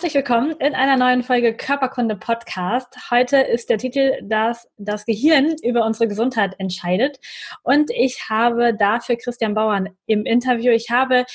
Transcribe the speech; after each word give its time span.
Herzlich 0.00 0.14
willkommen 0.14 0.52
in 0.52 0.74
einer 0.74 0.96
neuen 0.96 1.22
Folge 1.22 1.54
Körperkunde 1.54 2.16
Podcast. 2.16 3.10
Heute 3.10 3.36
ist 3.36 3.68
der 3.68 3.76
Titel, 3.76 4.12
dass 4.22 4.66
das 4.78 5.04
Gehirn 5.04 5.56
über 5.62 5.84
unsere 5.84 6.08
Gesundheit 6.08 6.54
entscheidet. 6.56 7.20
Und 7.64 7.90
ich 7.90 8.30
habe 8.30 8.74
dafür 8.74 9.16
Christian 9.16 9.52
Bauern 9.52 9.90
im 10.06 10.24
Interview. 10.24 10.72
Ich 10.72 10.88
habe 10.88 11.26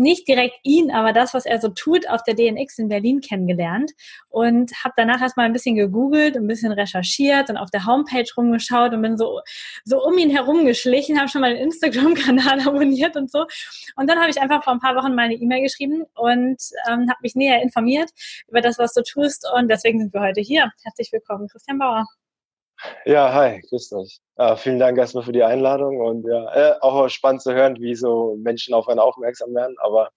nicht 0.00 0.26
direkt 0.26 0.56
ihn, 0.62 0.90
aber 0.90 1.12
das, 1.12 1.34
was 1.34 1.44
er 1.44 1.60
so 1.60 1.68
tut, 1.68 2.08
auf 2.08 2.22
der 2.22 2.34
DNX 2.34 2.78
in 2.78 2.88
Berlin 2.88 3.20
kennengelernt 3.20 3.92
und 4.28 4.72
habe 4.82 4.94
danach 4.96 5.20
erstmal 5.20 5.46
ein 5.46 5.52
bisschen 5.52 5.76
gegoogelt, 5.76 6.36
ein 6.36 6.46
bisschen 6.46 6.72
recherchiert 6.72 7.50
und 7.50 7.58
auf 7.58 7.70
der 7.70 7.86
Homepage 7.86 8.26
rumgeschaut 8.36 8.92
und 8.94 9.02
bin 9.02 9.18
so, 9.18 9.40
so 9.84 10.02
um 10.02 10.16
ihn 10.18 10.30
herum 10.30 10.64
geschlichen, 10.64 11.18
habe 11.18 11.28
schon 11.28 11.42
mal 11.42 11.54
den 11.54 11.64
Instagram-Kanal 11.64 12.60
abonniert 12.66 13.16
und 13.16 13.30
so. 13.30 13.46
Und 13.96 14.08
dann 14.08 14.18
habe 14.18 14.30
ich 14.30 14.40
einfach 14.40 14.64
vor 14.64 14.72
ein 14.72 14.80
paar 14.80 14.96
Wochen 14.96 15.14
mal 15.14 15.26
eine 15.26 15.34
E-Mail 15.34 15.62
geschrieben 15.62 16.04
und 16.14 16.56
ähm, 16.88 17.08
habe 17.08 17.18
mich 17.22 17.34
näher 17.34 17.62
informiert 17.62 18.10
über 18.48 18.62
das, 18.62 18.78
was 18.78 18.94
du 18.94 19.02
tust. 19.02 19.46
Und 19.54 19.68
deswegen 19.68 20.00
sind 20.00 20.14
wir 20.14 20.22
heute 20.22 20.40
hier. 20.40 20.72
Herzlich 20.82 21.12
willkommen, 21.12 21.48
Christian 21.48 21.78
Bauer. 21.78 22.06
Ja, 23.04 23.32
hi, 23.32 23.60
grüß 23.68 23.92
euch. 23.92 24.20
Ja, 24.38 24.56
vielen 24.56 24.78
Dank 24.78 24.96
erstmal 24.98 25.24
für 25.24 25.32
die 25.32 25.42
Einladung 25.42 26.00
und 26.00 26.26
ja, 26.26 26.54
äh, 26.54 26.80
auch 26.80 27.08
spannend 27.08 27.42
zu 27.42 27.52
hören, 27.52 27.76
wie 27.80 27.94
so 27.94 28.36
Menschen 28.36 28.74
auf 28.74 28.88
einen 28.88 29.00
aufmerksam 29.00 29.54
werden. 29.54 29.76
Aber 29.80 30.10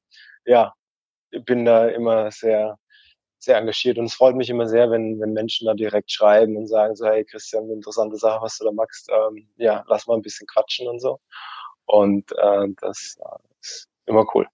ja, 0.46 0.74
ich 1.32 1.44
bin 1.44 1.66
da 1.66 1.88
immer 1.88 2.32
sehr, 2.32 2.78
sehr 3.40 3.58
engagiert 3.58 3.98
und 3.98 4.06
es 4.06 4.14
freut 4.14 4.36
mich 4.36 4.50
immer 4.50 4.68
sehr, 4.68 4.90
wenn, 4.92 5.20
wenn 5.20 5.34
Menschen 5.34 5.68
da 5.68 5.74
direkt 5.74 6.12
schreiben 6.12 6.56
und 6.56 6.68
sagen 6.68 6.96
so, 6.96 7.06
hey 7.06 7.26
Christian, 7.26 7.70
interessante 7.70 8.18
Sache, 8.18 8.42
was 8.42 8.58
du 8.58 8.66
da 8.66 8.72
machst. 8.72 9.10
Ähm, 9.12 9.50
ja, 9.58 9.84
lass 9.88 10.08
mal 10.08 10.16
ein 10.16 10.22
bisschen 10.22 10.48
quatschen 10.48 10.88
und 10.88 11.00
so. 11.00 11.20
Und 11.86 12.32
äh, 12.34 12.68
das 12.80 13.18
äh, 13.20 13.60
ist 13.62 13.90
immer 14.06 14.26
cool. 14.34 14.48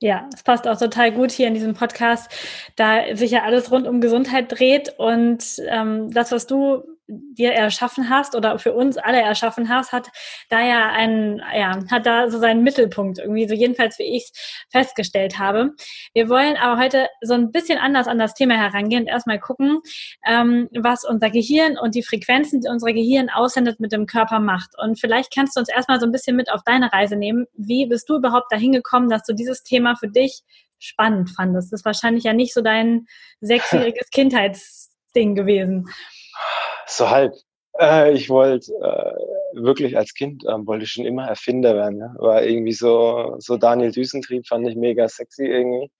Ja, 0.00 0.28
es 0.34 0.42
passt 0.42 0.66
auch 0.66 0.76
total 0.76 1.12
gut 1.12 1.30
hier 1.30 1.46
in 1.46 1.54
diesem 1.54 1.74
Podcast, 1.74 2.28
da 2.74 3.14
sich 3.14 3.30
ja 3.30 3.44
alles 3.44 3.70
rund 3.70 3.86
um 3.86 4.00
Gesundheit 4.00 4.50
dreht 4.50 4.98
und 4.98 5.44
ähm, 5.68 6.10
das, 6.12 6.32
was 6.32 6.48
du 6.48 6.82
dir 7.08 7.52
erschaffen 7.52 8.08
hast 8.08 8.34
oder 8.34 8.58
für 8.58 8.72
uns 8.72 8.96
alle 8.96 9.20
erschaffen 9.20 9.68
hast, 9.68 9.92
hat 9.92 10.08
da 10.48 10.60
ja 10.60 10.90
einen, 10.90 11.42
ja, 11.54 11.78
hat 11.90 12.06
da 12.06 12.30
so 12.30 12.38
seinen 12.38 12.62
Mittelpunkt 12.62 13.18
irgendwie, 13.18 13.48
so 13.48 13.54
jedenfalls 13.54 13.98
wie 13.98 14.16
ich 14.16 14.24
es 14.24 14.32
festgestellt 14.70 15.38
habe. 15.38 15.70
Wir 16.14 16.28
wollen 16.28 16.56
aber 16.56 16.80
heute 16.80 17.08
so 17.20 17.34
ein 17.34 17.50
bisschen 17.50 17.78
anders 17.78 18.06
an 18.06 18.18
das 18.18 18.34
Thema 18.34 18.54
herangehen 18.54 19.02
und 19.02 19.08
erstmal 19.08 19.40
gucken, 19.40 19.80
ähm, 20.26 20.68
was 20.72 21.04
unser 21.04 21.30
Gehirn 21.30 21.76
und 21.78 21.94
die 21.94 22.02
Frequenzen, 22.02 22.60
die 22.60 22.68
unser 22.68 22.92
Gehirn 22.92 23.30
aussendet, 23.30 23.80
mit 23.80 23.92
dem 23.92 24.06
Körper 24.06 24.38
macht. 24.38 24.70
Und 24.78 25.00
vielleicht 25.00 25.34
kannst 25.34 25.56
du 25.56 25.60
uns 25.60 25.68
erstmal 25.68 26.00
so 26.00 26.06
ein 26.06 26.12
bisschen 26.12 26.36
mit 26.36 26.50
auf 26.50 26.62
deine 26.64 26.92
Reise 26.92 27.16
nehmen. 27.16 27.46
Wie 27.54 27.86
bist 27.86 28.08
du 28.08 28.16
überhaupt 28.16 28.50
dahin 28.50 28.72
gekommen, 28.72 29.08
dass 29.08 29.24
du 29.24 29.34
dieses 29.34 29.62
Thema 29.62 29.96
für 29.96 30.08
dich 30.08 30.42
spannend 30.78 31.30
fandest? 31.30 31.72
Das 31.72 31.80
ist 31.80 31.84
wahrscheinlich 31.84 32.24
ja 32.24 32.32
nicht 32.32 32.54
so 32.54 32.60
dein 32.60 33.06
sechsjähriges 33.40 34.10
Kindheitsding 34.10 35.34
gewesen. 35.34 35.88
So 36.86 37.10
halb. 37.10 37.34
Äh, 37.78 38.12
ich 38.12 38.28
wollte 38.28 38.72
äh, 38.72 39.62
wirklich 39.62 39.96
als 39.96 40.14
Kind 40.14 40.44
ähm, 40.48 40.66
wollte 40.66 40.84
ich 40.84 40.92
schon 40.92 41.06
immer 41.06 41.26
Erfinder 41.28 41.74
werden. 41.74 41.98
Ja? 41.98 42.14
War 42.18 42.42
irgendwie 42.42 42.72
so 42.72 43.36
so 43.38 43.56
Daniel 43.56 43.92
Düsentrieb 43.92 44.46
fand 44.46 44.68
ich 44.68 44.76
mega 44.76 45.08
sexy 45.08 45.46
irgendwie. 45.46 45.90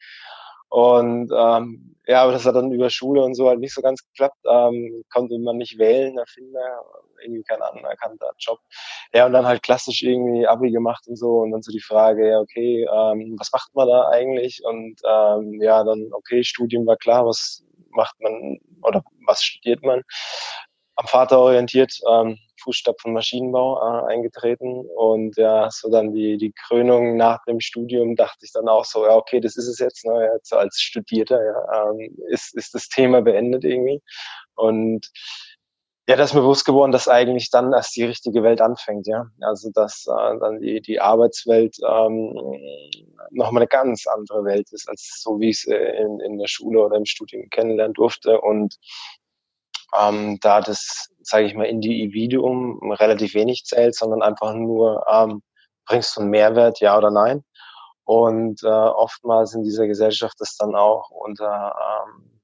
Und 0.69 1.31
ähm, 1.37 1.97
ja, 2.07 2.23
aber 2.23 2.33
das 2.33 2.47
hat 2.47 2.57
dann 2.57 2.73
über 2.73 2.89
Schule 2.91 3.23
und 3.23 3.35
so 3.35 3.49
halt 3.49 3.61
nicht 3.61 3.75
so 3.75 3.83
ganz 3.83 4.03
geklappt. 4.07 4.39
Ähm, 4.47 5.05
konnte 5.11 5.39
man 5.39 5.59
nicht 5.59 5.79
wählen, 5.79 6.17
Erfinder, 6.17 6.83
irgendwie 7.23 7.43
kein 7.43 7.61
anerkannter 7.61 8.31
Job. 8.39 8.59
Ja, 9.15 9.27
und 9.27 9.33
dann 9.35 9.47
halt 9.47 9.63
klassisch 9.63 10.03
irgendwie 10.03 10.47
Abi 10.47 10.71
gemacht 10.71 11.07
und 11.07 11.17
so. 11.17 11.41
Und 11.41 11.51
dann 11.53 11.63
so 11.63 11.73
die 11.73 11.83
Frage, 11.83 12.29
ja, 12.29 12.41
okay, 12.41 12.87
ähm, 12.91 13.37
was 13.39 13.53
macht 13.53 13.75
man 13.75 13.87
da 13.89 14.09
eigentlich? 14.09 14.63
Und 14.65 14.97
ähm, 15.07 15.61
ja, 15.61 15.85
dann, 15.85 16.09
okay, 16.13 16.43
Studium 16.43 16.87
war 16.87 16.97
klar, 16.97 17.27
was 17.27 17.63
macht 17.91 18.19
man 18.21 18.59
oder 18.83 19.05
was 19.27 19.43
studiert 19.45 19.83
man? 19.83 20.03
Am 20.97 21.07
Vater 21.07 21.39
orientiert, 21.39 21.99
ähm, 22.11 22.39
Fußstapfen 22.63 23.13
Maschinenbau 23.13 23.79
äh, 23.79 24.13
eingetreten 24.13 24.85
und 24.97 25.37
ja, 25.37 25.69
so 25.71 25.91
dann 25.91 26.13
die, 26.13 26.37
die 26.37 26.53
Krönung 26.53 27.17
nach 27.17 27.45
dem 27.45 27.61
Studium 27.61 28.15
dachte 28.15 28.45
ich 28.45 28.53
dann 28.53 28.69
auch 28.69 28.85
so, 28.85 29.05
ja, 29.05 29.17
okay, 29.17 29.41
das 29.41 29.57
ist 29.57 29.69
es 29.69 29.79
jetzt, 29.79 30.05
ne, 30.05 30.31
jetzt 30.35 30.53
als 30.53 30.81
Studierter, 30.81 31.43
ja, 31.43 31.91
ähm, 31.91 32.17
ist, 32.29 32.55
ist 32.55 32.75
das 32.75 32.89
Thema 32.89 33.23
beendet 33.23 33.65
irgendwie 33.65 34.01
und 34.55 35.11
ja, 36.09 36.17
das 36.17 36.31
ist 36.31 36.35
mir 36.35 36.41
bewusst 36.41 36.65
geworden, 36.65 36.91
dass 36.91 37.07
eigentlich 37.07 37.51
dann 37.51 37.73
erst 37.73 37.95
die 37.95 38.03
richtige 38.03 38.43
Welt 38.43 38.61
anfängt, 38.61 39.07
ja. 39.07 39.27
Also 39.41 39.71
dass 39.73 40.05
äh, 40.09 40.39
dann 40.41 40.61
die, 40.61 40.81
die 40.81 41.01
Arbeitswelt 41.01 41.77
ähm, 41.89 42.35
nochmal 43.31 43.63
eine 43.63 43.69
ganz 43.69 44.07
andere 44.09 44.45
Welt 44.45 44.73
ist, 44.73 44.89
als 44.89 45.21
so 45.23 45.39
wie 45.39 45.51
ich 45.51 45.59
es 45.59 45.67
äh, 45.69 46.03
in, 46.03 46.19
in 46.21 46.39
der 46.39 46.49
Schule 46.49 46.81
oder 46.81 46.97
im 46.97 47.07
Studium 47.07 47.49
kennenlernen 47.51 47.95
durfte. 47.95 48.41
Und 48.41 48.77
ähm, 49.99 50.39
da 50.41 50.61
das, 50.61 51.09
sage 51.23 51.47
ich 51.47 51.55
mal, 51.55 51.65
Individuum 51.65 52.93
relativ 52.93 53.35
wenig 53.35 53.65
zählt, 53.65 53.95
sondern 53.95 54.23
einfach 54.23 54.55
nur, 54.55 55.05
ähm, 55.11 55.43
bringst 55.87 56.17
du 56.17 56.21
einen 56.21 56.31
Mehrwert, 56.31 56.81
ja 56.81 56.97
oder 56.97 57.11
nein? 57.11 57.45
Und 58.05 58.63
äh, 58.63 58.67
oftmals 58.67 59.55
in 59.55 59.63
dieser 59.63 59.87
Gesellschaft 59.87 60.41
ist 60.41 60.61
dann 60.61 60.75
auch 60.75 61.11
unter 61.11 61.75
ähm, 62.15 62.41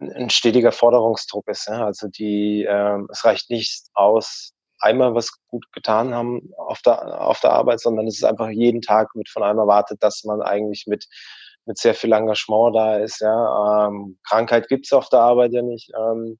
ein 0.00 0.30
stetiger 0.30 0.72
Forderungsdruck 0.72 1.48
ist. 1.48 1.68
Ja? 1.68 1.84
Also 1.84 2.08
die, 2.08 2.64
äh, 2.64 2.98
es 3.10 3.24
reicht 3.24 3.50
nicht 3.50 3.86
aus, 3.94 4.52
einmal 4.80 5.14
was 5.14 5.32
gut 5.48 5.66
getan 5.72 6.14
haben 6.14 6.52
auf 6.56 6.80
der, 6.82 7.20
auf 7.20 7.40
der 7.40 7.50
Arbeit, 7.52 7.80
sondern 7.80 8.06
es 8.06 8.16
ist 8.16 8.24
einfach 8.24 8.48
jeden 8.48 8.80
Tag 8.80 9.14
mit 9.14 9.28
von 9.28 9.42
einem 9.42 9.58
erwartet, 9.58 10.02
dass 10.02 10.24
man 10.24 10.40
eigentlich 10.40 10.86
mit 10.86 11.06
mit 11.68 11.78
sehr 11.78 11.94
viel 11.94 12.12
Engagement 12.12 12.74
da 12.74 12.96
ist. 12.96 13.20
Ja. 13.20 13.86
Ähm, 13.86 14.18
Krankheit 14.26 14.68
gibt's 14.68 14.92
auf 14.92 15.08
der 15.10 15.20
Arbeit 15.20 15.52
ja 15.52 15.62
nicht. 15.62 15.90
Ähm, 15.96 16.38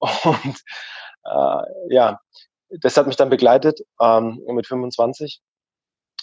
und 0.24 0.62
äh, 1.24 1.62
ja, 1.90 2.18
das 2.80 2.96
hat 2.96 3.06
mich 3.06 3.16
dann 3.16 3.28
begleitet 3.28 3.80
ähm, 4.00 4.40
mit 4.46 4.66
25. 4.66 5.42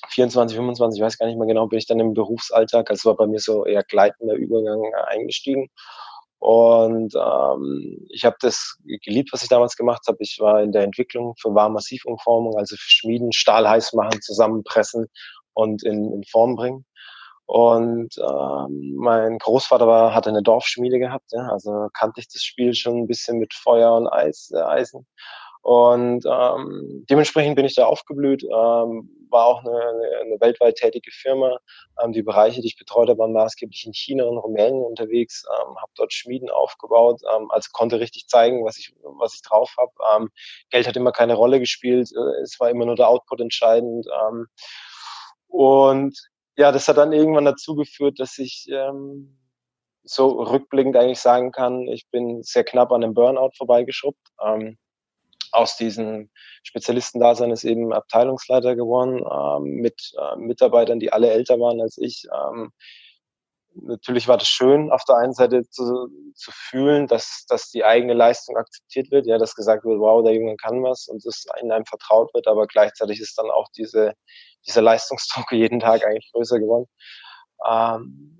24, 0.09 0.55
25, 0.55 0.99
ich 0.99 1.05
weiß 1.05 1.17
gar 1.17 1.25
nicht 1.25 1.37
mehr 1.37 1.47
genau, 1.47 1.67
bin 1.67 1.79
ich 1.79 1.87
dann 1.87 1.99
im 1.99 2.13
Berufsalltag, 2.13 2.89
also 2.89 3.09
war 3.09 3.17
bei 3.17 3.27
mir 3.27 3.39
so 3.39 3.65
eher 3.65 3.83
gleitender 3.83 4.35
Übergang 4.35 4.79
äh, 4.83 5.03
eingestiegen. 5.07 5.69
Und 6.39 7.15
ähm, 7.15 8.05
ich 8.09 8.23
habe 8.23 8.35
das 8.39 8.77
geliebt, 9.03 9.29
was 9.33 9.41
ich 9.41 9.49
damals 9.49 9.75
gemacht 9.75 10.03
habe. 10.07 10.19
Ich 10.21 10.37
war 10.39 10.61
in 10.61 10.71
der 10.71 10.83
Entwicklung 10.83 11.33
für 11.41 11.53
Warm-Massivumformung, 11.53 12.57
also 12.57 12.75
für 12.75 12.89
Schmieden, 12.89 13.33
Stahl 13.33 13.67
heiß 13.67 13.93
machen, 13.93 14.21
zusammenpressen 14.21 15.07
und 15.53 15.83
in, 15.83 16.13
in 16.13 16.23
Form 16.23 16.55
bringen. 16.55 16.85
Und 17.47 18.09
ähm, 18.17 18.95
mein 18.97 19.37
Großvater 19.37 19.87
war, 19.87 20.13
hatte 20.13 20.29
eine 20.29 20.43
Dorfschmiede 20.43 20.99
gehabt, 20.99 21.31
ja, 21.31 21.47
also 21.47 21.87
kannte 21.93 22.19
ich 22.19 22.27
das 22.27 22.43
Spiel 22.43 22.75
schon 22.75 22.97
ein 22.97 23.07
bisschen 23.07 23.39
mit 23.39 23.53
Feuer 23.53 23.95
und 23.95 24.07
Eis, 24.07 24.51
äh, 24.53 24.59
Eisen. 24.59 25.07
Und 25.61 26.25
ähm, 26.25 27.05
dementsprechend 27.09 27.55
bin 27.55 27.65
ich 27.65 27.75
da 27.75 27.85
aufgeblüht, 27.85 28.43
ähm, 28.43 29.09
war 29.29 29.45
auch 29.45 29.59
eine, 29.61 29.81
eine 30.21 30.39
weltweit 30.41 30.75
tätige 30.75 31.11
Firma. 31.11 31.57
Ähm, 32.03 32.11
die 32.11 32.21
Bereiche, 32.21 32.61
die 32.61 32.67
ich 32.67 32.77
betreut 32.77 33.07
habe, 33.09 33.19
waren 33.19 33.33
maßgeblich 33.33 33.85
in 33.85 33.93
China 33.93 34.25
und 34.25 34.38
Rumänien 34.38 34.83
unterwegs, 34.83 35.45
ähm, 35.50 35.77
habe 35.77 35.91
dort 35.95 36.13
Schmieden 36.13 36.50
aufgebaut, 36.50 37.21
ähm, 37.33 37.50
also 37.51 37.69
konnte 37.71 38.00
richtig 38.00 38.27
zeigen, 38.27 38.65
was 38.65 38.77
ich, 38.77 38.93
was 39.03 39.35
ich 39.35 39.41
drauf 39.41 39.73
habe. 39.77 39.91
Ähm, 40.15 40.29
Geld 40.69 40.88
hat 40.88 40.97
immer 40.97 41.11
keine 41.13 41.35
Rolle 41.35 41.59
gespielt, 41.59 42.11
äh, 42.13 42.41
es 42.41 42.59
war 42.59 42.69
immer 42.69 42.85
nur 42.85 42.95
der 42.95 43.07
Output 43.07 43.39
entscheidend. 43.39 44.05
Ähm, 44.27 44.47
und 45.47 46.17
ja, 46.57 46.71
das 46.71 46.88
hat 46.88 46.98
dann 46.98 47.13
irgendwann 47.13 47.45
dazu 47.45 47.75
geführt, 47.75 48.19
dass 48.19 48.38
ich 48.39 48.68
ähm, 48.69 49.38
so 50.04 50.42
rückblickend 50.42 50.95
eigentlich 50.98 51.19
sagen 51.19 51.51
kann, 51.51 51.88
ich 51.88 52.09
bin 52.09 52.42
sehr 52.44 52.63
knapp 52.63 52.92
an 52.92 53.04
einem 53.04 53.13
Burnout 53.13 53.51
vorbeigeschrubbt. 53.56 54.27
Ähm, 54.44 54.77
aus 55.51 55.77
diesem 55.77 56.30
Spezialistendasein 56.63 57.51
ist 57.51 57.63
eben 57.63 57.94
Abteilungsleiter 57.94 58.75
geworden, 58.75 59.24
ähm, 59.31 59.81
mit 59.81 60.13
äh, 60.19 60.36
Mitarbeitern, 60.38 61.00
die 61.00 61.13
alle 61.13 61.30
älter 61.30 61.59
waren 61.59 61.80
als 61.80 61.98
ich. 61.98 62.25
Ähm, 62.33 62.71
natürlich 63.81 64.27
war 64.27 64.38
das 64.38 64.47
schön, 64.47 64.91
auf 64.91 65.03
der 65.06 65.18
einen 65.18 65.33
Seite 65.33 65.68
zu, 65.69 66.07
zu 66.35 66.51
fühlen, 66.51 67.07
dass, 67.07 67.45
dass 67.47 67.69
die 67.69 67.83
eigene 67.83 68.13
Leistung 68.13 68.57
akzeptiert 68.57 69.12
wird, 69.12 69.25
ja, 69.27 69.38
dass 69.38 69.56
gesagt 69.56 69.85
wird, 69.85 70.00
wow, 70.00 70.24
der 70.24 70.33
Junge 70.33 70.56
kann 70.57 70.83
was 70.83 71.07
und 71.07 71.25
es 71.25 71.45
in 71.62 71.71
einem 71.71 71.85
vertraut 71.85 72.33
wird, 72.33 72.47
aber 72.47 72.68
gleichzeitig 72.68 73.19
ist 73.19 73.38
dann 73.38 73.50
auch 73.50 73.68
diese, 73.75 74.13
dieser 74.65 74.81
Leistungsdruck 74.81 75.51
jeden 75.51 75.79
Tag 75.79 76.06
eigentlich 76.06 76.31
größer 76.31 76.59
geworden. 76.59 76.88
Ähm, 77.68 78.38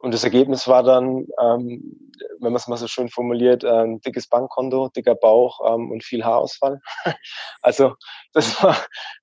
und 0.00 0.14
das 0.14 0.22
Ergebnis 0.22 0.68
war 0.68 0.84
dann, 0.84 1.26
ähm, 1.40 2.10
wenn 2.38 2.52
man 2.52 2.56
es 2.56 2.68
mal 2.68 2.76
so 2.76 2.86
schön 2.86 3.08
formuliert, 3.08 3.64
ein 3.64 4.00
dickes 4.00 4.28
Bankkonto, 4.28 4.90
dicker 4.90 5.16
Bauch 5.16 5.60
ähm, 5.66 5.90
und 5.90 6.04
viel 6.04 6.24
Haarausfall. 6.24 6.80
also 7.62 7.94
das 8.32 8.62
war, 8.62 8.76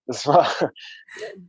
das 0.05 0.27
war, 0.27 0.47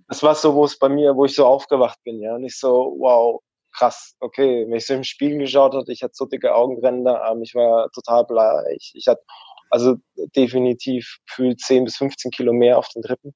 das 0.06 0.22
war 0.22 0.34
so, 0.36 0.54
wo 0.54 0.64
es 0.64 0.78
bei 0.78 0.88
mir, 0.88 1.16
wo 1.16 1.24
ich 1.24 1.34
so 1.34 1.46
aufgewacht 1.46 1.98
bin, 2.04 2.20
ja, 2.20 2.36
und 2.36 2.44
ich 2.44 2.56
so, 2.56 2.94
wow, 2.98 3.40
krass, 3.72 4.16
okay, 4.20 4.66
wenn 4.66 4.76
ich 4.76 4.86
so 4.86 4.94
im 4.94 5.04
Spiegel 5.04 5.38
geschaut 5.38 5.74
hatte, 5.74 5.92
ich 5.92 6.02
hatte 6.02 6.14
so 6.14 6.26
dicke 6.26 6.54
Augenränder, 6.54 7.24
ähm, 7.30 7.42
ich 7.42 7.54
war 7.54 7.90
total 7.90 8.24
bleich, 8.24 8.92
ich 8.94 9.06
hatte 9.08 9.22
also 9.70 9.96
definitiv 10.36 11.18
gefühlt 11.26 11.60
10 11.60 11.84
bis 11.84 11.96
15 11.96 12.30
Kilo 12.30 12.52
mehr 12.52 12.78
auf 12.78 12.88
den 12.88 13.04
Rippen 13.04 13.34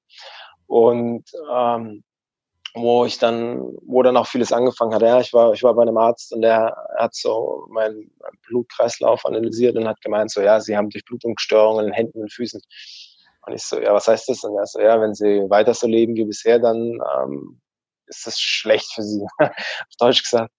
und 0.67 1.25
ähm, 1.53 2.05
wo 2.77 3.06
ich 3.06 3.19
dann, 3.19 3.75
wo 3.87 4.03
dann 4.03 4.19
auch 4.19 4.27
vieles 4.27 4.53
angefangen 4.53 4.94
hat. 4.94 5.00
Ja, 5.00 5.19
ich 5.19 5.33
war, 5.33 5.53
ich 5.55 5.62
war 5.62 5.75
bei 5.75 5.83
einem 5.83 5.97
Arzt 5.97 6.33
und 6.33 6.43
der 6.43 6.77
hat 6.99 7.15
so 7.15 7.67
meinen 7.71 8.11
Blutkreislauf 8.47 9.25
analysiert 9.25 9.77
und 9.77 9.89
hat 9.89 10.00
gemeint, 10.03 10.31
so, 10.31 10.43
ja, 10.43 10.61
sie 10.61 10.77
haben 10.77 10.91
Durchblutungsstörungen 10.91 11.87
in 11.87 11.93
Händen 11.94 12.21
und 12.21 12.32
Füßen. 12.32 12.61
Und 13.47 13.55
ich 13.55 13.62
so, 13.62 13.81
ja, 13.81 13.94
was 13.94 14.09
heißt 14.09 14.29
das? 14.29 14.44
Und 14.44 14.59
er 14.59 14.67
so, 14.67 14.81
ja, 14.81 15.00
wenn 15.00 15.15
sie 15.15 15.49
weiter 15.49 15.73
so 15.73 15.87
leben 15.87 16.17
wie 16.17 16.25
bisher, 16.25 16.59
dann 16.59 17.00
ähm, 17.19 17.61
ist 18.06 18.26
das 18.26 18.38
schlecht 18.38 18.93
für 18.93 19.03
sie, 19.03 19.26
auf 19.38 19.97
Deutsch 19.99 20.23
gesagt. 20.23 20.53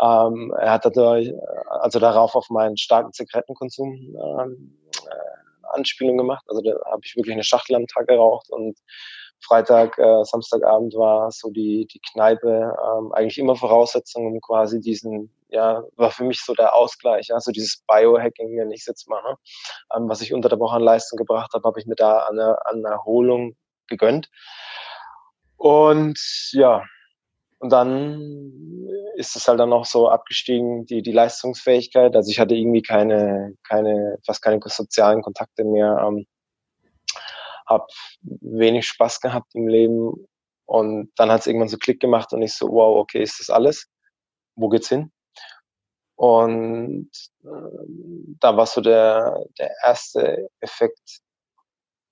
Ähm, 0.00 0.54
er 0.58 0.72
hat 0.72 0.84
dadurch, 0.84 1.32
also 1.68 1.98
darauf 1.98 2.34
auf 2.34 2.48
meinen 2.50 2.76
starken 2.76 3.12
Zigarettenkonsum 3.12 3.92
ähm, 3.92 4.78
äh, 5.06 5.74
Anspielung 5.74 6.16
gemacht. 6.16 6.44
Also 6.48 6.62
da 6.62 6.72
habe 6.90 7.02
ich 7.04 7.16
wirklich 7.16 7.34
eine 7.34 7.44
Schachtel 7.44 7.76
am 7.76 7.86
Tag 7.86 8.06
geraucht 8.08 8.50
und 8.50 8.78
Freitag, 9.40 9.98
äh, 9.98 10.24
Samstagabend 10.24 10.94
war 10.94 11.30
so 11.30 11.50
die, 11.50 11.86
die 11.86 12.00
Kneipe 12.12 12.76
ähm, 12.84 13.12
eigentlich 13.12 13.38
immer 13.38 13.54
Voraussetzung, 13.54 14.26
um 14.26 14.40
quasi 14.40 14.80
diesen, 14.80 15.32
ja, 15.48 15.82
war 15.96 16.10
für 16.10 16.24
mich 16.24 16.42
so 16.42 16.54
der 16.54 16.74
Ausgleich, 16.74 17.28
ja, 17.28 17.38
so 17.40 17.52
dieses 17.52 17.82
Biohacking, 17.86 18.58
wenn 18.58 18.72
ich 18.72 18.80
es 18.80 18.86
jetzt 18.86 19.08
mache, 19.08 19.36
ähm, 19.94 20.08
was 20.08 20.20
ich 20.22 20.32
unter 20.32 20.48
der 20.48 20.58
Woche 20.58 20.76
an 20.76 20.82
Leistung 20.82 21.16
gebracht 21.16 21.52
habe, 21.54 21.66
habe 21.66 21.78
ich 21.78 21.86
mir 21.86 21.94
da 21.94 22.18
an, 22.20 22.38
an 22.38 22.84
Erholung 22.84 23.56
gegönnt. 23.86 24.28
Und 25.58 26.18
ja, 26.52 26.84
und 27.58 27.70
dann 27.70 28.88
ist 29.16 29.34
es 29.34 29.48
halt 29.48 29.58
dann 29.58 29.70
noch 29.70 29.84
so 29.84 30.08
abgestiegen, 30.08 30.86
die, 30.86 31.02
die 31.02 31.12
Leistungsfähigkeit. 31.12 32.14
Also 32.14 32.30
ich 32.30 32.38
hatte 32.38 32.54
irgendwie 32.54 32.82
keine, 32.82 33.54
keine, 33.68 34.18
fast 34.24 34.40
keine 34.42 34.60
sozialen 34.64 35.22
Kontakte 35.22 35.64
mehr. 35.64 35.98
Ähm, 36.06 36.26
habe 37.66 37.86
wenig 38.22 38.86
Spaß 38.86 39.20
gehabt 39.20 39.54
im 39.54 39.68
Leben 39.68 40.26
und 40.64 41.12
dann 41.16 41.30
hat 41.30 41.40
es 41.40 41.46
irgendwann 41.46 41.68
so 41.68 41.76
Klick 41.76 42.00
gemacht 42.00 42.32
und 42.32 42.42
ich 42.42 42.54
so, 42.54 42.68
wow, 42.68 42.96
okay, 42.98 43.22
ist 43.22 43.40
das 43.40 43.50
alles? 43.50 43.88
Wo 44.54 44.68
geht's 44.68 44.88
hin? 44.88 45.12
Und 46.14 47.10
äh, 47.44 47.48
da 48.40 48.56
war 48.56 48.66
so 48.66 48.80
der, 48.80 49.44
der 49.58 49.70
erste 49.84 50.48
Effekt, 50.60 51.20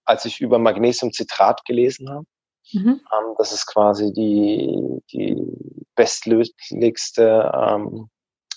als 0.05 0.25
ich 0.25 0.41
über 0.41 0.59
Magnesiumcitrat 0.59 1.65
gelesen 1.65 2.11
habe. 2.11 2.27
Mhm. 2.73 3.01
Ähm, 3.13 3.35
das 3.39 3.53
ist 3.53 3.67
quasi 3.67 4.13
die, 4.13 5.01
die 5.13 5.37
bestlöslichste 5.95 7.53
ähm, 7.55 8.09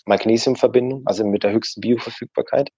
Magnesiumverbindung, 0.06 1.04
also 1.06 1.26
mit 1.26 1.44
der 1.44 1.52
höchsten 1.52 1.82
Bioverfügbarkeit. 1.82 2.72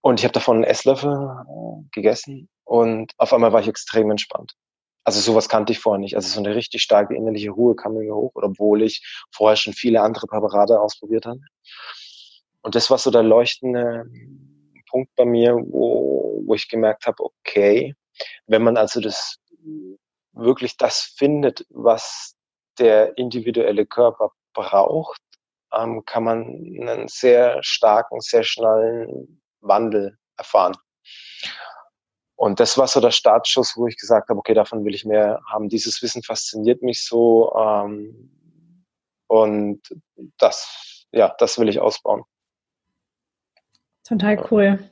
Und 0.00 0.18
ich 0.18 0.24
habe 0.24 0.32
davon 0.32 0.56
einen 0.56 0.64
Esslöffel 0.64 1.12
äh, 1.12 1.88
gegessen 1.92 2.48
und 2.64 3.12
auf 3.18 3.32
einmal 3.32 3.52
war 3.52 3.60
ich 3.60 3.68
extrem 3.68 4.10
entspannt. 4.10 4.54
Also 5.04 5.20
sowas 5.20 5.48
kannte 5.48 5.72
ich 5.72 5.80
vorher 5.80 5.98
nicht. 5.98 6.16
Also 6.16 6.28
so 6.28 6.40
eine 6.40 6.54
richtig 6.54 6.82
starke 6.82 7.14
innerliche 7.14 7.50
Ruhe 7.50 7.74
kam 7.74 7.94
mir 7.94 8.14
hoch, 8.14 8.32
obwohl 8.34 8.82
ich 8.82 9.04
vorher 9.32 9.56
schon 9.56 9.72
viele 9.72 10.00
andere 10.00 10.26
Präparate 10.26 10.80
ausprobiert 10.80 11.26
hatte. 11.26 11.40
Und 12.62 12.76
das 12.76 12.88
war 12.90 12.98
so 12.98 13.10
der 13.10 13.24
leuchtende 13.24 14.04
Punkt 14.88 15.10
bei 15.16 15.24
mir, 15.24 15.54
wo, 15.54 16.42
wo 16.46 16.54
ich 16.54 16.68
gemerkt 16.68 17.06
habe, 17.06 17.24
okay, 17.24 17.94
wenn 18.46 18.62
man 18.62 18.76
also 18.76 19.00
das 19.00 19.38
wirklich 20.32 20.76
das 20.76 21.00
findet, 21.16 21.66
was 21.70 22.34
der 22.78 23.16
individuelle 23.18 23.86
Körper 23.86 24.32
braucht, 24.54 25.20
ähm, 25.72 26.04
kann 26.04 26.24
man 26.24 26.42
einen 26.44 27.08
sehr 27.08 27.58
starken, 27.62 28.20
sehr 28.20 28.42
schnellen 28.42 29.42
Wandel 29.60 30.18
erfahren. 30.36 30.76
Und 32.36 32.58
das 32.58 32.76
war 32.76 32.88
so 32.88 33.00
der 33.00 33.12
Startschuss, 33.12 33.76
wo 33.76 33.86
ich 33.86 33.96
gesagt 33.96 34.28
habe, 34.28 34.38
okay, 34.38 34.54
davon 34.54 34.84
will 34.84 34.94
ich 34.94 35.04
mehr 35.04 35.40
haben. 35.48 35.68
Dieses 35.68 36.02
Wissen 36.02 36.22
fasziniert 36.22 36.82
mich 36.82 37.04
so 37.04 37.54
ähm, 37.54 38.32
und 39.28 39.80
das, 40.38 41.06
ja, 41.12 41.34
das 41.38 41.58
will 41.58 41.68
ich 41.68 41.78
ausbauen. 41.78 42.24
Total 44.04 44.44
cool. 44.50 44.91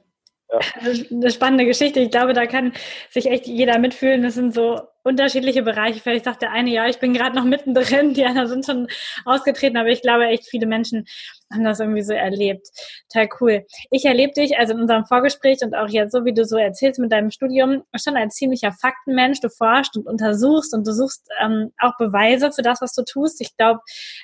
Eine 1.10 1.30
spannende 1.30 1.64
Geschichte. 1.64 2.00
Ich 2.00 2.10
glaube, 2.10 2.32
da 2.32 2.46
kann 2.46 2.72
sich 3.10 3.26
echt 3.26 3.46
jeder 3.46 3.78
mitfühlen. 3.78 4.22
Das 4.22 4.34
sind 4.34 4.52
so 4.52 4.80
unterschiedliche 5.02 5.62
Bereiche. 5.62 6.00
Vielleicht 6.00 6.24
sagt 6.24 6.42
der 6.42 6.50
eine, 6.50 6.70
ja, 6.70 6.86
ich 6.86 6.98
bin 6.98 7.14
gerade 7.14 7.36
noch 7.36 7.44
mittendrin, 7.44 8.14
die 8.14 8.24
anderen 8.24 8.48
sind 8.48 8.66
schon 8.66 8.88
ausgetreten, 9.24 9.76
aber 9.76 9.88
ich 9.88 10.02
glaube 10.02 10.26
echt, 10.26 10.48
viele 10.48 10.66
Menschen 10.66 11.06
haben 11.52 11.64
das 11.64 11.80
irgendwie 11.80 12.02
so 12.02 12.12
erlebt. 12.12 12.66
Total 13.10 13.28
cool. 13.40 13.66
Ich 13.90 14.04
erlebe 14.04 14.32
dich, 14.32 14.58
also 14.58 14.74
in 14.74 14.80
unserem 14.80 15.06
Vorgespräch 15.06 15.58
und 15.62 15.74
auch 15.74 15.88
jetzt 15.88 16.12
so, 16.12 16.24
wie 16.24 16.34
du 16.34 16.44
so 16.44 16.56
erzählst 16.56 17.00
mit 17.00 17.12
deinem 17.12 17.30
Studium, 17.30 17.82
schon 17.96 18.16
als 18.16 18.34
ziemlicher 18.34 18.72
Faktenmensch. 18.72 19.40
Du 19.40 19.48
forschst 19.48 19.96
und 19.96 20.06
untersuchst 20.06 20.74
und 20.74 20.86
du 20.86 20.92
suchst 20.92 21.28
ähm, 21.40 21.72
auch 21.78 21.96
Beweise 21.96 22.52
für 22.52 22.62
das, 22.62 22.80
was 22.82 22.92
du 22.92 23.04
tust. 23.04 23.40
Ich 23.40 23.56
glaube, 23.56 23.80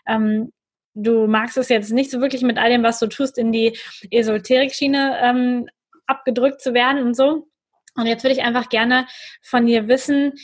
ähm, 0.06 0.52
du 0.94 1.26
magst 1.26 1.56
es 1.56 1.69
jetzt 1.69 1.93
nicht 1.93 2.11
so 2.11 2.20
wirklich 2.20 2.43
mit 2.43 2.58
all 2.58 2.70
dem, 2.70 2.82
was 2.82 2.99
du 2.99 3.06
tust, 3.06 3.38
in 3.38 3.52
die 3.52 3.78
Esoterik-Schiene 4.11 5.19
ähm, 5.23 5.69
abgedrückt 6.06 6.61
zu 6.61 6.75
werden 6.75 7.03
und 7.03 7.14
so. 7.14 7.49
Und 7.94 8.06
jetzt 8.06 8.25
würde 8.25 8.35
ich 8.35 8.43
einfach 8.43 8.69
gerne 8.69 9.06
von 9.43 9.67
dir 9.67 9.88
wissen, 9.88 10.35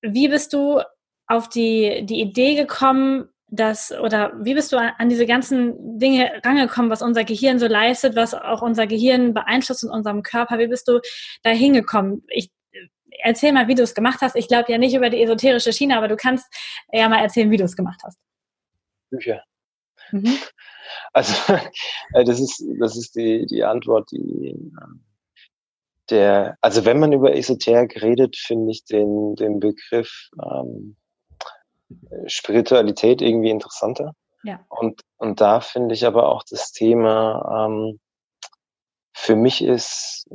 wie 0.00 0.28
bist 0.28 0.52
du 0.52 0.80
auf 1.26 1.48
die, 1.48 2.06
die 2.06 2.20
Idee 2.20 2.54
gekommen, 2.54 3.28
dass, 3.50 3.92
oder 3.92 4.32
wie 4.42 4.54
bist 4.54 4.72
du 4.72 4.76
an, 4.76 4.92
an, 4.98 5.08
diese 5.08 5.26
ganzen 5.26 5.98
Dinge 5.98 6.40
rangekommen, 6.44 6.90
was 6.90 7.02
unser 7.02 7.24
Gehirn 7.24 7.58
so 7.58 7.66
leistet, 7.66 8.14
was 8.14 8.34
auch 8.34 8.62
unser 8.62 8.86
Gehirn 8.86 9.34
beeinflusst 9.34 9.84
in 9.84 9.90
unserem 9.90 10.22
Körper? 10.22 10.58
Wie 10.58 10.68
bist 10.68 10.86
du 10.86 11.00
da 11.42 11.50
hingekommen? 11.50 12.24
Ich 12.28 12.50
erzähl 13.22 13.52
mal, 13.52 13.68
wie 13.68 13.74
du 13.74 13.82
es 13.82 13.94
gemacht 13.94 14.20
hast. 14.20 14.36
Ich 14.36 14.48
glaube 14.48 14.70
ja 14.70 14.78
nicht 14.78 14.94
über 14.94 15.10
die 15.10 15.22
esoterische 15.22 15.72
Schiene, 15.72 15.96
aber 15.96 16.08
du 16.08 16.16
kannst 16.16 16.46
ja 16.92 17.08
mal 17.08 17.20
erzählen, 17.20 17.50
wie 17.50 17.56
du 17.56 17.64
es 17.64 17.76
gemacht 17.76 18.00
hast. 18.04 18.18
Bücher. 19.10 19.42
Mhm. 20.12 20.38
Also 21.18 21.34
äh, 22.14 22.24
das 22.24 22.38
ist, 22.38 22.64
das 22.78 22.96
ist 22.96 23.16
die, 23.16 23.44
die 23.46 23.64
Antwort, 23.64 24.10
die 24.12 24.50
ähm, 24.50 25.04
der, 26.10 26.56
also 26.60 26.84
wenn 26.84 27.00
man 27.00 27.12
über 27.12 27.34
Esoterik 27.34 28.00
redet, 28.00 28.36
finde 28.36 28.70
ich 28.70 28.84
den, 28.84 29.34
den 29.34 29.58
Begriff 29.58 30.30
ähm, 30.40 30.96
Spiritualität 32.26 33.20
irgendwie 33.20 33.50
interessanter. 33.50 34.14
Ja. 34.44 34.64
Und, 34.68 35.02
und 35.16 35.40
da 35.40 35.60
finde 35.60 35.94
ich 35.94 36.06
aber 36.06 36.28
auch 36.28 36.44
das 36.48 36.70
Thema, 36.72 37.66
ähm, 37.66 37.98
für 39.12 39.34
mich 39.34 39.62
ist 39.62 40.26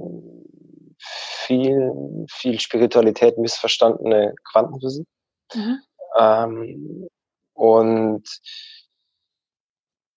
viel, 0.97 2.25
viel 2.29 2.59
Spiritualität 2.59 3.37
missverstandene 3.37 4.35
Quantenphysik. 4.51 5.07
Mhm. 5.55 5.79
Ähm, 6.19 7.07
und 7.53 8.23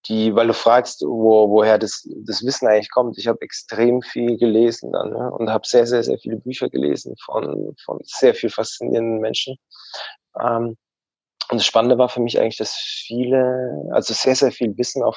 die, 0.09 0.35
weil 0.35 0.47
du 0.47 0.55
fragst, 0.55 1.03
wo, 1.03 1.51
woher 1.51 1.79
das, 1.79 2.09
das 2.25 2.45
Wissen 2.45 2.67
eigentlich 2.67 2.91
kommt. 2.91 3.19
Ich 3.19 3.27
habe 3.27 3.41
extrem 3.41 4.03
viel 4.03 4.37
gelesen 4.37 4.93
dann 4.93 5.11
ne? 5.11 5.31
und 5.33 5.51
habe 5.51 5.67
sehr, 5.67 5.87
sehr, 5.87 6.03
sehr 6.03 6.19
viele 6.19 6.37
Bücher 6.37 6.69
gelesen 6.69 7.15
von, 7.25 7.75
von 7.85 7.99
sehr 8.03 8.35
viel 8.35 8.51
faszinierenden 8.51 9.21
Menschen. 9.21 9.57
Ähm, 10.41 10.77
und 11.49 11.59
das 11.59 11.67
Spannende 11.67 11.99
war 11.99 12.09
für 12.09 12.21
mich 12.21 12.41
eigentlich, 12.41 12.57
dass 12.57 12.75
viele, 12.75 13.89
also 13.93 14.13
sehr, 14.15 14.35
sehr 14.35 14.51
viel 14.51 14.77
Wissen 14.77 15.03
auch 15.03 15.17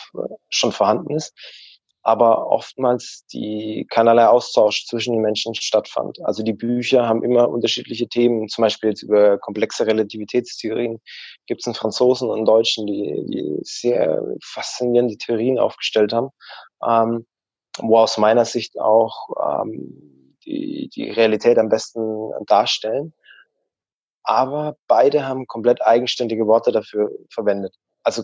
schon 0.49 0.71
vorhanden 0.71 1.15
ist 1.15 1.33
aber 2.01 2.47
oftmals 2.47 3.25
die 3.31 3.85
keinerlei 3.89 4.27
Austausch 4.27 4.85
zwischen 4.85 5.13
den 5.13 5.21
Menschen 5.21 5.53
stattfand. 5.55 6.19
Also 6.23 6.43
die 6.43 6.53
Bücher 6.53 7.07
haben 7.07 7.23
immer 7.23 7.49
unterschiedliche 7.49 8.07
Themen, 8.07 8.47
zum 8.47 8.63
Beispiel 8.63 8.91
jetzt 8.91 9.03
über 9.03 9.37
komplexe 9.37 9.85
Relativitätstheorien 9.85 11.01
gibt 11.45 11.61
es 11.61 11.67
einen 11.67 11.75
Franzosen 11.75 12.29
und 12.29 12.37
einen 12.37 12.45
Deutschen, 12.45 12.87
die, 12.87 13.25
die 13.27 13.57
sehr 13.63 14.23
faszinierende 14.43 15.17
Theorien 15.17 15.59
aufgestellt 15.59 16.13
haben, 16.13 16.29
ähm, 16.87 17.25
wo 17.79 17.97
aus 17.97 18.17
meiner 18.17 18.45
Sicht 18.45 18.79
auch 18.79 19.29
ähm, 19.63 20.35
die, 20.45 20.89
die 20.93 21.09
Realität 21.09 21.57
am 21.57 21.69
besten 21.69 22.31
darstellen. 22.45 23.13
Aber 24.23 24.77
beide 24.87 25.27
haben 25.27 25.47
komplett 25.47 25.81
eigenständige 25.81 26.47
Worte 26.47 26.71
dafür 26.71 27.11
verwendet. 27.31 27.75
Also 28.03 28.23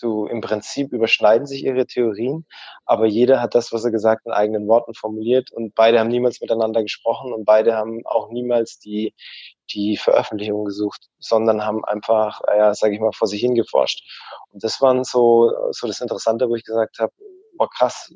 so 0.00 0.26
im 0.26 0.40
Prinzip 0.40 0.92
überschneiden 0.92 1.46
sich 1.46 1.62
ihre 1.64 1.86
Theorien, 1.86 2.46
aber 2.86 3.06
jeder 3.06 3.40
hat 3.40 3.54
das, 3.54 3.72
was 3.72 3.84
er 3.84 3.90
gesagt 3.90 4.26
in 4.26 4.32
eigenen 4.32 4.66
Worten 4.66 4.94
formuliert 4.94 5.52
und 5.52 5.74
beide 5.74 6.00
haben 6.00 6.08
niemals 6.08 6.40
miteinander 6.40 6.82
gesprochen 6.82 7.32
und 7.32 7.44
beide 7.44 7.76
haben 7.76 8.00
auch 8.06 8.30
niemals 8.30 8.78
die, 8.78 9.14
die 9.72 9.96
Veröffentlichung 9.96 10.64
gesucht, 10.64 11.08
sondern 11.18 11.64
haben 11.64 11.84
einfach, 11.84 12.40
ja, 12.48 12.74
sage 12.74 12.94
ich 12.94 13.00
mal, 13.00 13.12
vor 13.12 13.28
sich 13.28 13.40
hingeforscht. 13.40 14.02
Und 14.52 14.64
das 14.64 14.80
waren 14.80 15.04
so, 15.04 15.52
so 15.70 15.86
das 15.86 16.00
Interessante, 16.00 16.48
wo 16.48 16.56
ich 16.56 16.64
gesagt 16.64 16.98
habe, 16.98 17.12
boah 17.56 17.68
krass, 17.68 18.12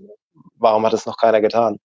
warum 0.56 0.86
hat 0.86 0.92
das 0.94 1.06
noch 1.06 1.18
keiner 1.18 1.40
getan? 1.40 1.78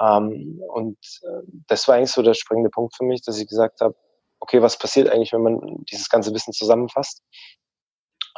Ähm, 0.00 0.60
und 0.68 0.98
äh, 1.22 1.42
das 1.66 1.86
war 1.88 1.96
eigentlich 1.96 2.12
so 2.12 2.22
der 2.22 2.34
springende 2.34 2.70
Punkt 2.70 2.96
für 2.96 3.04
mich, 3.04 3.22
dass 3.22 3.38
ich 3.38 3.48
gesagt 3.48 3.80
habe, 3.80 3.94
okay, 4.40 4.62
was 4.62 4.78
passiert 4.78 5.08
eigentlich, 5.08 5.32
wenn 5.32 5.42
man 5.42 5.84
dieses 5.90 6.08
ganze 6.08 6.34
Wissen 6.34 6.52
zusammenfasst? 6.52 7.22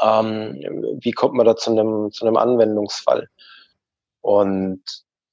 Ähm, 0.01 0.99
wie 1.01 1.13
kommt 1.13 1.35
man 1.35 1.47
da 1.47 1.57
zu 1.57 1.71
einem, 1.71 2.11
zu 2.11 2.27
einem 2.27 2.37
Anwendungsfall? 2.37 3.29
Und 4.21 4.83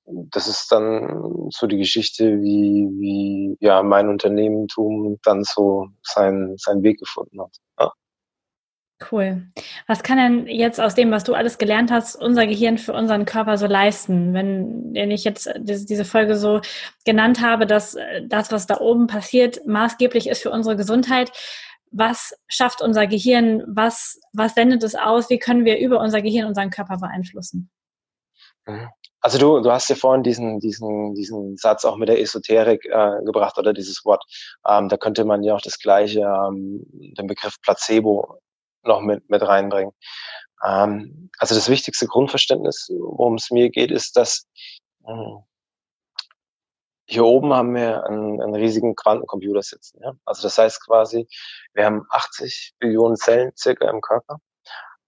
das 0.06 0.48
ist 0.48 0.72
dann 0.72 1.50
so 1.52 1.68
die 1.68 1.78
Geschichte, 1.78 2.42
wie, 2.42 2.90
wie 3.00 3.58
ja 3.60 3.82
mein 3.84 4.10
Unternehmentum 4.10 5.20
dann 5.24 5.44
so 5.44 5.88
seinen, 6.04 6.58
seinen 6.58 6.84
Weg 6.84 7.00
gefunden 7.00 7.42
hat. 7.42 7.56
Ja. 7.80 7.92
Cool. 9.10 9.48
Was 9.88 10.04
kann 10.04 10.18
denn 10.18 10.48
jetzt 10.48 10.80
aus 10.80 10.94
dem, 10.94 11.12
was 11.12 11.24
du 11.24 11.34
alles 11.34 11.58
gelernt 11.58 11.92
hast, 11.92 12.16
unser 12.16 12.46
Gehirn 12.46 12.78
für 12.78 12.94
unseren 12.94 13.26
Körper 13.26 13.58
so 13.58 13.66
leisten? 13.66 14.34
Wenn, 14.34 14.94
wenn 14.94 15.12
ich 15.12 15.24
jetzt 15.24 15.50
diese 15.58 16.06
Folge 16.06 16.36
so 16.36 16.62
genannt 17.06 17.42
habe, 17.42 17.66
dass 17.66 17.98
das, 18.28 18.52
was 18.52 18.68
da 18.68 18.80
oben 18.80 19.08
passiert, 19.08 19.66
maßgeblich 19.66 20.28
ist 20.28 20.44
für 20.44 20.52
unsere 20.52 20.76
Gesundheit. 20.76 21.32
Was 21.92 22.34
schafft 22.48 22.82
unser 22.82 23.08
Gehirn? 23.08 23.64
Was, 23.68 24.20
was 24.34 24.54
sendet 24.56 24.84
es 24.84 24.96
aus? 24.96 25.30
Wie 25.30 25.40
können 25.40 25.66
wir 25.66 25.80
über 25.80 26.00
unser 26.00 26.22
Gehirn 26.22 26.48
unseren 26.48 26.70
Körper 26.70 26.98
beeinflussen? 26.98 27.70
Mhm. 28.66 28.90
Also 29.24 29.38
du, 29.38 29.60
du 29.62 29.72
hast 29.72 29.88
ja 29.90 29.96
vorhin 29.96 30.24
diesen, 30.24 30.60
diesen, 30.60 31.14
diesen 31.14 31.56
Satz 31.56 31.86
auch 31.86 31.96
mit 31.96 32.10
der 32.10 32.20
Esoterik 32.20 32.86
äh, 32.86 33.24
gebracht 33.24 33.58
oder 33.60 33.72
dieses 33.72 34.04
Wort. 34.04 34.24
Ähm, 34.68 34.90
da 34.90 34.98
könnte 34.98 35.26
man 35.26 35.44
ja 35.44 35.56
auch 35.56 35.62
das 35.62 35.78
gleiche, 35.78 36.22
ähm, 36.22 36.84
den 36.92 37.28
Begriff 37.28 37.62
Placebo 37.62 38.40
noch 38.84 39.02
mit, 39.02 39.30
mit 39.30 39.44
reinbringen. 39.44 39.92
Ähm, 40.66 41.30
also 41.38 41.54
das 41.54 41.70
wichtigste 41.70 42.08
Grundverständnis, 42.08 42.90
worum 42.90 43.36
es 43.36 43.52
mir 43.52 43.70
geht, 43.70 43.92
ist, 43.92 44.18
dass 44.18 44.48
mh, 45.02 45.14
hm, 45.14 45.44
hier 47.12 47.26
oben 47.26 47.54
haben 47.54 47.76
wir 47.76 48.06
einen, 48.06 48.42
einen 48.42 48.56
riesigen 48.56 48.96
Quantencomputer 48.96 49.62
sitzen. 49.62 50.00
Ja? 50.02 50.14
Also 50.24 50.44
das 50.44 50.58
heißt 50.58 50.86
quasi, 50.86 51.28
wir 51.74 51.86
haben 51.86 52.06
80 52.10 52.76
Billionen 52.80 53.18
Zellen 53.18 53.52
circa 53.58 53.90
im 53.90 54.00
Körper. 54.00 54.38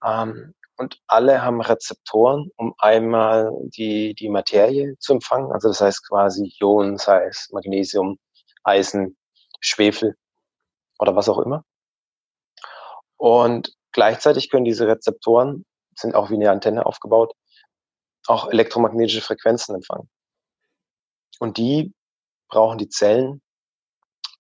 Ähm, 0.04 0.54
und 0.76 1.00
alle 1.08 1.42
haben 1.44 1.62
Rezeptoren, 1.62 2.50
um 2.58 2.74
einmal 2.78 3.52
die, 3.64 4.16
die 4.16 4.28
Materie 4.28 4.98
zu 5.00 5.14
empfangen. 5.14 5.54
Also 5.54 5.70
das 5.70 5.80
heißt 5.80 6.06
quasi 6.10 6.54
Ionen, 6.60 6.98
sei 6.98 7.26
es 7.26 7.50
Magnesium, 7.52 8.20
Eisen, 8.64 9.16
Schwefel 9.62 10.18
oder 11.00 11.16
was 11.16 11.30
auch 11.30 11.40
immer. 11.40 11.64
Und 13.16 13.74
gleichzeitig 13.94 14.50
können 14.50 14.66
diese 14.66 14.88
Rezeptoren, 14.88 15.66
sind 15.96 16.16
auch 16.16 16.32
wie 16.32 16.36
eine 16.36 16.52
Antenne 16.52 16.86
aufgebaut, 16.86 17.34
auch 18.28 18.50
elektromagnetische 18.50 19.22
Frequenzen 19.22 19.76
empfangen. 19.76 20.10
Und 21.40 21.58
die 21.58 21.94
brauchen 22.50 22.78
die 22.78 22.90
Zellen 22.90 23.42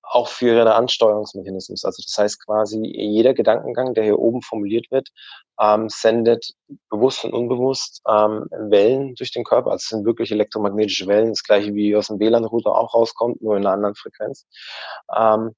auch 0.04 0.28
für 0.28 0.48
ihre 0.48 0.76
Ansteuerungsmechanismus. 0.76 1.86
Also 1.86 2.04
das 2.06 2.18
heißt 2.18 2.46
quasi, 2.46 2.80
jeder 2.84 3.34
Gedankengang, 3.34 3.94
der 3.94 4.04
hier 4.04 4.20
oben 4.20 4.42
formuliert 4.42 4.92
wird, 4.92 5.10
ähm, 5.60 5.90
sendet 5.90 6.54
bewusst 6.90 7.26
und 7.26 7.34
unbewusst 7.34 8.02
ähm, 8.08 8.48
Wellen 8.52 9.16
durch 9.16 9.32
den 9.32 9.44
Körper. 9.44 9.72
Also 9.72 9.84
es 9.84 9.90
sind 9.90 10.06
wirklich 10.06 10.32
elektromagnetische 10.32 11.08
Wellen, 11.08 11.30
das 11.30 11.44
gleiche 11.44 11.74
wie 11.74 11.96
aus 11.96 12.08
dem 12.08 12.20
WLAN-Router 12.20 12.76
auch 12.76 12.94
rauskommt, 12.94 13.42
nur 13.42 13.58
in 13.58 13.66
einer 13.66 13.74
anderen 13.74 13.96
Frequenz. 13.96 14.46
Ähm, 15.16 15.56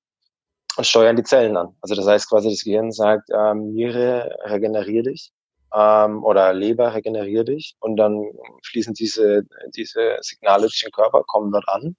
und 0.78 0.86
steuern 0.86 1.16
die 1.16 1.24
Zellen 1.24 1.56
an. 1.58 1.76
Also 1.82 1.96
das 1.96 2.06
heißt 2.06 2.30
quasi, 2.30 2.50
das 2.50 2.64
Gehirn 2.64 2.92
sagt, 2.92 3.30
ähm, 3.34 3.74
Niere, 3.74 4.38
regenerier 4.44 5.04
dich 5.04 5.32
ähm, 5.76 6.24
oder 6.24 6.54
Leber, 6.54 6.94
regenerier 6.94 7.44
dich 7.44 7.76
und 7.80 7.98
dann 7.98 8.24
fließen 8.64 8.94
diese, 8.94 9.44
diese 9.76 10.18
Signale 10.22 10.64
durch 10.64 10.82
den 10.82 10.92
Körper, 10.92 11.24
kommen 11.24 11.52
dort 11.52 11.68
an 11.68 11.96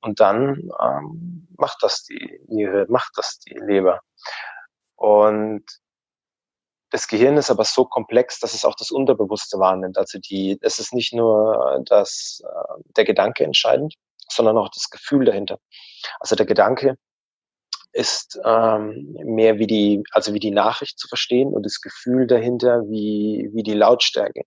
und 0.00 0.20
dann 0.20 0.70
ähm, 0.80 1.48
macht 1.56 1.78
das 1.82 2.04
die 2.04 2.40
Niere, 2.48 2.86
macht 2.88 3.12
das 3.16 3.38
die 3.40 3.54
Leber. 3.54 4.00
Und 4.96 5.64
das 6.90 7.06
Gehirn 7.06 7.36
ist 7.36 7.50
aber 7.50 7.64
so 7.64 7.84
komplex, 7.84 8.40
dass 8.40 8.54
es 8.54 8.64
auch 8.64 8.74
das 8.74 8.90
Unterbewusste 8.90 9.58
wahrnimmt. 9.58 9.98
Also 9.98 10.18
die, 10.18 10.58
es 10.62 10.78
ist 10.78 10.94
nicht 10.94 11.12
nur 11.12 11.82
das, 11.86 12.42
äh, 12.44 12.82
der 12.96 13.04
Gedanke 13.04 13.44
entscheidend, 13.44 13.94
sondern 14.30 14.56
auch 14.56 14.70
das 14.70 14.90
Gefühl 14.90 15.24
dahinter. 15.24 15.58
Also 16.20 16.36
der 16.36 16.46
Gedanke 16.46 16.96
ist 17.98 18.38
ähm, 18.44 19.16
mehr 19.24 19.58
wie 19.58 19.66
die, 19.66 20.04
also 20.12 20.32
wie 20.32 20.38
die 20.38 20.52
Nachricht 20.52 21.00
zu 21.00 21.08
verstehen 21.08 21.52
und 21.52 21.66
das 21.66 21.80
Gefühl 21.80 22.28
dahinter 22.28 22.82
wie, 22.88 23.50
wie 23.52 23.64
die 23.64 23.74
Lautstärke. 23.74 24.42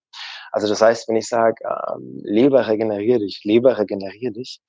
Also 0.54 0.70
das 0.70 0.82
heißt, 0.82 1.10
wenn 1.10 1.18
ich 1.18 1.28
sage, 1.28 1.58
ähm, 1.66 2.22
Leber 2.24 2.68
regenerier 2.68 3.20
dich, 3.20 3.42
Leber 3.44 3.78
regenerier 3.78 4.32
dich, 4.32 4.62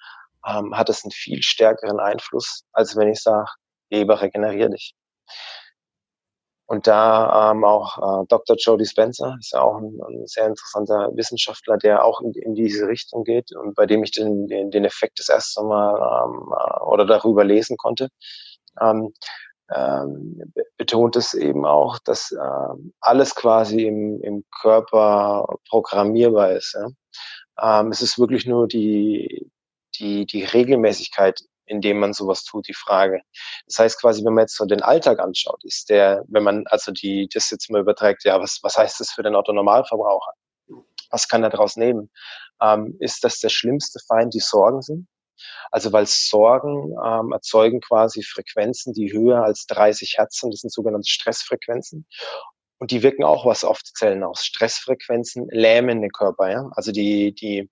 ähm, 0.45 0.77
hat 0.77 0.89
es 0.91 1.05
einen 1.05 1.13
viel 1.13 1.43
stärkeren 1.43 2.01
Einfluss, 2.01 2.65
als 2.73 2.97
wenn 2.97 3.09
ich 3.09 3.23
sage, 3.23 3.49
Leber 3.91 4.21
regenerier 4.21 4.69
dich. 4.69 4.97
Und 6.67 6.89
da 6.89 7.53
ähm, 7.53 7.65
auch 7.65 7.99
äh, 7.99 8.27
Dr. 8.29 8.57
Jody 8.57 8.87
Spencer 8.87 9.37
ist 9.39 9.53
ja 9.53 9.61
auch 9.61 9.77
ein, 9.77 10.01
ein 10.09 10.27
sehr 10.27 10.47
interessanter 10.47 11.11
Wissenschaftler, 11.15 11.77
der 11.77 12.05
auch 12.05 12.21
in, 12.21 12.33
in, 12.33 12.55
diese 12.55 12.89
Richtung 12.89 13.23
geht 13.23 13.55
und 13.55 13.77
bei 13.77 13.87
dem 13.87 14.03
ich 14.03 14.11
den, 14.11 14.49
den, 14.49 14.71
den 14.73 14.85
Effekt 14.85 15.21
das 15.21 15.29
erste 15.29 15.63
Mal 15.63 15.95
ähm, 15.95 16.53
äh, 16.53 16.83
oder 16.85 17.07
darüber 17.07 17.45
lesen 17.45 17.77
konnte. 17.77 18.09
Ähm, 18.81 19.13
ähm, 19.75 20.53
betont 20.77 21.17
es 21.17 21.35
eben 21.35 21.65
auch, 21.65 21.99
dass 22.01 22.33
ähm, 22.33 22.93
alles 23.01 23.35
quasi 23.35 23.87
im, 23.87 24.21
im 24.23 24.45
Körper 24.61 25.47
programmierbar 25.69 26.53
ist. 26.53 26.75
Ja? 26.75 27.81
Ähm, 27.81 27.91
es 27.91 28.03
ist 28.03 28.19
wirklich 28.19 28.47
nur 28.47 28.69
die, 28.69 29.51
die, 29.99 30.27
die 30.27 30.45
Regelmäßigkeit, 30.45 31.41
in 31.67 31.81
dem 31.81 32.01
man 32.01 32.13
sowas 32.13 32.45
tut, 32.45 32.69
die 32.69 32.75
Frage. 32.75 33.23
Das 33.67 33.79
heißt 33.79 34.01
quasi, 34.01 34.25
wenn 34.25 34.35
man 34.35 34.43
jetzt 34.43 34.57
so 34.57 34.65
den 34.65 34.83
Alltag 34.83 35.21
anschaut, 35.21 35.65
ist 35.65 35.89
der, 35.89 36.25
wenn 36.29 36.43
man 36.43 36.67
also 36.67 36.93
die, 36.93 37.29
das 37.33 37.51
jetzt 37.51 37.71
mal 37.71 37.81
überträgt, 37.81 38.25
ja, 38.25 38.41
was, 38.41 38.59
was 38.63 38.77
heißt 38.77 39.01
das 39.01 39.11
für 39.11 39.23
den 39.23 39.35
Otto-Normalverbraucher? 39.35 40.33
Was 41.11 41.29
kann 41.29 41.43
er 41.43 41.51
daraus 41.51 41.77
nehmen? 41.77 42.11
Ähm, 42.61 42.97
ist 42.99 43.23
das 43.25 43.39
der 43.39 43.51
schlimmste 43.51 44.01
Feind, 44.07 44.35
die 44.35 44.41
Sorgen 44.41 44.83
sind? 44.83 45.07
Also 45.71 45.93
weil 45.93 46.07
Sorgen 46.07 46.95
ähm, 47.05 47.33
erzeugen 47.33 47.81
quasi 47.81 48.23
Frequenzen, 48.23 48.93
die 48.93 49.13
höher 49.13 49.43
als 49.43 49.67
30 49.67 50.15
Hertz 50.19 50.41
sind. 50.41 50.53
Das 50.53 50.61
sind 50.61 50.73
sogenannte 50.73 51.09
Stressfrequenzen. 51.09 52.07
Und 52.79 52.91
die 52.91 53.03
wirken 53.03 53.25
auch 53.25 53.47
was 53.47 53.65
auf 53.65 53.81
die 53.83 53.93
Zellen 53.93 54.25
aus. 54.25 54.45
Stressfrequenzen 54.45 55.49
lähmen 55.51 56.03
den 56.03 56.11
Körper. 56.11 56.51
Ja? 56.51 56.71
Also 56.75 56.93
die, 56.93 57.35
die, 57.35 57.71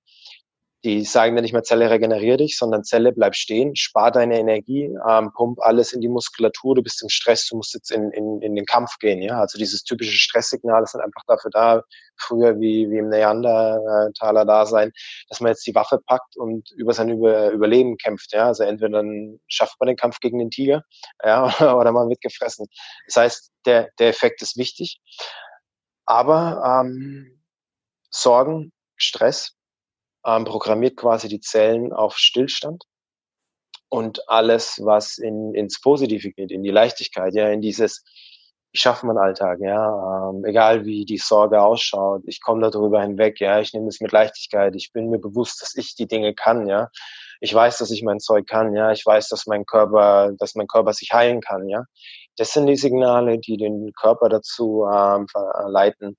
die 0.82 1.04
sagen 1.04 1.36
dann 1.36 1.42
nicht 1.42 1.52
mehr 1.52 1.62
Zelle 1.62 1.90
regenerier 1.90 2.38
dich, 2.38 2.56
sondern 2.56 2.84
Zelle 2.84 3.12
bleib 3.12 3.34
stehen, 3.34 3.76
spar 3.76 4.10
deine 4.10 4.38
Energie, 4.38 4.96
ähm, 5.06 5.30
pump 5.34 5.60
alles 5.60 5.92
in 5.92 6.00
die 6.00 6.08
Muskulatur, 6.08 6.74
du 6.74 6.82
bist 6.82 7.02
im 7.02 7.10
Stress, 7.10 7.46
du 7.48 7.56
musst 7.56 7.74
jetzt 7.74 7.90
in, 7.90 8.10
in, 8.12 8.40
in 8.40 8.54
den 8.54 8.64
Kampf 8.64 8.98
gehen. 8.98 9.20
Ja? 9.20 9.40
Also 9.40 9.58
dieses 9.58 9.84
typische 9.84 10.16
Stresssignal 10.16 10.82
ist 10.82 10.94
dann 10.94 11.02
einfach 11.02 11.22
dafür 11.26 11.50
da, 11.50 11.82
früher 12.16 12.58
wie, 12.60 12.90
wie 12.90 12.96
im 12.96 13.10
Neandertaler 13.10 14.46
Dasein, 14.46 14.90
dass 15.28 15.40
man 15.40 15.50
jetzt 15.50 15.66
die 15.66 15.74
Waffe 15.74 16.00
packt 16.06 16.36
und 16.36 16.70
über 16.72 16.94
sein 16.94 17.10
über 17.10 17.50
Überleben 17.50 17.98
kämpft. 17.98 18.32
Ja? 18.32 18.46
Also 18.46 18.64
entweder 18.64 18.98
dann 18.98 19.38
schafft 19.48 19.78
man 19.80 19.88
den 19.88 19.96
Kampf 19.96 20.20
gegen 20.20 20.38
den 20.38 20.50
Tiger 20.50 20.82
ja? 21.22 21.44
oder 21.76 21.92
man 21.92 22.08
wird 22.08 22.22
gefressen. 22.22 22.66
Das 23.06 23.16
heißt, 23.16 23.52
der, 23.66 23.90
der 23.98 24.08
Effekt 24.08 24.40
ist 24.40 24.56
wichtig. 24.56 24.98
Aber 26.06 26.82
ähm, 26.82 27.42
Sorgen, 28.10 28.72
Stress 28.96 29.54
ähm, 30.26 30.44
programmiert 30.44 30.96
quasi 30.96 31.28
die 31.28 31.40
Zellen 31.40 31.92
auf 31.92 32.16
Stillstand 32.16 32.84
und 33.88 34.28
alles, 34.28 34.80
was 34.82 35.18
in, 35.18 35.54
ins 35.54 35.80
Positive 35.80 36.30
geht, 36.30 36.50
in 36.50 36.62
die 36.62 36.70
Leichtigkeit, 36.70 37.34
ja, 37.34 37.48
in 37.48 37.60
dieses, 37.60 38.04
ich 38.72 38.80
schaffe 38.80 39.06
meinen 39.06 39.18
Alltag, 39.18 39.58
ja, 39.60 40.30
ähm, 40.30 40.44
egal 40.44 40.84
wie 40.84 41.04
die 41.04 41.18
Sorge 41.18 41.60
ausschaut, 41.60 42.22
ich 42.26 42.40
komme 42.40 42.70
darüber 42.70 43.02
hinweg, 43.02 43.40
ja, 43.40 43.60
ich 43.60 43.72
nehme 43.72 43.88
es 43.88 44.00
mit 44.00 44.12
Leichtigkeit, 44.12 44.74
ich 44.76 44.92
bin 44.92 45.10
mir 45.10 45.18
bewusst, 45.18 45.60
dass 45.62 45.74
ich 45.74 45.96
die 45.96 46.06
Dinge 46.06 46.34
kann, 46.34 46.68
ja, 46.68 46.88
ich 47.40 47.52
weiß, 47.52 47.78
dass 47.78 47.90
ich 47.90 48.02
mein 48.02 48.20
Zeug 48.20 48.46
kann, 48.46 48.74
ja, 48.74 48.92
ich 48.92 49.04
weiß, 49.04 49.28
dass 49.28 49.46
mein 49.46 49.66
Körper, 49.66 50.32
dass 50.38 50.54
mein 50.54 50.68
Körper 50.68 50.92
sich 50.92 51.12
heilen 51.12 51.40
kann, 51.40 51.68
ja. 51.68 51.84
Das 52.36 52.52
sind 52.52 52.66
die 52.66 52.76
Signale, 52.76 53.38
die 53.38 53.56
den 53.56 53.92
Körper 53.98 54.28
dazu 54.28 54.86
ähm, 54.90 55.26
verleiten, 55.28 56.16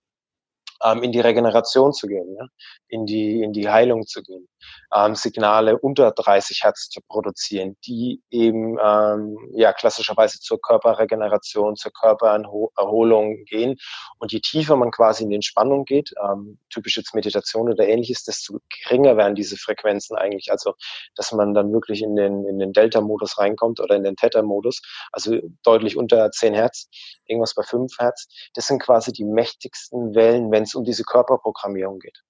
ähm, 0.84 1.04
in 1.04 1.12
die 1.12 1.20
Regeneration 1.20 1.94
zu 1.94 2.08
gehen, 2.08 2.36
ja? 2.36 2.46
in, 2.88 3.06
die, 3.06 3.42
in 3.42 3.54
die 3.54 3.70
Heilung 3.70 4.06
zu 4.06 4.22
gehen. 4.22 4.48
Ähm, 4.94 5.16
Signale 5.16 5.78
unter 5.78 6.12
30 6.12 6.64
Hertz 6.64 6.90
zu 6.90 7.02
produzieren, 7.08 7.78
die 7.86 8.22
eben 8.30 8.78
ähm, 8.84 9.38
ja 9.54 9.74
klassischerweise 9.74 10.40
zur 10.40 10.60
Körperregeneration, 10.62 11.76
zur 11.76 11.92
Körpererholung 11.92 13.46
gehen. 13.46 13.78
Und 14.20 14.32
je 14.32 14.40
tiefer 14.40 14.76
man 14.76 14.92
quasi 14.92 15.24
in 15.24 15.30
die 15.30 15.36
Entspannung 15.36 15.86
geht, 15.86 16.14
ähm, 16.24 16.60
typisch 16.70 16.98
jetzt 16.98 17.16
Meditation 17.16 17.70
oder 17.70 17.88
ähnliches, 17.88 18.24
desto 18.24 18.60
geringer 18.84 19.18
werden 19.18 19.36
diese 19.36 19.58
Frequenzen 19.58 20.18
eigentlich. 20.18 20.52
Also 20.52 20.74
dass 21.16 21.32
man 21.32 21.54
dann 21.54 21.72
wirklich 21.72 22.02
in 22.02 22.16
den, 22.16 22.46
in 22.46 22.60
den 22.60 22.74
Delta-Modus 22.74 23.38
reinkommt 23.38 23.80
oder 23.80 23.96
in 23.96 24.04
den 24.04 24.16
Theta-Modus, 24.16 24.82
also 25.12 25.38
deutlich 25.64 25.98
unter 25.98 26.32
10 26.32 26.54
Hertz, 26.54 26.90
irgendwas 27.26 27.56
bei 27.56 27.64
5 27.64 27.98
Hertz. 28.00 28.28
Das 28.54 28.68
sind 28.68 28.82
quasi 28.82 29.12
die 29.12 29.26
mächtigsten 29.26 30.16
Wellen, 30.16 30.52
wenn 30.52 30.64
es 30.64 30.76
um 30.76 30.84
diese 30.84 31.04
Körperprogrammierung 31.04 32.00
geht. 32.00 32.24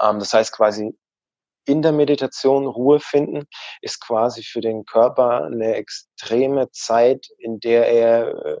Ähm, 0.00 0.18
das 0.18 0.32
heißt 0.32 0.52
quasi 0.52 0.96
in 1.66 1.82
der 1.82 1.92
Meditation 1.92 2.66
Ruhe 2.66 3.00
finden, 3.00 3.46
ist 3.82 4.00
quasi 4.00 4.42
für 4.42 4.60
den 4.60 4.84
Körper 4.84 5.44
eine 5.44 5.74
extreme 5.74 6.70
Zeit, 6.70 7.26
in 7.38 7.60
der 7.60 7.88
er 7.88 8.44
äh, 8.44 8.56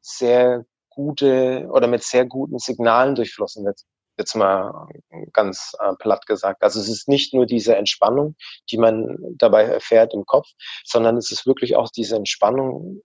sehr 0.00 0.64
gute 0.90 1.66
oder 1.70 1.86
mit 1.86 2.02
sehr 2.02 2.26
guten 2.26 2.58
Signalen 2.58 3.14
durchflossen 3.14 3.64
wird. 3.64 3.80
Jetzt 4.18 4.34
mal 4.34 4.88
ganz 5.32 5.72
äh, 5.80 5.94
platt 5.98 6.26
gesagt. 6.26 6.62
Also 6.62 6.80
es 6.80 6.88
ist 6.88 7.08
nicht 7.08 7.32
nur 7.32 7.46
diese 7.46 7.76
Entspannung, 7.76 8.36
die 8.70 8.76
man 8.76 9.16
dabei 9.36 9.64
erfährt 9.64 10.12
im 10.12 10.26
Kopf, 10.26 10.48
sondern 10.84 11.16
es 11.16 11.32
ist 11.32 11.46
wirklich 11.46 11.76
auch 11.76 11.88
diese 11.88 12.16
Entspannung, 12.16 13.00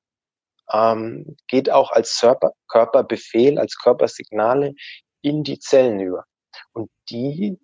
ähm, 0.71 1.37
geht 1.47 1.71
auch 1.71 1.91
als 1.91 2.19
Körper, 2.19 2.51
Körperbefehl, 2.67 3.57
als 3.57 3.77
Körpersignale 3.77 4.73
in 5.21 5.43
die 5.43 5.59
Zellen 5.59 5.99
über. 6.01 6.25
Und 6.73 6.89
die 7.09 7.57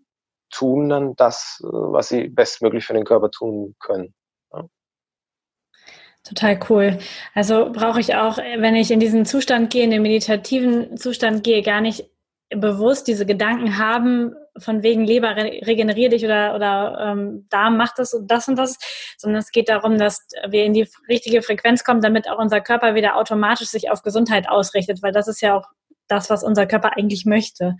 tun 0.54 0.90
dann 0.90 1.16
das, 1.16 1.62
äh, 1.64 1.68
was 1.68 2.10
sie 2.10 2.28
bestmöglich 2.30 2.86
für 2.86 2.94
den 2.94 3.06
Körper 3.06 3.32
tun 3.32 3.76
können. 3.80 4.14
Total 6.24 6.58
cool. 6.70 7.00
Also 7.34 7.70
brauche 7.74 8.00
ich 8.00 8.16
auch, 8.16 8.38
wenn 8.38 8.76
ich 8.76 8.92
in 8.92 9.02
diesen 9.02 9.26
Zustand 9.26 9.70
gehe, 9.70 9.84
in 9.84 9.92
den 9.92 10.02
meditativen 10.02 10.96
Zustand 10.96 11.44
gehe, 11.44 11.62
gar 11.62 11.82
nicht 11.82 12.10
bewusst 12.50 13.08
diese 13.08 13.26
Gedanken 13.26 13.78
haben, 13.78 14.34
von 14.58 14.84
wegen 14.84 15.04
Leber 15.04 15.36
regeneriere 15.36 16.12
dich 16.12 16.24
oder, 16.24 16.56
oder 16.56 16.98
ähm, 17.12 17.48
Darm 17.50 17.76
macht 17.76 17.98
das 17.98 18.14
und 18.14 18.30
das 18.30 18.48
und 18.48 18.56
das, 18.56 18.78
sondern 19.18 19.40
es 19.40 19.52
geht 19.52 19.68
darum, 19.68 19.98
dass 19.98 20.26
wir 20.48 20.64
in 20.64 20.74
die 20.74 20.88
richtige 21.10 21.42
Frequenz 21.42 21.84
kommen, 21.84 22.02
damit 22.02 22.30
auch 22.30 22.38
unser 22.38 22.62
Körper 22.62 22.96
wieder 22.96 23.18
automatisch 23.18 23.68
sich 23.68 23.90
auf 23.90 24.04
Gesundheit 24.04 24.48
ausrichtet, 24.48 25.02
weil 25.02 25.12
das 25.12 25.28
ist 25.28 25.42
ja 25.42 25.58
auch 25.58 25.68
das, 26.08 26.30
was 26.30 26.44
unser 26.44 26.68
Körper 26.68 26.96
eigentlich 26.96 27.26
möchte. 27.26 27.76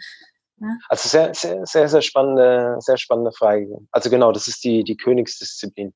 Ne? 0.64 0.80
Also 0.88 1.10
sehr, 1.10 1.34
sehr, 1.34 1.66
sehr, 1.66 1.90
sehr 1.90 2.02
spannende, 2.02 2.78
sehr 2.80 2.98
spannende 2.98 3.34
Frage. 3.34 3.68
Also 3.92 4.10
genau, 4.10 4.32
das 4.32 4.48
ist 4.48 4.64
die, 4.64 4.86
die 4.86 4.96
Königsdisziplin. 4.96 5.94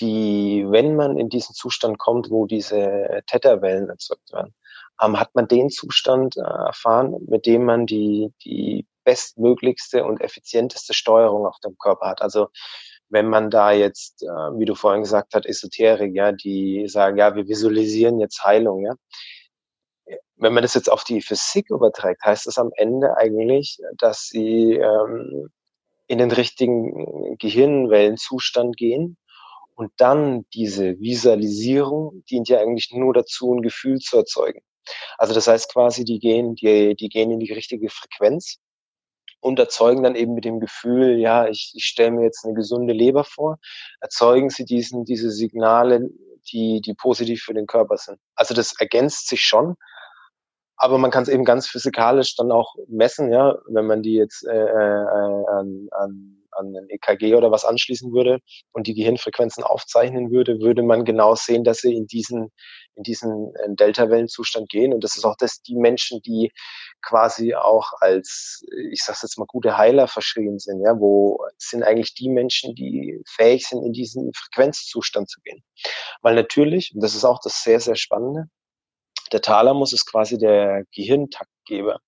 Die, 0.00 0.64
wenn 0.68 0.96
man 0.96 1.18
in 1.18 1.28
diesen 1.28 1.54
Zustand 1.54 1.98
kommt, 1.98 2.30
wo 2.30 2.46
diese 2.46 3.20
Theta-Wellen 3.26 3.90
erzeugt 3.90 4.32
werden, 4.32 4.54
ähm, 5.02 5.20
hat 5.20 5.34
man 5.34 5.46
den 5.46 5.68
Zustand 5.68 6.36
äh, 6.38 6.40
erfahren, 6.40 7.16
mit 7.28 7.44
dem 7.44 7.64
man 7.64 7.84
die, 7.84 8.32
die 8.44 8.86
bestmöglichste 9.04 10.04
und 10.04 10.22
effizienteste 10.22 10.94
Steuerung 10.94 11.46
auf 11.46 11.58
dem 11.62 11.76
Körper 11.76 12.08
hat. 12.08 12.22
Also 12.22 12.48
wenn 13.10 13.28
man 13.28 13.50
da 13.50 13.72
jetzt, 13.72 14.22
äh, 14.22 14.26
wie 14.26 14.64
du 14.64 14.74
vorhin 14.74 15.02
gesagt 15.02 15.34
hast, 15.34 15.44
Esoterik, 15.44 16.14
ja, 16.14 16.32
die 16.32 16.88
sagen, 16.88 17.18
ja, 17.18 17.34
wir 17.34 17.46
visualisieren 17.46 18.20
jetzt 18.20 18.42
Heilung, 18.42 18.86
ja, 18.86 18.94
wenn 20.36 20.54
man 20.54 20.62
das 20.62 20.74
jetzt 20.74 20.90
auf 20.90 21.04
die 21.04 21.20
Physik 21.20 21.70
überträgt, 21.70 22.22
heißt 22.22 22.46
das 22.46 22.58
am 22.58 22.70
Ende 22.76 23.16
eigentlich, 23.16 23.78
dass 23.98 24.28
sie 24.28 24.74
ähm, 24.74 25.50
in 26.06 26.18
den 26.18 26.30
richtigen 26.30 27.36
Gehirnwellenzustand 27.38 28.76
gehen 28.76 29.16
und 29.74 29.92
dann 29.96 30.44
diese 30.54 30.98
Visualisierung 30.98 32.24
dient 32.30 32.48
ja 32.48 32.60
eigentlich 32.60 32.90
nur 32.92 33.14
dazu, 33.14 33.54
ein 33.54 33.62
Gefühl 33.62 33.98
zu 33.98 34.16
erzeugen. 34.16 34.60
Also 35.18 35.34
das 35.34 35.46
heißt 35.46 35.72
quasi, 35.72 36.04
die 36.04 36.18
gehen, 36.18 36.54
die, 36.54 36.96
die 36.96 37.08
gehen 37.08 37.30
in 37.30 37.40
die 37.40 37.52
richtige 37.52 37.90
Frequenz 37.90 38.56
und 39.40 39.58
erzeugen 39.58 40.02
dann 40.02 40.16
eben 40.16 40.34
mit 40.34 40.44
dem 40.44 40.60
Gefühl, 40.60 41.18
ja, 41.18 41.46
ich, 41.46 41.72
ich 41.74 41.84
stelle 41.84 42.10
mir 42.10 42.24
jetzt 42.24 42.44
eine 42.44 42.54
gesunde 42.54 42.92
Leber 42.92 43.24
vor, 43.24 43.58
erzeugen 44.00 44.50
sie 44.50 44.64
diesen, 44.64 45.04
diese 45.04 45.30
Signale, 45.30 46.08
die, 46.50 46.80
die 46.80 46.94
positiv 46.94 47.42
für 47.42 47.54
den 47.54 47.66
Körper 47.66 47.98
sind. 47.98 48.18
Also 48.34 48.54
das 48.54 48.74
ergänzt 48.80 49.28
sich 49.28 49.42
schon, 49.42 49.76
aber 50.78 50.98
man 50.98 51.10
kann 51.10 51.24
es 51.24 51.28
eben 51.28 51.44
ganz 51.44 51.66
physikalisch 51.66 52.36
dann 52.36 52.52
auch 52.52 52.74
messen, 52.88 53.32
ja, 53.32 53.56
wenn 53.66 53.86
man 53.86 54.02
die 54.02 54.14
jetzt 54.14 54.46
äh, 54.46 54.54
äh, 54.54 55.06
an, 55.48 55.88
an, 55.90 56.42
an 56.52 56.76
ein 56.76 56.88
EKG 56.88 57.34
oder 57.34 57.50
was 57.50 57.64
anschließen 57.64 58.12
würde 58.12 58.38
und 58.72 58.86
die 58.86 58.94
Gehirnfrequenzen 58.94 59.64
aufzeichnen 59.64 60.30
würde, 60.30 60.60
würde 60.60 60.82
man 60.82 61.04
genau 61.04 61.34
sehen, 61.34 61.64
dass 61.64 61.78
sie 61.78 61.94
in 61.94 62.06
diesen 62.06 62.50
in 62.98 63.04
diesen 63.04 63.54
äh, 63.54 63.74
Delta-Wellenzustand 63.74 64.68
gehen. 64.68 64.92
Und 64.92 65.04
das 65.04 65.16
ist 65.16 65.24
auch 65.24 65.36
das, 65.36 65.62
die 65.62 65.76
Menschen, 65.76 66.20
die 66.22 66.52
quasi 67.00 67.54
auch 67.54 67.92
als, 68.00 68.64
ich 68.90 69.02
sag's 69.02 69.22
jetzt 69.22 69.38
mal, 69.38 69.46
gute 69.46 69.78
Heiler 69.78 70.08
verschrieben 70.08 70.58
sind, 70.58 70.82
ja, 70.82 70.98
wo 70.98 71.38
sind 71.56 71.84
eigentlich 71.84 72.14
die 72.14 72.28
Menschen, 72.28 72.74
die 72.74 73.22
fähig 73.26 73.66
sind, 73.66 73.84
in 73.84 73.92
diesen 73.92 74.32
Frequenzzustand 74.34 75.30
zu 75.30 75.40
gehen. 75.42 75.62
Weil 76.22 76.34
natürlich, 76.34 76.92
und 76.94 77.02
das 77.02 77.14
ist 77.14 77.24
auch 77.24 77.40
das 77.42 77.62
sehr, 77.62 77.80
sehr 77.80 77.96
Spannende, 77.96 78.48
der 79.32 79.42
Thalamus 79.42 79.92
ist 79.92 80.06
quasi 80.06 80.38
der 80.38 80.84
Gehirntaktgeber. 80.92 82.00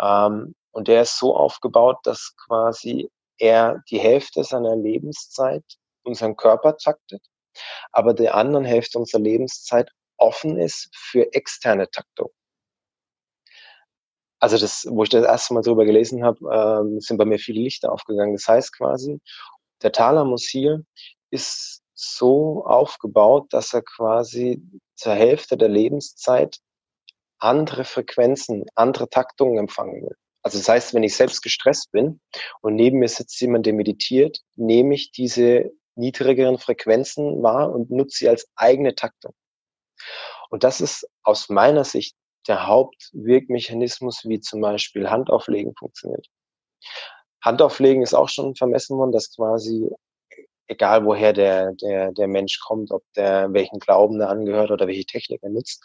Ähm, 0.00 0.54
und 0.72 0.88
der 0.88 1.02
ist 1.02 1.18
so 1.18 1.36
aufgebaut, 1.36 1.98
dass 2.04 2.34
quasi 2.46 3.10
er 3.38 3.82
die 3.90 3.98
Hälfte 3.98 4.44
seiner 4.44 4.76
Lebenszeit 4.76 5.64
unseren 6.02 6.36
Körper 6.36 6.76
taktet, 6.76 7.22
aber 7.92 8.14
der 8.14 8.34
anderen 8.34 8.64
Hälfte 8.64 8.98
unserer 8.98 9.20
Lebenszeit 9.20 9.90
offen 10.16 10.58
ist 10.58 10.88
für 10.94 11.32
externe 11.32 11.90
Taktung. 11.90 12.30
Also 14.40 14.56
das, 14.56 14.86
wo 14.88 15.02
ich 15.02 15.08
das 15.08 15.24
erste 15.24 15.54
Mal 15.54 15.62
drüber 15.62 15.84
gelesen 15.84 16.24
habe, 16.24 16.38
ähm, 16.52 17.00
sind 17.00 17.16
bei 17.16 17.24
mir 17.24 17.38
viele 17.38 17.60
Lichter 17.60 17.92
aufgegangen. 17.92 18.34
Das 18.34 18.46
heißt 18.46 18.76
quasi, 18.76 19.20
der 19.82 19.92
Thalamus 19.92 20.44
hier 20.44 20.84
ist 21.30 21.77
so 21.98 22.64
aufgebaut, 22.64 23.52
dass 23.52 23.74
er 23.74 23.82
quasi 23.82 24.62
zur 24.94 25.14
Hälfte 25.14 25.56
der 25.56 25.68
Lebenszeit 25.68 26.58
andere 27.38 27.84
Frequenzen, 27.84 28.64
andere 28.74 29.08
Taktungen 29.08 29.58
empfangen 29.58 30.02
will. 30.02 30.16
Also 30.42 30.58
das 30.58 30.68
heißt, 30.68 30.94
wenn 30.94 31.02
ich 31.02 31.16
selbst 31.16 31.42
gestresst 31.42 31.90
bin 31.90 32.20
und 32.60 32.76
neben 32.76 32.98
mir 32.98 33.08
sitzt 33.08 33.40
jemand, 33.40 33.66
der 33.66 33.74
meditiert, 33.74 34.40
nehme 34.54 34.94
ich 34.94 35.10
diese 35.10 35.70
niedrigeren 35.96 36.58
Frequenzen 36.58 37.42
wahr 37.42 37.72
und 37.72 37.90
nutze 37.90 38.18
sie 38.18 38.28
als 38.28 38.48
eigene 38.54 38.94
Taktung. 38.94 39.34
Und 40.50 40.62
das 40.62 40.80
ist 40.80 41.08
aus 41.24 41.48
meiner 41.48 41.84
Sicht 41.84 42.16
der 42.46 42.66
Hauptwirkmechanismus, 42.66 44.22
wie 44.24 44.40
zum 44.40 44.60
Beispiel 44.60 45.10
Handauflegen 45.10 45.74
funktioniert. 45.76 46.26
Handauflegen 47.42 48.02
ist 48.02 48.14
auch 48.14 48.28
schon 48.28 48.54
vermessen 48.54 48.96
worden, 48.96 49.12
dass 49.12 49.34
quasi 49.34 49.90
egal 50.68 51.04
woher 51.04 51.32
der, 51.32 51.72
der, 51.72 52.12
der 52.12 52.28
Mensch 52.28 52.60
kommt, 52.60 52.92
ob 52.92 53.02
der 53.16 53.52
welchen 53.52 53.78
Glauben 53.78 54.20
er 54.20 54.28
angehört 54.28 54.70
oder 54.70 54.86
welche 54.86 55.06
Technik 55.06 55.42
er 55.42 55.50
nutzt, 55.50 55.82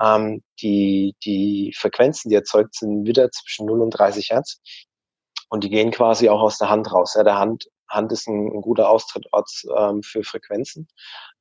ähm, 0.00 0.42
die, 0.60 1.14
die 1.24 1.74
Frequenzen, 1.76 2.28
die 2.28 2.36
erzeugt 2.36 2.74
sind, 2.74 3.06
wieder 3.06 3.30
zwischen 3.30 3.66
0 3.66 3.80
und 3.80 3.90
30 3.90 4.30
Hertz. 4.30 4.60
Und 5.48 5.64
die 5.64 5.70
gehen 5.70 5.90
quasi 5.90 6.28
auch 6.28 6.42
aus 6.42 6.58
der 6.58 6.68
Hand 6.68 6.92
raus. 6.92 7.14
Ja, 7.16 7.24
der 7.24 7.38
Hand 7.38 7.68
Hand 7.88 8.12
ist 8.12 8.28
ein, 8.28 8.48
ein 8.48 8.60
guter 8.60 8.88
Austrittsort 8.90 9.50
ähm, 9.76 10.02
für 10.02 10.22
Frequenzen, 10.22 10.88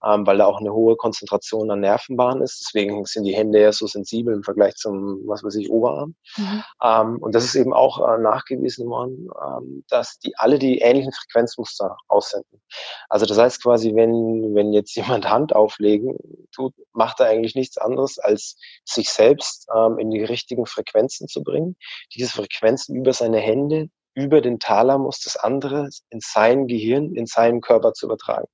ähm, 0.04 0.26
weil 0.26 0.38
da 0.38 0.46
auch 0.46 0.60
eine 0.60 0.74
hohe 0.74 0.96
Konzentration 0.96 1.70
an 1.72 1.82
Nervenbahnen 1.82 2.42
ist. 2.42 2.62
Deswegen 2.62 3.06
sind 3.06 3.26
die 3.26 3.36
Hände 3.36 3.62
ja 3.62 3.72
so 3.72 3.88
sensibel 3.88 4.34
im 4.34 4.44
Vergleich 4.44 4.76
zum, 4.76 5.22
was 5.28 5.44
weiß 5.44 5.56
ich, 5.56 5.70
Oberarm. 5.70 6.16
Mhm. 6.38 6.64
Ähm, 6.84 7.18
und 7.20 7.36
das 7.36 7.44
ist 7.44 7.56
eben 7.56 7.74
auch 7.74 8.00
äh, 8.00 8.18
nachgewiesen 8.18 8.88
worden, 8.88 9.28
ähm, 9.46 9.84
dass 9.90 10.20
die 10.20 10.36
alle 10.38 10.60
die 10.60 10.80
ähnlichen 10.80 11.12
Frequenzmuster 11.12 11.98
aussenden. 12.08 12.62
Also 13.10 13.26
das 13.26 13.38
heißt 13.38 13.64
quasi, 13.64 13.96
wenn, 13.96 14.56
wenn 14.56 14.74
jetzt 14.74 14.96
jemand 14.96 15.30
Hand 15.30 15.56
auflegen 15.56 16.16
tut, 16.52 16.74
macht 16.94 17.20
er 17.20 17.28
eigentlich 17.28 17.56
nichts 17.56 17.78
anderes, 17.78 18.20
als 18.20 18.58
sich 18.86 19.10
selbst 19.10 19.68
ähm, 19.76 20.00
in 20.00 20.12
die 20.12 20.24
richtigen 20.24 20.66
Frequenzen 20.66 21.28
zu 21.28 21.44
bringen, 21.44 21.76
diese 22.14 22.32
Frequenzen 22.32 22.96
über 22.96 23.14
seine 23.14 23.40
Hände 23.40 23.90
über 24.18 24.42
den 24.42 24.60
Thalamus 24.60 25.20
das 25.20 25.38
andere 25.38 25.90
in 26.10 26.20
sein 26.22 26.66
Gehirn, 26.66 27.14
in 27.14 27.28
seinen 27.28 27.62
Körper 27.62 27.94
zu 27.94 28.08
übertragen. 28.08 28.48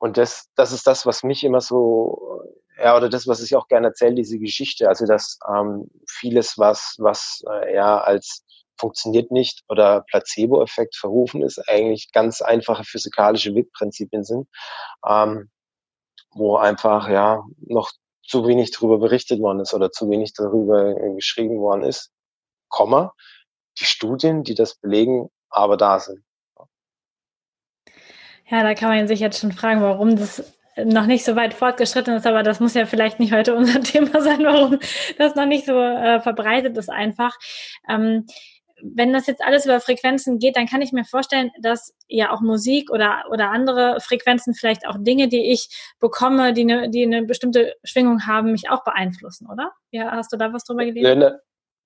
Und 0.00 0.16
das, 0.16 0.48
das 0.56 0.72
ist 0.72 0.88
das, 0.88 1.06
was 1.06 1.22
mich 1.22 1.44
immer 1.44 1.60
so, 1.60 2.42
ja, 2.82 2.96
oder 2.96 3.08
das, 3.08 3.28
was 3.28 3.40
ich 3.44 3.54
auch 3.54 3.68
gerne 3.68 3.88
erzähle, 3.88 4.16
diese 4.16 4.40
Geschichte. 4.40 4.88
Also, 4.88 5.06
dass 5.06 5.38
ähm, 5.48 5.88
vieles, 6.08 6.58
was, 6.58 6.96
was 6.98 7.44
äh, 7.48 7.74
ja 7.74 7.98
als 7.98 8.44
funktioniert 8.76 9.30
nicht 9.30 9.62
oder 9.68 10.04
Placebo-Effekt 10.10 10.96
verrufen 10.96 11.42
ist, 11.42 11.68
eigentlich 11.68 12.10
ganz 12.12 12.42
einfache 12.42 12.82
physikalische 12.82 13.54
Wirkprinzipien 13.54 14.24
sind, 14.24 14.48
ähm, 15.08 15.48
wo 16.32 16.56
einfach 16.56 17.08
ja 17.08 17.44
noch 17.60 17.92
zu 18.26 18.48
wenig 18.48 18.72
darüber 18.72 18.98
berichtet 18.98 19.38
worden 19.40 19.60
ist 19.60 19.74
oder 19.74 19.92
zu 19.92 20.10
wenig 20.10 20.32
darüber 20.32 20.94
geschrieben 21.14 21.60
worden 21.60 21.84
ist. 21.84 22.10
Komma, 22.68 23.14
die 23.80 23.84
Studien, 23.84 24.44
die 24.44 24.54
das 24.54 24.76
belegen, 24.76 25.30
aber 25.50 25.76
da 25.76 25.98
sind. 25.98 26.22
Ja, 28.50 28.62
da 28.62 28.74
kann 28.74 28.88
man 28.88 29.08
sich 29.08 29.20
jetzt 29.20 29.40
schon 29.40 29.52
fragen, 29.52 29.82
warum 29.82 30.16
das 30.16 30.54
noch 30.84 31.06
nicht 31.06 31.24
so 31.24 31.36
weit 31.36 31.54
fortgeschritten 31.54 32.14
ist, 32.14 32.26
aber 32.26 32.42
das 32.42 32.60
muss 32.60 32.74
ja 32.74 32.86
vielleicht 32.86 33.18
nicht 33.20 33.32
heute 33.32 33.54
unser 33.56 33.80
Thema 33.82 34.20
sein, 34.20 34.44
warum 34.44 34.78
das 35.18 35.34
noch 35.34 35.46
nicht 35.46 35.66
so 35.66 35.78
äh, 35.78 36.20
verbreitet 36.20 36.76
ist 36.76 36.90
einfach. 36.90 37.36
Ähm, 37.88 38.26
wenn 38.80 39.12
das 39.12 39.26
jetzt 39.26 39.42
alles 39.42 39.64
über 39.64 39.80
Frequenzen 39.80 40.38
geht, 40.38 40.56
dann 40.56 40.66
kann 40.66 40.82
ich 40.82 40.92
mir 40.92 41.04
vorstellen, 41.04 41.50
dass 41.60 41.94
ja 42.06 42.32
auch 42.32 42.40
Musik 42.40 42.90
oder, 42.90 43.24
oder 43.30 43.50
andere 43.50 43.98
Frequenzen, 44.00 44.54
vielleicht 44.54 44.86
auch 44.86 44.96
Dinge, 44.98 45.26
die 45.26 45.50
ich 45.50 45.68
bekomme, 45.98 46.52
die 46.52 46.62
eine, 46.62 46.88
die 46.88 47.02
eine 47.02 47.24
bestimmte 47.24 47.74
Schwingung 47.82 48.26
haben, 48.26 48.52
mich 48.52 48.70
auch 48.70 48.84
beeinflussen, 48.84 49.48
oder? 49.50 49.72
Ja, 49.90 50.12
hast 50.12 50.32
du 50.32 50.36
da 50.36 50.52
was 50.52 50.62
drüber 50.62 50.84
gelesen? 50.84 51.04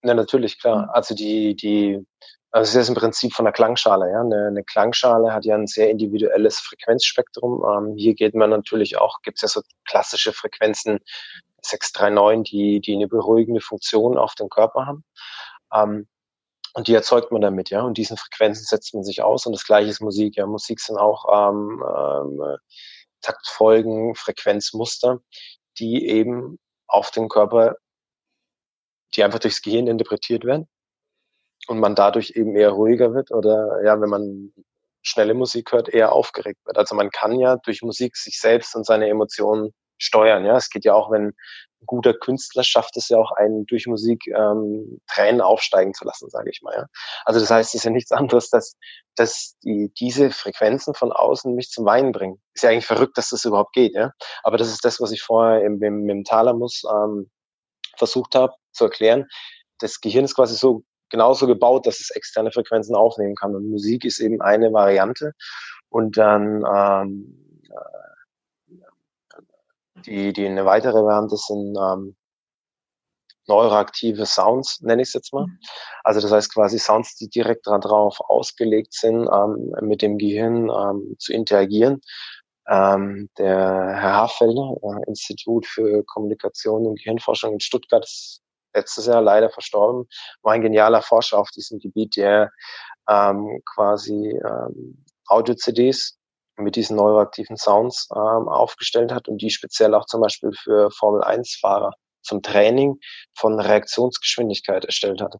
Ja, 0.03 0.15
natürlich, 0.15 0.59
klar. 0.59 0.87
Mhm. 0.87 0.91
Also 0.91 1.15
die, 1.15 1.55
die 1.55 2.05
also 2.53 2.69
es 2.69 2.85
ist 2.85 2.89
im 2.91 2.95
Prinzip 2.95 3.33
von 3.33 3.47
der 3.47 3.53
Klangschale. 3.53 4.11
Ja? 4.11 4.21
Eine, 4.21 4.49
eine 4.49 4.63
Klangschale 4.63 5.33
hat 5.33 5.47
ja 5.47 5.55
ein 5.55 5.67
sehr 5.67 5.89
individuelles 5.91 6.59
Frequenzspektrum. 6.61 7.65
Ähm, 7.65 7.97
hier 7.97 8.15
geht 8.15 8.35
man 8.35 8.51
natürlich 8.51 8.99
auch, 8.99 9.23
gibt 9.23 9.39
es 9.39 9.43
ja 9.43 9.49
so 9.49 9.63
klassische 9.89 10.35
Frequenzen 10.35 10.99
639, 11.63 12.51
die, 12.51 12.81
die 12.81 12.95
eine 12.95 13.09
beruhigende 13.09 13.63
Funktion 13.63 14.19
auf 14.19 14.35
den 14.35 14.51
Körper 14.51 14.87
haben. 14.87 15.05
Ähm, 15.73 16.09
und 16.75 16.89
die 16.89 16.95
erzeugt 16.95 17.33
man 17.33 17.41
damit, 17.41 17.71
ja. 17.71 17.83
Und 17.83 17.99
diesen 17.99 18.17
Frequenzen 18.17 18.65
setzt 18.65 18.95
man 18.95 19.05
sich 19.05 19.23
aus. 19.23 19.47
Und 19.47 19.53
das 19.53 19.65
gleiche 19.65 19.91
ist 19.91 20.01
Musik. 20.01 20.37
Ja, 20.37 20.47
Musik 20.47 20.81
sind 20.81 20.99
auch 20.99 21.27
ähm, 21.51 21.83
ähm, 21.83 22.57
Taktfolgen, 23.23 24.15
Frequenzmuster, 24.15 25.21
die 25.79 26.07
eben 26.07 26.59
auf 26.87 27.11
den 27.11 27.29
Körper, 27.29 27.77
die 29.15 29.25
einfach 29.25 29.39
durchs 29.39 29.63
Gehirn 29.63 29.87
interpretiert 29.87 30.45
werden 30.45 30.69
und 31.69 31.81
man 31.81 31.95
dadurch 31.95 32.33
eben 32.35 32.57
eher 32.57 32.71
ruhiger 32.71 33.15
wird 33.15 33.31
oder 33.31 33.83
ja, 33.85 34.01
wenn 34.01 34.09
man 34.11 34.53
schnelle 35.03 35.35
Musik 35.35 35.73
hört, 35.73 35.89
eher 35.89 36.13
aufgeregt 36.13 36.61
wird. 36.65 36.79
Also 36.79 36.95
man 36.95 37.11
kann 37.11 37.39
ja 37.39 37.57
durch 37.57 37.83
Musik 37.83 38.17
sich 38.17 38.41
selbst 38.41 38.75
und 38.77 38.87
seine 38.87 39.09
Emotionen 39.09 39.73
steuern. 39.99 40.45
Ja, 40.45 40.57
es 40.57 40.71
geht 40.71 40.85
ja 40.85 40.95
auch, 40.95 41.11
wenn 41.11 41.29
ein 41.29 41.87
guter 41.87 42.15
Künstler 42.15 42.63
schafft 42.65 42.97
es 42.97 43.09
ja 43.09 43.19
auch 43.19 43.33
einen 43.33 43.67
durch 43.67 43.87
Musik 43.87 44.27
ähm, 44.29 45.01
Tränen 45.09 45.41
aufsteigen 45.41 45.95
zu 45.95 46.05
lassen, 46.05 46.31
sage 46.31 46.51
ich 46.51 46.63
mal. 46.63 46.75
Ja. 46.75 46.87
Also 47.25 47.41
das 47.41 47.51
heißt, 47.51 47.71
es 47.71 47.81
ist 47.81 47.85
ja 47.85 47.91
nichts 47.91 48.13
anderes, 48.13 48.51
dass, 48.51 48.77
dass 49.17 49.57
die, 49.65 49.93
diese 49.99 50.31
Frequenzen 50.31 50.95
von 50.95 51.13
außen 51.13 51.55
mich 51.55 51.71
zum 51.71 51.85
Weinen 51.85 52.13
bringen. 52.13 52.41
Ist 52.55 52.63
ja 52.63 52.71
eigentlich 52.71 52.87
verrückt, 52.87 53.19
dass 53.19 53.31
das 53.31 53.45
überhaupt 53.45 53.73
geht. 53.75 53.95
Ja. 53.95 54.13
Aber 54.43 54.57
das 54.57 54.69
ist 54.69 54.85
das, 54.85 55.01
was 55.01 55.13
ich 55.13 55.23
vorher 55.23 55.65
im, 55.65 55.83
im, 55.83 56.09
im 56.09 56.25
Thalamus 56.25 56.83
ähm, 56.89 57.31
versucht 57.97 58.35
habe 58.35 58.55
zu 58.73 58.85
erklären. 58.85 59.29
Das 59.79 60.01
Gehirn 60.01 60.25
ist 60.25 60.35
quasi 60.35 60.55
so 60.55 60.85
genauso 61.11 61.47
gebaut, 61.47 61.87
dass 61.87 62.01
es 62.01 62.11
externe 62.11 62.51
Frequenzen 62.51 62.95
aufnehmen 62.95 63.35
kann. 63.35 63.55
Und 63.55 63.71
Musik 63.71 64.05
ist 64.05 64.19
eben 64.19 64.41
eine 64.41 64.73
Variante. 64.73 65.33
Und 65.89 66.17
dann 66.17 66.65
ähm, 66.75 67.61
äh, 67.69 68.83
die, 70.07 70.33
die 70.33 70.47
eine 70.47 70.65
weitere 70.65 71.03
Variante 71.03 71.37
sind 71.37 71.77
ähm, 71.79 72.17
neuroaktive 73.47 74.27
Sounds, 74.27 74.81
nenne 74.81 75.03
ich 75.03 75.09
es 75.09 75.15
jetzt 75.15 75.33
mal. 75.33 75.47
Mhm. 75.47 75.59
Also 76.05 76.21
das 76.21 76.33
heißt 76.33 76.55
quasi 76.55 76.79
Sounds, 76.79 77.17
die 77.17 77.29
direkt 77.29 77.67
darauf 77.67 78.21
ausgelegt 78.21 78.95
sind, 78.95 79.29
ähm, 79.33 79.73
mit 79.83 80.03
dem 80.03 80.19
Gehirn 80.19 80.71
ähm, 80.71 81.17
zu 81.19 81.33
interagieren. 81.33 82.01
Ähm, 82.69 83.29
der 83.39 83.59
Herr 83.59 84.17
Hafelder, 84.17 84.77
äh, 84.83 85.09
Institut 85.09 85.67
für 85.67 86.05
Kommunikation 86.05 86.87
und 86.87 86.99
Gehirnforschung 86.99 87.55
in 87.55 87.61
Stuttgart, 87.61 88.05
ist 88.05 88.41
letztes 88.75 89.07
Jahr 89.07 89.23
leider 89.23 89.51
verstorben, 89.51 90.07
war 90.43 90.53
ein 90.53 90.63
genialer 90.63 91.03
Forscher 91.03 91.39
auf 91.39 91.51
diesem 91.51 91.79
Gebiet, 91.79 92.17
der 92.17 92.51
ähm, 93.09 93.63
quasi 93.75 94.39
ähm, 94.45 95.05
Audio-CDs 95.27 96.19
mit 96.57 96.77
diesen 96.77 96.97
neuroaktiven 96.97 97.57
Sounds 97.57 98.09
ähm, 98.15 98.49
aufgestellt 98.49 99.13
hat 99.13 99.29
und 99.29 99.41
die 99.41 99.51
speziell 99.51 99.95
auch 99.95 100.07
zum 100.07 100.21
Beispiel 100.21 100.53
für 100.53 100.91
Formel-1-Fahrer 100.91 101.93
zum 102.23 102.43
Training 102.43 102.99
von 103.35 103.59
Reaktionsgeschwindigkeit 103.59 104.85
erstellt 104.85 105.21
hat. 105.21 105.35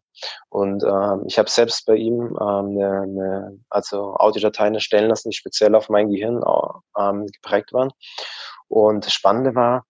Und 0.49 0.83
ähm, 0.83 1.23
ich 1.27 1.39
habe 1.39 1.49
selbst 1.49 1.85
bei 1.85 1.95
ihm 1.95 2.37
ähm, 2.39 2.77
eine, 2.77 3.01
eine, 3.01 3.59
also 3.69 4.15
Audiodateien 4.15 4.75
erstellen 4.75 5.09
lassen, 5.09 5.29
die 5.29 5.35
speziell 5.35 5.75
auf 5.75 5.89
mein 5.89 6.09
Gehirn 6.09 6.41
ähm, 6.99 7.27
geprägt 7.27 7.73
waren. 7.73 7.91
Und 8.67 9.05
das 9.05 9.13
Spannende 9.13 9.55
war, 9.55 9.85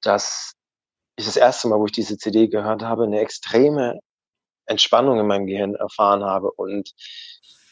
dass 0.00 0.52
ich 1.16 1.26
das 1.26 1.36
erste 1.36 1.68
Mal, 1.68 1.78
wo 1.78 1.86
ich 1.86 1.92
diese 1.92 2.16
CD 2.18 2.48
gehört 2.48 2.82
habe, 2.82 3.04
eine 3.04 3.20
extreme 3.20 4.00
Entspannung 4.66 5.20
in 5.20 5.26
meinem 5.26 5.46
Gehirn 5.46 5.74
erfahren 5.74 6.24
habe 6.24 6.50
und 6.52 6.92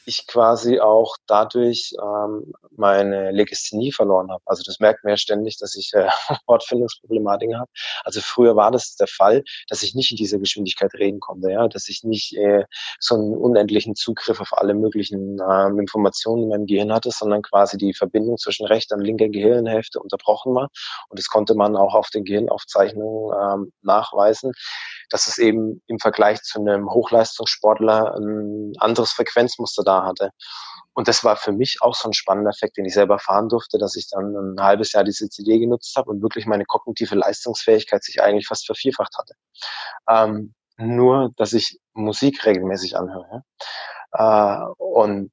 ich 0.06 0.26
quasi 0.26 0.80
auch 0.80 1.16
dadurch 1.26 1.92
ähm, 2.00 2.52
meine 2.76 3.30
Legasthenie 3.30 3.92
verloren 3.92 4.30
habe. 4.30 4.42
Also 4.46 4.62
das 4.64 4.80
merkt 4.80 5.04
man 5.04 5.12
ja 5.12 5.16
ständig, 5.16 5.58
dass 5.58 5.74
ich 5.74 5.92
äh, 5.94 6.08
Wortfindungsproblematiken 6.46 7.58
habe. 7.58 7.70
Also 8.04 8.20
früher 8.20 8.56
war 8.56 8.70
das 8.70 8.96
der 8.96 9.06
Fall, 9.06 9.42
dass 9.68 9.82
ich 9.82 9.94
nicht 9.94 10.10
in 10.10 10.16
dieser 10.16 10.38
Geschwindigkeit 10.38 10.92
reden 10.94 11.20
konnte, 11.20 11.50
ja, 11.50 11.68
dass 11.68 11.88
ich 11.88 12.02
nicht 12.04 12.36
äh, 12.36 12.64
so 12.98 13.14
einen 13.14 13.34
unendlichen 13.34 13.94
Zugriff 13.94 14.40
auf 14.40 14.52
alle 14.52 14.74
möglichen 14.74 15.38
ähm, 15.40 15.78
Informationen 15.78 16.44
in 16.44 16.48
meinem 16.48 16.66
Gehirn 16.66 16.92
hatte, 16.92 17.10
sondern 17.10 17.42
quasi 17.42 17.76
die 17.78 17.94
Verbindung 17.94 18.38
zwischen 18.38 18.66
rechter 18.66 18.96
und 18.96 19.02
linker 19.02 19.28
Gehirnhälfte 19.28 20.00
unterbrochen 20.00 20.54
war. 20.54 20.68
Und 21.08 21.18
das 21.18 21.26
konnte 21.28 21.54
man 21.54 21.76
auch 21.76 21.94
auf 21.94 22.10
den 22.10 22.24
Gehirnaufzeichnungen 22.24 23.32
ähm, 23.40 23.72
nachweisen, 23.82 24.52
dass 25.12 25.26
es 25.26 25.38
eben 25.38 25.82
im 25.86 25.98
Vergleich 25.98 26.42
zu 26.42 26.60
einem 26.60 26.90
Hochleistungssportler 26.90 28.16
ein 28.16 28.72
anderes 28.78 29.12
Frequenzmuster 29.12 29.82
da 29.84 30.04
hatte. 30.04 30.30
Und 30.94 31.08
das 31.08 31.24
war 31.24 31.36
für 31.36 31.52
mich 31.52 31.78
auch 31.80 31.94
so 31.94 32.08
ein 32.08 32.12
spannender 32.12 32.50
Effekt, 32.50 32.76
den 32.76 32.84
ich 32.84 32.94
selber 32.94 33.18
fahren 33.18 33.48
durfte, 33.48 33.78
dass 33.78 33.96
ich 33.96 34.08
dann 34.08 34.34
ein 34.34 34.62
halbes 34.62 34.92
Jahr 34.92 35.04
diese 35.04 35.28
CD 35.28 35.58
genutzt 35.58 35.94
habe 35.96 36.10
und 36.10 36.22
wirklich 36.22 36.46
meine 36.46 36.64
kognitive 36.64 37.14
Leistungsfähigkeit 37.14 38.02
sich 38.02 38.22
eigentlich 38.22 38.46
fast 38.46 38.66
vervierfacht 38.66 39.16
hatte. 39.16 39.34
Ähm, 40.08 40.54
nur, 40.78 41.30
dass 41.36 41.52
ich 41.52 41.78
Musik 41.94 42.44
regelmäßig 42.44 42.96
anhöre. 42.96 43.42
Äh, 44.12 44.64
und 44.78 45.30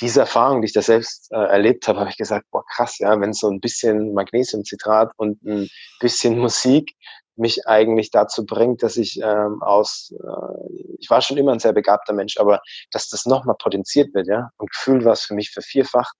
diese 0.00 0.20
Erfahrung, 0.20 0.62
die 0.62 0.66
ich 0.66 0.72
da 0.72 0.82
selbst 0.82 1.30
äh, 1.32 1.36
erlebt 1.36 1.88
habe, 1.88 2.00
habe 2.00 2.10
ich 2.10 2.16
gesagt, 2.16 2.46
boah, 2.50 2.64
krass, 2.66 2.98
ja, 2.98 3.20
wenn 3.20 3.32
so 3.32 3.48
ein 3.48 3.60
bisschen 3.60 4.14
Magnesiumcitrat 4.14 5.12
und 5.16 5.42
ein 5.44 5.68
bisschen 6.00 6.38
Musik 6.38 6.94
mich 7.36 7.66
eigentlich 7.66 8.10
dazu 8.10 8.46
bringt, 8.46 8.82
dass 8.82 8.96
ich 8.96 9.20
ähm, 9.22 9.62
aus, 9.62 10.12
äh, 10.12 10.96
ich 10.98 11.10
war 11.10 11.20
schon 11.20 11.36
immer 11.36 11.52
ein 11.52 11.58
sehr 11.58 11.72
begabter 11.72 12.12
Mensch, 12.12 12.38
aber 12.38 12.60
dass 12.92 13.08
das 13.08 13.26
nochmal 13.26 13.56
potenziert 13.58 14.14
wird, 14.14 14.28
ja, 14.28 14.50
und 14.56 14.70
gefühlt 14.70 15.04
war 15.04 15.12
es 15.12 15.22
für 15.22 15.34
mich 15.34 15.50
vervierfacht, 15.50 16.16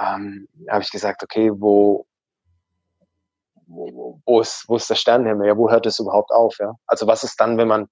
ähm, 0.00 0.48
habe 0.68 0.82
ich 0.82 0.90
gesagt, 0.90 1.22
okay, 1.22 1.50
wo, 1.54 2.06
wo, 3.66 4.20
wo, 4.24 4.40
ist, 4.40 4.64
wo 4.68 4.76
ist 4.76 4.90
der 4.90 4.96
Sternenhimmel, 4.96 5.48
ja, 5.48 5.56
wo 5.56 5.70
hört 5.70 5.86
es 5.86 5.98
überhaupt 5.98 6.32
auf, 6.32 6.58
ja? 6.58 6.74
Also 6.86 7.06
was 7.06 7.24
ist 7.24 7.40
dann, 7.40 7.56
wenn 7.58 7.68
man 7.68 7.88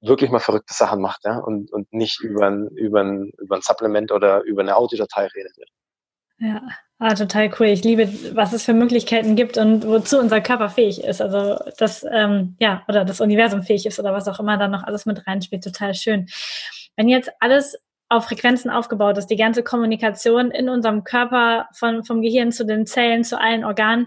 wirklich 0.00 0.30
mal 0.30 0.38
verrückte 0.38 0.74
Sachen 0.74 1.00
macht, 1.00 1.24
ja, 1.24 1.38
und, 1.38 1.72
und 1.72 1.92
nicht 1.92 2.20
über 2.20 2.46
ein, 2.46 2.68
über 2.68 3.00
ein, 3.00 3.32
über 3.38 3.56
ein 3.56 3.62
Supplement 3.62 4.12
oder 4.12 4.42
über 4.42 4.62
eine 4.62 4.76
Audiodatei 4.76 5.26
redet. 5.26 5.56
Ja, 6.40 6.62
ah, 6.98 7.14
total 7.14 7.50
cool. 7.58 7.66
Ich 7.66 7.82
liebe, 7.82 8.08
was 8.34 8.52
es 8.52 8.64
für 8.64 8.72
Möglichkeiten 8.72 9.34
gibt 9.34 9.58
und 9.58 9.84
wozu 9.84 10.20
unser 10.20 10.40
Körper 10.40 10.68
fähig 10.68 11.02
ist. 11.02 11.20
Also 11.20 11.58
das, 11.78 12.06
ähm, 12.12 12.56
ja, 12.60 12.84
oder 12.86 13.04
das 13.04 13.20
Universum 13.20 13.64
fähig 13.64 13.86
ist 13.86 13.98
oder 13.98 14.12
was 14.12 14.28
auch 14.28 14.38
immer 14.38 14.56
da 14.56 14.68
noch 14.68 14.84
alles 14.84 15.04
mit 15.04 15.26
reinspielt. 15.26 15.64
Total 15.64 15.94
schön. 15.94 16.28
Wenn 16.94 17.08
jetzt 17.08 17.30
alles 17.40 17.76
auf 18.08 18.24
Frequenzen 18.24 18.70
aufgebaut 18.70 19.18
ist, 19.18 19.26
die 19.26 19.36
ganze 19.36 19.62
Kommunikation 19.62 20.50
in 20.50 20.68
unserem 20.68 21.04
Körper 21.04 21.68
von, 21.74 22.04
vom 22.04 22.22
Gehirn 22.22 22.52
zu 22.52 22.64
den 22.64 22.86
Zellen, 22.86 23.22
zu 23.22 23.38
allen 23.38 23.64
Organen, 23.64 24.06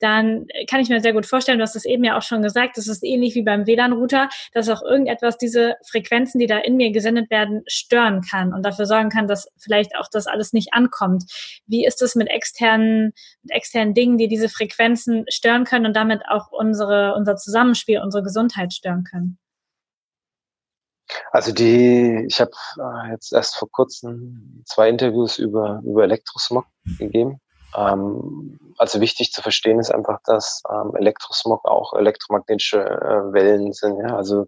dann 0.00 0.46
kann 0.68 0.80
ich 0.80 0.88
mir 0.88 1.00
sehr 1.00 1.12
gut 1.12 1.26
vorstellen, 1.26 1.58
du 1.58 1.62
hast 1.62 1.76
es 1.76 1.84
eben 1.84 2.04
ja 2.04 2.18
auch 2.18 2.22
schon 2.22 2.42
gesagt, 2.42 2.76
das 2.76 2.86
ist 2.86 3.02
ähnlich 3.02 3.34
wie 3.34 3.42
beim 3.42 3.66
WLAN-Router, 3.66 4.28
dass 4.52 4.68
auch 4.68 4.82
irgendetwas 4.82 5.38
diese 5.38 5.76
Frequenzen, 5.88 6.38
die 6.38 6.46
da 6.46 6.58
in 6.58 6.76
mir 6.76 6.90
gesendet 6.90 7.30
werden, 7.30 7.62
stören 7.66 8.20
kann 8.20 8.52
und 8.52 8.62
dafür 8.64 8.86
sorgen 8.86 9.08
kann, 9.08 9.26
dass 9.26 9.48
vielleicht 9.58 9.96
auch 9.96 10.08
das 10.12 10.26
alles 10.26 10.52
nicht 10.52 10.74
ankommt. 10.74 11.24
Wie 11.66 11.86
ist 11.86 12.02
es 12.02 12.14
mit 12.14 12.28
externen, 12.28 13.12
mit 13.42 13.52
externen 13.52 13.94
Dingen, 13.94 14.18
die 14.18 14.28
diese 14.28 14.48
Frequenzen 14.48 15.24
stören 15.28 15.64
können 15.64 15.86
und 15.86 15.96
damit 15.96 16.22
auch 16.28 16.50
unsere, 16.50 17.14
unser 17.14 17.36
Zusammenspiel, 17.36 18.00
unsere 18.00 18.22
Gesundheit 18.22 18.74
stören 18.74 19.04
können? 19.04 19.38
Also 21.30 21.52
die, 21.52 22.24
ich 22.28 22.40
habe 22.40 22.52
äh, 22.78 23.12
jetzt 23.12 23.32
erst 23.32 23.56
vor 23.56 23.70
kurzem 23.70 24.62
zwei 24.66 24.88
Interviews 24.88 25.38
über, 25.38 25.80
über 25.84 26.04
Elektrosmog 26.04 26.66
gegeben. 26.98 27.40
Ähm, 27.76 28.58
also 28.78 29.00
wichtig 29.00 29.32
zu 29.32 29.42
verstehen 29.42 29.78
ist 29.78 29.90
einfach, 29.90 30.20
dass 30.24 30.62
ähm, 30.70 30.94
Elektrosmog 30.96 31.64
auch 31.64 31.94
elektromagnetische 31.94 32.80
äh, 32.80 33.32
Wellen 33.32 33.72
sind. 33.72 33.98
Ja? 34.00 34.16
Also 34.16 34.46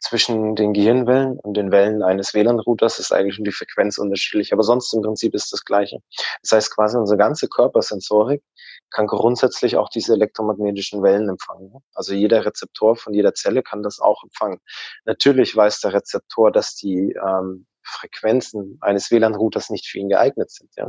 zwischen 0.00 0.56
den 0.56 0.72
Gehirnwellen 0.72 1.38
und 1.38 1.54
den 1.54 1.70
Wellen 1.70 2.02
eines 2.02 2.32
WLAN-Routers 2.32 2.98
ist 2.98 3.12
eigentlich 3.12 3.38
nur 3.38 3.44
die 3.44 3.52
Frequenz 3.52 3.98
unterschiedlich, 3.98 4.52
aber 4.52 4.62
sonst 4.62 4.92
im 4.94 5.02
Prinzip 5.02 5.34
ist 5.34 5.52
das 5.52 5.64
Gleiche. 5.64 5.98
Das 6.42 6.52
heißt 6.52 6.74
quasi 6.74 6.96
unsere 6.96 7.18
ganze 7.18 7.48
Körpersensorik 7.48 8.42
kann 8.90 9.06
grundsätzlich 9.06 9.76
auch 9.76 9.88
diese 9.88 10.14
elektromagnetischen 10.14 11.02
Wellen 11.02 11.28
empfangen. 11.28 11.72
Also 11.94 12.14
jeder 12.14 12.44
Rezeptor 12.44 12.96
von 12.96 13.14
jeder 13.14 13.34
Zelle 13.34 13.62
kann 13.62 13.82
das 13.82 14.00
auch 14.00 14.22
empfangen. 14.22 14.60
Natürlich 15.04 15.54
weiß 15.54 15.80
der 15.80 15.94
Rezeptor, 15.94 16.50
dass 16.50 16.74
die 16.74 17.12
ähm, 17.12 17.66
Frequenzen 17.82 18.78
eines 18.80 19.10
WLAN-Routers 19.10 19.70
nicht 19.70 19.86
für 19.86 19.98
ihn 19.98 20.08
geeignet 20.08 20.50
sind. 20.50 20.70
Ja? 20.76 20.88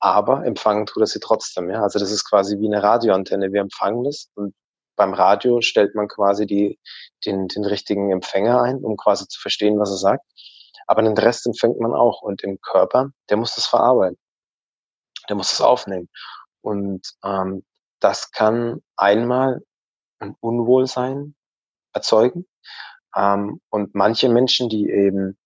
Aber 0.00 0.44
empfangen 0.44 0.86
tut 0.86 1.02
er 1.02 1.06
sie 1.06 1.20
trotzdem. 1.20 1.70
Ja? 1.70 1.82
Also 1.82 1.98
das 1.98 2.10
ist 2.10 2.28
quasi 2.28 2.58
wie 2.58 2.66
eine 2.66 2.82
Radioantenne. 2.82 3.52
Wir 3.52 3.60
empfangen 3.60 4.04
das 4.04 4.30
und 4.34 4.54
beim 4.96 5.14
Radio 5.14 5.60
stellt 5.60 5.94
man 5.94 6.08
quasi 6.08 6.46
die, 6.46 6.78
den, 7.24 7.48
den 7.48 7.64
richtigen 7.64 8.10
Empfänger 8.12 8.62
ein, 8.62 8.78
um 8.84 8.96
quasi 8.96 9.26
zu 9.26 9.40
verstehen, 9.40 9.78
was 9.78 9.90
er 9.90 9.96
sagt. 9.96 10.24
Aber 10.86 11.02
den 11.02 11.16
Rest 11.16 11.46
empfängt 11.46 11.80
man 11.80 11.94
auch. 11.94 12.22
Und 12.22 12.42
im 12.42 12.60
Körper, 12.60 13.10
der 13.30 13.36
muss 13.36 13.54
das 13.54 13.66
verarbeiten. 13.66 14.18
Der 15.28 15.36
muss 15.36 15.50
das 15.50 15.60
aufnehmen. 15.60 16.08
Und 16.62 17.12
ähm, 17.24 17.64
das 18.00 18.30
kann 18.30 18.80
einmal 18.96 19.62
ein 20.18 20.34
Unwohlsein 20.40 21.34
erzeugen. 21.92 22.46
Ähm, 23.14 23.60
und 23.68 23.94
manche 23.94 24.28
Menschen, 24.28 24.68
die 24.68 24.88
eben 24.88 25.38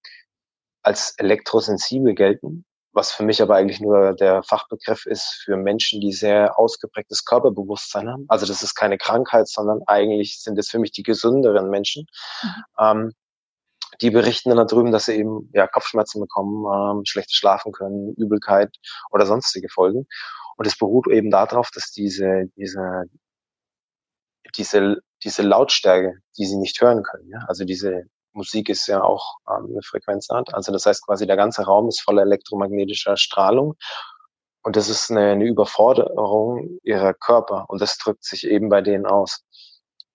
als 0.82 1.14
elektrosensibel 1.18 2.14
gelten, 2.14 2.64
was 2.92 3.12
für 3.12 3.24
mich 3.24 3.42
aber 3.42 3.56
eigentlich 3.56 3.80
nur 3.80 4.14
der 4.14 4.42
Fachbegriff 4.42 5.04
ist 5.04 5.42
für 5.44 5.56
Menschen, 5.56 6.00
die 6.00 6.12
sehr 6.12 6.58
ausgeprägtes 6.58 7.24
Körperbewusstsein 7.24 8.08
haben. 8.08 8.24
Also 8.28 8.46
das 8.46 8.62
ist 8.62 8.74
keine 8.74 8.96
Krankheit, 8.96 9.48
sondern 9.48 9.82
eigentlich 9.86 10.40
sind 10.40 10.58
es 10.58 10.70
für 10.70 10.78
mich 10.78 10.92
die 10.92 11.02
gesünderen 11.02 11.68
Menschen. 11.68 12.06
Mhm. 12.42 12.64
Ähm, 12.78 13.12
die 14.00 14.10
berichten 14.10 14.50
dann 14.50 14.66
darüber, 14.66 14.90
dass 14.90 15.06
sie 15.06 15.16
eben 15.16 15.50
ja, 15.52 15.66
Kopfschmerzen 15.66 16.20
bekommen, 16.20 16.64
ähm, 16.72 17.04
schlecht 17.04 17.34
schlafen 17.34 17.72
können, 17.72 18.14
Übelkeit 18.14 18.74
oder 19.10 19.26
sonstige 19.26 19.68
Folgen. 19.68 20.06
Und 20.56 20.66
es 20.66 20.76
beruht 20.76 21.08
eben 21.08 21.30
darauf, 21.30 21.70
dass 21.70 21.92
diese, 21.92 22.46
diese, 22.56 23.04
diese, 24.56 24.96
diese 25.22 25.42
Lautstärke, 25.42 26.20
die 26.38 26.46
sie 26.46 26.56
nicht 26.56 26.80
hören 26.80 27.02
können, 27.02 27.28
ja, 27.28 27.40
also 27.46 27.64
diese 27.64 28.04
Musik 28.32 28.68
ist 28.68 28.86
ja 28.86 29.02
auch 29.02 29.38
ähm, 29.48 29.70
eine 29.70 29.82
Frequenzart. 29.82 30.54
Also 30.54 30.70
das 30.72 30.86
heißt 30.86 31.04
quasi, 31.04 31.26
der 31.26 31.36
ganze 31.36 31.62
Raum 31.62 31.88
ist 31.88 32.02
voller 32.02 32.22
elektromagnetischer 32.22 33.16
Strahlung. 33.16 33.74
Und 34.62 34.76
das 34.76 34.88
ist 34.88 35.10
eine, 35.10 35.32
eine 35.32 35.46
Überforderung 35.46 36.78
ihrer 36.82 37.14
Körper. 37.14 37.66
Und 37.68 37.80
das 37.80 37.98
drückt 37.98 38.24
sich 38.24 38.46
eben 38.46 38.68
bei 38.68 38.82
denen 38.82 39.06
aus. 39.06 39.44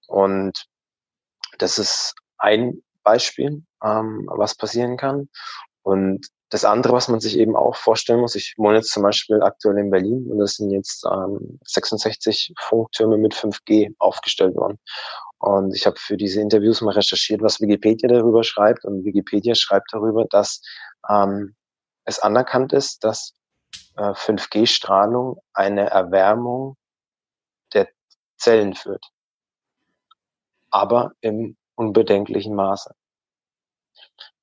Und 0.08 0.66
das 1.58 1.80
ist 1.80 2.16
ein 2.38 2.84
Beispiel, 3.04 3.64
ähm, 3.84 4.30
was 4.32 4.56
passieren 4.56 4.98
kann. 4.98 5.30
Und 5.82 6.28
das 6.52 6.66
andere, 6.66 6.92
was 6.92 7.08
man 7.08 7.22
sich 7.22 7.38
eben 7.38 7.56
auch 7.56 7.78
vorstellen 7.78 8.20
muss, 8.20 8.36
ich 8.36 8.56
wohne 8.58 8.76
jetzt 8.76 8.92
zum 8.92 9.04
Beispiel 9.04 9.42
aktuell 9.42 9.78
in 9.78 9.90
Berlin 9.90 10.30
und 10.30 10.42
es 10.42 10.58
sind 10.58 10.70
jetzt 10.70 11.06
ähm, 11.06 11.60
66 11.66 12.54
Funktürme 12.60 13.18
mit 13.18 13.34
5G 13.34 13.96
aufgestellt 14.00 14.56
worden. 14.56 14.78
Und 15.40 15.74
ich 15.74 15.86
habe 15.86 15.96
für 15.98 16.18
diese 16.18 16.42
Interviews 16.42 16.82
mal 16.82 16.94
recherchiert, 16.94 17.42
was 17.42 17.62
Wikipedia 17.62 18.10
darüber 18.10 18.44
schreibt. 18.44 18.84
Und 18.84 19.06
Wikipedia 19.06 19.56
schreibt 19.56 19.94
darüber, 19.94 20.26
dass 20.30 20.62
ähm, 21.10 21.56
es 22.04 22.20
anerkannt 22.20 22.74
ist, 22.74 23.02
dass 23.06 23.34
äh, 23.96 24.12
5G-Strahlung 24.12 25.42
eine 25.54 25.90
Erwärmung 25.90 26.76
der 27.74 27.88
Zellen 28.38 28.76
führt. 28.76 29.06
Aber 30.70 31.14
im 31.22 31.56
unbedenklichen 31.76 32.54
Maße. 32.54 32.94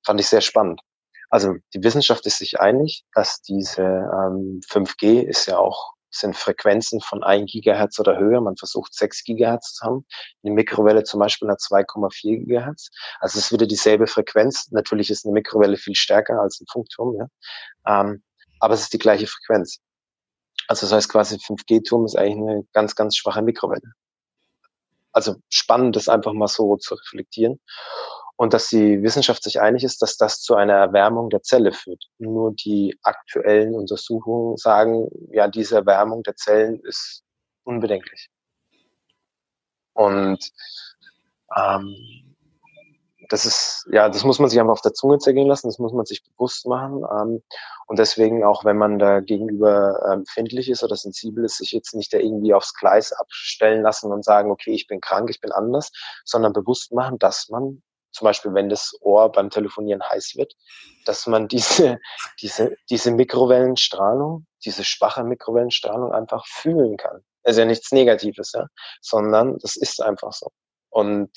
Fand 0.03 0.19
ich 0.19 0.27
sehr 0.27 0.41
spannend. 0.41 0.81
Also 1.29 1.55
die 1.73 1.83
Wissenschaft 1.83 2.25
ist 2.25 2.39
sich 2.39 2.59
einig, 2.59 3.05
dass 3.13 3.41
diese 3.41 3.81
ähm, 3.81 4.61
5G 4.67 5.21
ist 5.21 5.45
ja 5.45 5.57
auch 5.57 5.93
sind 6.11 6.35
Frequenzen 6.35 7.01
von 7.01 7.23
1 7.23 7.51
Gigahertz 7.51 7.99
oder 7.99 8.17
höher. 8.17 8.41
Man 8.41 8.57
versucht 8.57 8.93
6 8.93 9.23
Gigahertz 9.23 9.75
zu 9.75 9.85
haben. 9.85 10.05
Eine 10.43 10.53
Mikrowelle 10.53 11.03
zum 11.03 11.19
Beispiel 11.19 11.49
hat 11.49 11.59
2,4 11.59 12.39
Gigahertz. 12.39 12.89
Also 13.19 13.37
es 13.37 13.45
ist 13.45 13.51
wieder 13.51 13.67
dieselbe 13.67 14.07
Frequenz. 14.07 14.71
Natürlich 14.71 15.09
ist 15.09 15.25
eine 15.25 15.33
Mikrowelle 15.33 15.77
viel 15.77 15.95
stärker 15.95 16.41
als 16.41 16.59
ein 16.59 16.65
Funkturm, 16.71 17.15
ja. 17.15 17.27
Ähm, 17.85 18.23
aber 18.59 18.73
es 18.73 18.81
ist 18.81 18.93
die 18.93 18.99
gleiche 18.99 19.27
Frequenz. 19.27 19.79
Also 20.67 20.85
das 20.85 20.93
heißt 20.93 21.09
quasi 21.09 21.35
5G-Turm 21.35 22.05
ist 22.05 22.17
eigentlich 22.17 22.37
eine 22.37 22.63
ganz, 22.73 22.95
ganz 22.95 23.15
schwache 23.15 23.41
Mikrowelle. 23.41 23.93
Also 25.11 25.35
spannend, 25.49 25.95
das 25.95 26.09
einfach 26.09 26.33
mal 26.33 26.47
so 26.47 26.75
zu 26.77 26.95
reflektieren 26.95 27.59
und 28.39 28.53
dass 28.53 28.69
die 28.69 29.03
Wissenschaft 29.03 29.43
sich 29.43 29.59
einig 29.59 29.83
ist, 29.83 30.01
dass 30.01 30.15
das 30.15 30.39
zu 30.39 30.55
einer 30.55 30.75
Erwärmung 30.75 31.29
der 31.29 31.41
Zelle 31.41 31.73
führt. 31.73 32.05
Nur 32.19 32.53
die 32.53 32.97
aktuellen 33.03 33.75
Untersuchungen 33.75 34.55
sagen, 34.55 35.09
ja, 35.33 35.49
diese 35.49 35.75
Erwärmung 35.75 36.23
der 36.23 36.37
Zellen 36.37 36.79
ist 36.85 37.23
unbedenklich. 37.65 38.29
Und 39.91 40.39
ähm, 41.53 42.37
das 43.27 43.45
ist, 43.45 43.85
ja, 43.91 44.07
das 44.07 44.23
muss 44.23 44.39
man 44.39 44.49
sich 44.49 44.57
einfach 44.57 44.71
auf 44.71 44.81
der 44.81 44.93
Zunge 44.93 45.17
zergehen 45.17 45.49
lassen, 45.49 45.67
das 45.67 45.77
muss 45.77 45.91
man 45.91 46.05
sich 46.05 46.23
bewusst 46.23 46.65
machen. 46.65 47.03
Ähm, 47.11 47.43
und 47.87 47.99
deswegen, 47.99 48.45
auch 48.45 48.63
wenn 48.63 48.77
man 48.77 48.99
da 48.99 49.19
gegenüber 49.19 49.99
ähm, 50.05 50.19
empfindlich 50.19 50.69
ist 50.69 50.81
oder 50.81 50.95
sensibel 50.95 51.43
ist, 51.43 51.57
sich 51.57 51.73
jetzt 51.73 51.93
nicht 51.93 52.13
da 52.13 52.17
irgendwie 52.19 52.53
aufs 52.53 52.73
Gleis 52.73 53.11
abstellen 53.11 53.81
lassen 53.81 54.13
und 54.13 54.23
sagen, 54.23 54.49
okay, 54.49 54.71
ich 54.71 54.87
bin 54.87 55.01
krank, 55.01 55.29
ich 55.29 55.41
bin 55.41 55.51
anders, 55.51 55.91
sondern 56.23 56.53
bewusst 56.53 56.93
machen, 56.93 57.19
dass 57.19 57.49
man 57.49 57.83
zum 58.11 58.25
Beispiel 58.25 58.53
wenn 58.53 58.69
das 58.69 58.93
Ohr 59.01 59.31
beim 59.31 59.49
Telefonieren 59.49 60.01
heiß 60.03 60.35
wird, 60.35 60.55
dass 61.05 61.27
man 61.27 61.47
diese, 61.47 61.99
diese, 62.41 62.75
diese 62.89 63.11
Mikrowellenstrahlung, 63.11 64.45
diese 64.65 64.83
schwache 64.83 65.23
Mikrowellenstrahlung 65.23 66.11
einfach 66.11 66.45
fühlen 66.47 66.97
kann. 66.97 67.23
Ist 67.43 67.57
ja 67.57 67.65
nichts 67.65 67.91
Negatives, 67.91 68.51
ja, 68.53 68.67
sondern 69.01 69.57
das 69.59 69.75
ist 69.75 70.01
einfach 70.01 70.33
so. 70.33 70.51
Und 70.89 71.31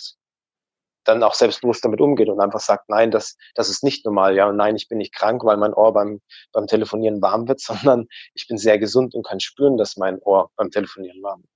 dann 1.04 1.22
auch 1.22 1.34
selbstbewusst 1.34 1.84
damit 1.84 2.00
umgeht 2.00 2.28
und 2.28 2.40
einfach 2.40 2.60
sagt, 2.60 2.88
nein, 2.88 3.10
das, 3.10 3.36
das 3.54 3.68
ist 3.68 3.82
nicht 3.82 4.04
normal, 4.04 4.36
ja, 4.36 4.52
nein, 4.52 4.76
ich 4.76 4.88
bin 4.88 4.98
nicht 4.98 5.14
krank, 5.14 5.44
weil 5.44 5.56
mein 5.56 5.74
Ohr 5.74 5.92
beim, 5.92 6.20
beim 6.52 6.66
Telefonieren 6.66 7.20
warm 7.22 7.48
wird, 7.48 7.60
sondern 7.60 8.06
ich 8.34 8.46
bin 8.48 8.58
sehr 8.58 8.78
gesund 8.78 9.14
und 9.14 9.26
kann 9.26 9.40
spüren, 9.40 9.76
dass 9.76 9.96
mein 9.96 10.18
Ohr 10.20 10.50
beim 10.56 10.70
Telefonieren 10.70 11.22
warm 11.22 11.42
wird. 11.42 11.50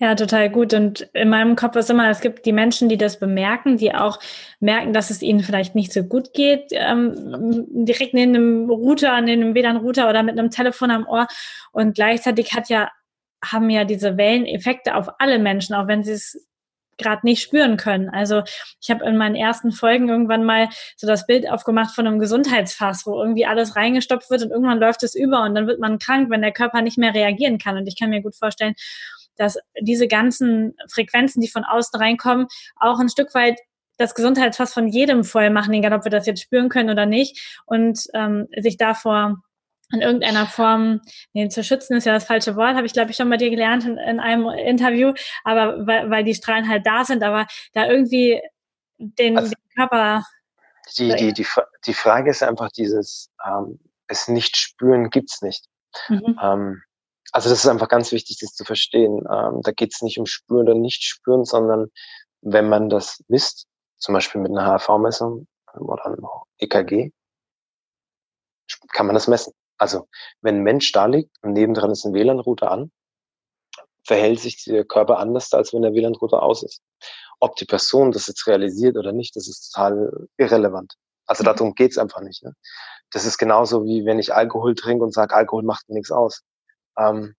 Ja, 0.00 0.14
total 0.14 0.48
gut. 0.50 0.74
Und 0.74 1.08
in 1.12 1.28
meinem 1.28 1.56
Kopf 1.56 1.74
ist 1.76 1.90
immer, 1.90 2.08
es 2.08 2.20
gibt 2.20 2.46
die 2.46 2.52
Menschen, 2.52 2.88
die 2.88 2.96
das 2.96 3.18
bemerken, 3.18 3.76
die 3.76 3.94
auch 3.94 4.20
merken, 4.60 4.92
dass 4.92 5.10
es 5.10 5.22
ihnen 5.22 5.40
vielleicht 5.40 5.74
nicht 5.74 5.92
so 5.92 6.04
gut 6.04 6.32
geht, 6.34 6.68
ähm, 6.70 7.66
direkt 7.68 8.14
neben 8.14 8.34
einem 8.34 8.70
Router, 8.70 9.20
neben 9.20 9.42
einem 9.42 9.54
WLAN-Router 9.54 10.08
oder 10.08 10.22
mit 10.22 10.38
einem 10.38 10.50
Telefon 10.50 10.90
am 10.90 11.06
Ohr. 11.06 11.26
Und 11.72 11.94
gleichzeitig 11.94 12.54
hat 12.54 12.68
ja, 12.68 12.90
haben 13.44 13.70
ja 13.70 13.84
diese 13.84 14.16
Wellen 14.16 14.46
Effekte 14.46 14.94
auf 14.94 15.08
alle 15.18 15.38
Menschen, 15.38 15.74
auch 15.74 15.88
wenn 15.88 16.04
sie 16.04 16.12
es 16.12 16.48
gerade 16.98 17.24
nicht 17.24 17.42
spüren 17.42 17.76
können. 17.76 18.08
Also 18.08 18.42
ich 18.80 18.90
habe 18.90 19.04
in 19.04 19.16
meinen 19.16 19.36
ersten 19.36 19.72
Folgen 19.72 20.08
irgendwann 20.08 20.44
mal 20.44 20.68
so 20.96 21.06
das 21.06 21.26
Bild 21.26 21.48
aufgemacht 21.48 21.94
von 21.94 22.06
einem 22.06 22.18
Gesundheitsfass, 22.18 23.06
wo 23.06 23.20
irgendwie 23.20 23.46
alles 23.46 23.76
reingestopft 23.76 24.30
wird 24.30 24.42
und 24.42 24.50
irgendwann 24.50 24.80
läuft 24.80 25.02
es 25.04 25.14
über 25.14 25.42
und 25.44 25.54
dann 25.54 25.66
wird 25.66 25.80
man 25.80 25.98
krank, 25.98 26.30
wenn 26.30 26.42
der 26.42 26.52
Körper 26.52 26.82
nicht 26.82 26.98
mehr 26.98 27.14
reagieren 27.14 27.58
kann. 27.58 27.76
Und 27.76 27.86
ich 27.86 27.98
kann 27.98 28.10
mir 28.10 28.22
gut 28.22 28.36
vorstellen, 28.36 28.74
dass 29.38 29.58
diese 29.80 30.08
ganzen 30.08 30.76
Frequenzen, 30.92 31.40
die 31.40 31.48
von 31.48 31.64
außen 31.64 31.98
reinkommen, 31.98 32.46
auch 32.76 32.98
ein 32.98 33.08
Stück 33.08 33.34
weit 33.34 33.58
das 33.96 34.14
Gesundheitsfass 34.14 34.72
von 34.72 34.88
jedem 34.88 35.24
voll 35.24 35.50
machen, 35.50 35.74
egal 35.74 35.92
ob 35.92 36.04
wir 36.04 36.10
das 36.10 36.26
jetzt 36.26 36.42
spüren 36.42 36.68
können 36.68 36.90
oder 36.90 37.06
nicht, 37.06 37.60
und 37.66 38.00
ähm, 38.14 38.46
sich 38.56 38.76
davor 38.76 39.42
in 39.90 40.00
irgendeiner 40.00 40.46
Form, 40.46 41.00
nee, 41.32 41.48
zu 41.48 41.64
schützen 41.64 41.96
ist 41.96 42.04
ja 42.04 42.12
das 42.12 42.24
falsche 42.24 42.56
Wort, 42.56 42.76
habe 42.76 42.86
ich 42.86 42.92
glaube 42.92 43.10
ich 43.10 43.16
schon 43.16 43.30
bei 43.30 43.38
dir 43.38 43.50
gelernt 43.50 43.84
in, 43.84 43.96
in 43.96 44.20
einem 44.20 44.46
Interview, 44.48 45.14
aber 45.44 45.86
weil, 45.86 46.10
weil 46.10 46.24
die 46.24 46.34
Strahlen 46.34 46.68
halt 46.68 46.86
da 46.86 47.04
sind, 47.04 47.22
aber 47.22 47.46
da 47.72 47.86
irgendwie 47.86 48.40
den, 48.98 49.38
also, 49.38 49.50
den 49.50 49.74
Körper. 49.74 50.24
Die, 50.96 51.14
die, 51.16 51.32
die, 51.32 51.46
die 51.86 51.94
Frage 51.94 52.30
ist 52.30 52.42
einfach 52.42 52.70
dieses, 52.70 53.30
ähm, 53.46 53.78
es 54.08 54.28
nicht 54.28 54.56
spüren 54.56 55.10
gibt's 55.10 55.42
nicht. 55.42 55.66
Mhm. 56.08 56.38
Ähm, 56.42 56.82
also 57.32 57.50
das 57.50 57.60
ist 57.60 57.68
einfach 57.68 57.88
ganz 57.88 58.12
wichtig, 58.12 58.38
das 58.40 58.54
zu 58.54 58.64
verstehen. 58.64 59.18
Ähm, 59.30 59.60
da 59.62 59.72
geht 59.72 59.92
es 59.94 60.02
nicht 60.02 60.18
um 60.18 60.26
Spüren 60.26 60.68
oder 60.68 60.74
Nicht-Spüren, 60.74 61.44
sondern 61.44 61.90
wenn 62.40 62.68
man 62.68 62.88
das 62.88 63.22
misst, 63.28 63.66
zum 63.96 64.14
Beispiel 64.14 64.40
mit 64.40 64.50
einer 64.50 64.64
HRV-Messung 64.64 65.46
oder 65.74 66.06
einem 66.06 66.26
EKG, 66.58 67.10
kann 68.92 69.06
man 69.06 69.14
das 69.14 69.28
messen. 69.28 69.52
Also 69.76 70.08
wenn 70.40 70.56
ein 70.56 70.62
Mensch 70.62 70.92
da 70.92 71.06
liegt 71.06 71.36
und 71.42 71.52
nebendran 71.52 71.90
ist 71.90 72.04
ein 72.04 72.14
WLAN-Router 72.14 72.70
an, 72.70 72.90
verhält 74.04 74.40
sich 74.40 74.64
der 74.64 74.84
Körper 74.84 75.18
anders, 75.18 75.52
als 75.52 75.72
wenn 75.72 75.82
der 75.82 75.92
WLAN-Router 75.92 76.42
aus 76.42 76.62
ist. 76.62 76.82
Ob 77.40 77.56
die 77.56 77.66
Person 77.66 78.10
das 78.10 78.26
jetzt 78.26 78.46
realisiert 78.46 78.96
oder 78.96 79.12
nicht, 79.12 79.36
das 79.36 79.48
ist 79.48 79.70
total 79.70 80.28
irrelevant. 80.36 80.94
Also 81.26 81.42
mhm. 81.42 81.46
darum 81.46 81.74
geht's 81.74 81.98
einfach 81.98 82.20
nicht. 82.20 82.42
Ne? 82.42 82.54
Das 83.10 83.24
ist 83.24 83.38
genauso 83.38 83.84
wie 83.84 84.04
wenn 84.04 84.18
ich 84.18 84.34
Alkohol 84.34 84.74
trinke 84.74 85.04
und 85.04 85.12
sage, 85.12 85.34
Alkohol 85.34 85.62
macht 85.62 85.88
mir 85.88 85.94
nichts 85.94 86.10
aus. 86.10 86.42
Ähm, 86.98 87.34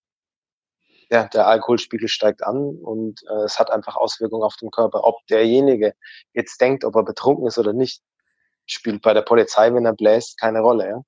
ja, 1.12 1.28
der 1.28 1.48
Alkoholspiegel 1.48 2.08
steigt 2.08 2.44
an 2.44 2.78
und 2.78 3.22
äh, 3.30 3.44
es 3.44 3.60
hat 3.60 3.72
einfach 3.72 3.96
Auswirkungen 3.96 4.44
auf 4.44 4.56
den 4.58 4.70
Körper. 4.72 5.04
Ob 5.04 5.26
derjenige 5.28 5.94
jetzt 6.34 6.62
denkt, 6.62 6.86
ob 6.86 6.96
er 6.96 7.04
betrunken 7.04 7.48
ist 7.48 7.58
oder 7.58 7.74
nicht, 7.74 8.02
spielt 8.68 9.02
bei 9.02 9.14
der 9.14 9.24
Polizei, 9.24 9.74
wenn 9.74 9.86
er 9.86 9.94
bläst, 9.94 10.40
keine 10.40 10.60
Rolle. 10.62 10.88
Ja? 10.88 11.02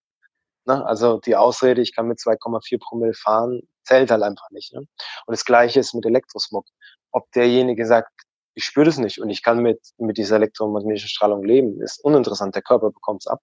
Ne? 0.65 0.85
Also 0.85 1.19
die 1.19 1.35
Ausrede, 1.35 1.81
ich 1.81 1.95
kann 1.95 2.07
mit 2.07 2.19
2,4 2.19 2.79
Promille 2.79 3.13
fahren, 3.13 3.61
zählt 3.83 4.09
halt 4.11 4.23
einfach 4.23 4.49
nicht. 4.51 4.73
Ne? 4.73 4.79
Und 4.79 4.87
das 5.27 5.45
Gleiche 5.45 5.79
ist 5.79 5.93
mit 5.93 6.05
Elektrosmog. 6.05 6.65
Ob 7.11 7.31
derjenige 7.33 7.85
sagt, 7.85 8.11
ich 8.53 8.65
spüre 8.65 8.85
das 8.85 8.97
nicht 8.97 9.21
und 9.21 9.29
ich 9.29 9.43
kann 9.43 9.59
mit, 9.59 9.79
mit 9.97 10.17
dieser 10.17 10.35
elektromagnetischen 10.37 11.09
Strahlung 11.09 11.43
leben, 11.43 11.81
ist 11.81 12.03
uninteressant. 12.03 12.55
Der 12.55 12.61
Körper 12.61 12.91
bekommt 12.91 13.23
es 13.23 13.27
ab 13.27 13.41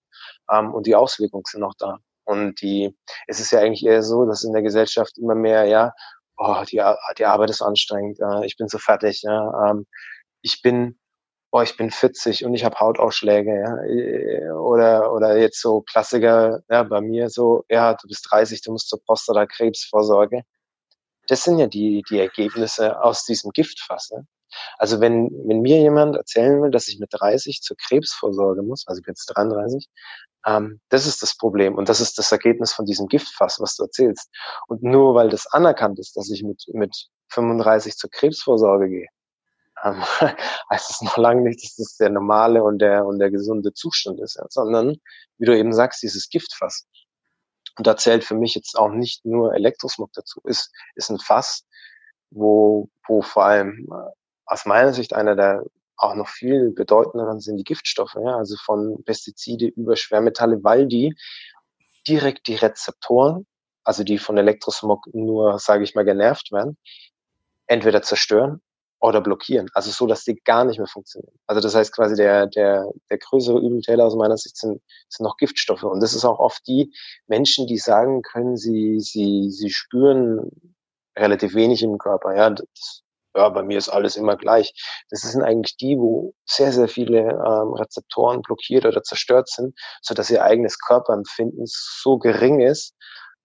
ähm, 0.52 0.74
und 0.74 0.86
die 0.86 0.96
Auswirkungen 0.96 1.44
sind 1.46 1.62
auch 1.62 1.74
da. 1.78 1.98
Und 2.28 2.60
die, 2.60 2.94
es 3.26 3.40
ist 3.40 3.52
ja 3.52 3.60
eigentlich 3.60 3.86
eher 3.86 4.02
so, 4.02 4.26
dass 4.26 4.44
in 4.44 4.52
der 4.52 4.60
Gesellschaft 4.62 5.16
immer 5.16 5.34
mehr, 5.34 5.64
ja, 5.64 5.94
oh, 6.36 6.62
die, 6.70 6.82
die 7.16 7.24
Arbeit 7.24 7.48
ist 7.48 7.62
anstrengend, 7.62 8.20
äh, 8.20 8.44
ich 8.44 8.58
bin 8.58 8.68
so 8.68 8.76
fertig, 8.76 9.22
ja, 9.22 9.70
ähm, 9.70 9.86
ich 10.42 10.60
bin, 10.60 10.98
oh, 11.52 11.62
ich 11.62 11.78
bin 11.78 11.90
40 11.90 12.44
und 12.44 12.52
ich 12.52 12.64
habe 12.66 12.78
Hautausschläge, 12.80 13.50
ja, 13.58 13.82
äh, 13.84 14.50
oder, 14.50 15.10
oder 15.14 15.38
jetzt 15.38 15.62
so 15.62 15.80
Klassiker, 15.80 16.60
ja, 16.68 16.82
bei 16.82 17.00
mir 17.00 17.30
so, 17.30 17.64
ja, 17.70 17.94
du 17.94 18.08
bist 18.08 18.26
30, 18.30 18.60
du 18.62 18.72
musst 18.72 18.90
zur 18.90 19.02
Prostatakrebsvorsorge. 19.04 20.42
Das 21.28 21.44
sind 21.44 21.58
ja 21.58 21.66
die, 21.66 22.02
die 22.10 22.18
Ergebnisse 22.18 23.00
aus 23.00 23.24
diesem 23.24 23.52
Giftfass. 23.52 24.10
Ne? 24.10 24.26
Also 24.78 25.00
wenn, 25.00 25.30
wenn 25.46 25.60
mir 25.60 25.78
jemand 25.78 26.16
erzählen 26.16 26.62
will, 26.62 26.70
dass 26.70 26.88
ich 26.88 26.98
mit 26.98 27.10
30 27.12 27.60
zur 27.62 27.76
Krebsvorsorge 27.76 28.62
muss, 28.62 28.86
also 28.86 29.00
ich 29.00 29.04
bin 29.04 29.12
jetzt 29.12 29.26
33, 29.26 29.88
ähm, 30.46 30.80
das 30.88 31.06
ist 31.06 31.22
das 31.22 31.36
Problem 31.36 31.76
und 31.76 31.88
das 31.88 32.00
ist 32.00 32.18
das 32.18 32.32
Ergebnis 32.32 32.72
von 32.72 32.86
diesem 32.86 33.08
Giftfass, 33.08 33.60
was 33.60 33.76
du 33.76 33.84
erzählst. 33.84 34.30
Und 34.68 34.82
nur 34.82 35.14
weil 35.14 35.28
das 35.28 35.46
anerkannt 35.46 35.98
ist, 35.98 36.16
dass 36.16 36.30
ich 36.30 36.42
mit, 36.42 36.64
mit 36.72 37.08
35 37.30 37.96
zur 37.96 38.10
Krebsvorsorge 38.10 38.88
gehe, 38.88 39.08
ähm, 39.84 40.02
heißt 40.70 40.90
es 40.90 41.02
noch 41.02 41.16
lange 41.16 41.42
nicht, 41.42 41.62
dass 41.62 41.76
das 41.76 41.96
der 41.96 42.10
normale 42.10 42.62
und 42.62 42.78
der, 42.78 43.06
und 43.06 43.18
der 43.18 43.30
gesunde 43.30 43.72
Zustand 43.72 44.20
ist, 44.20 44.36
ja, 44.36 44.46
sondern, 44.48 44.96
wie 45.38 45.46
du 45.46 45.56
eben 45.56 45.72
sagst, 45.72 46.02
dieses 46.02 46.28
Giftfass. 46.28 46.86
Und 47.78 47.86
da 47.86 47.96
zählt 47.96 48.24
für 48.24 48.34
mich 48.34 48.54
jetzt 48.54 48.76
auch 48.76 48.90
nicht 48.90 49.24
nur 49.24 49.54
Elektrosmog 49.54 50.12
dazu, 50.12 50.40
ist, 50.44 50.72
ist 50.96 51.10
ein 51.10 51.20
Fass, 51.20 51.64
wo, 52.30 52.90
wo 53.06 53.22
vor 53.22 53.44
allem 53.44 53.88
äh, 53.90 54.10
aus 54.44 54.66
meiner 54.66 54.92
Sicht 54.92 55.14
einer 55.14 55.36
der 55.36 55.62
auch 55.96 56.14
noch 56.14 56.28
viel 56.28 56.70
bedeutenderen 56.70 57.40
sind 57.40 57.56
die 57.56 57.64
Giftstoffe, 57.64 58.14
ja, 58.14 58.36
also 58.36 58.56
von 58.56 59.02
Pestizide 59.04 59.66
über 59.66 59.96
Schwermetalle, 59.96 60.62
weil 60.62 60.86
die 60.86 61.14
direkt 62.06 62.46
die 62.46 62.54
Rezeptoren, 62.54 63.46
also 63.84 64.04
die 64.04 64.18
von 64.18 64.38
Elektrosmog 64.38 65.06
nur, 65.12 65.58
sage 65.58 65.84
ich 65.84 65.94
mal, 65.94 66.04
genervt 66.04 66.52
werden, 66.52 66.76
entweder 67.66 68.02
zerstören 68.02 68.60
oder 69.00 69.20
blockieren. 69.20 69.68
Also 69.74 69.90
so, 69.90 70.06
dass 70.06 70.24
die 70.24 70.36
gar 70.44 70.64
nicht 70.64 70.78
mehr 70.78 70.86
funktionieren. 70.86 71.38
Also 71.46 71.60
das 71.60 71.74
heißt 71.74 71.94
quasi 71.94 72.16
der, 72.16 72.46
der, 72.46 72.90
der 73.10 73.18
größere 73.18 73.58
Übeltäter 73.58 74.04
aus 74.04 74.16
meiner 74.16 74.36
Sicht 74.36 74.56
sind, 74.56 74.80
sind 75.08 75.24
noch 75.24 75.36
Giftstoffe. 75.36 75.84
Und 75.84 76.00
das 76.00 76.14
ist 76.14 76.24
auch 76.24 76.38
oft 76.38 76.66
die 76.66 76.92
Menschen, 77.26 77.66
die 77.66 77.78
sagen 77.78 78.22
können, 78.22 78.56
sie, 78.56 79.00
sie, 79.00 79.50
sie 79.50 79.70
spüren 79.70 80.50
relativ 81.16 81.54
wenig 81.54 81.82
im 81.82 81.98
Körper. 81.98 82.34
Ja, 82.34 82.50
das 82.50 83.02
ja, 83.36 83.48
bei 83.50 83.62
mir 83.62 83.78
ist 83.78 83.88
alles 83.88 84.16
immer 84.16 84.36
gleich. 84.36 84.72
Das 85.10 85.20
sind 85.20 85.42
eigentlich 85.42 85.76
die, 85.76 85.96
wo 85.96 86.34
sehr, 86.44 86.72
sehr 86.72 86.88
viele 86.88 87.18
ähm, 87.18 87.72
Rezeptoren 87.74 88.42
blockiert 88.42 88.84
oder 88.84 89.02
zerstört 89.02 89.48
sind, 89.48 89.78
so 90.02 90.14
dass 90.14 90.30
ihr 90.30 90.42
eigenes 90.42 90.78
Körperempfinden 90.80 91.62
so 91.66 92.18
gering 92.18 92.60
ist. 92.60 92.94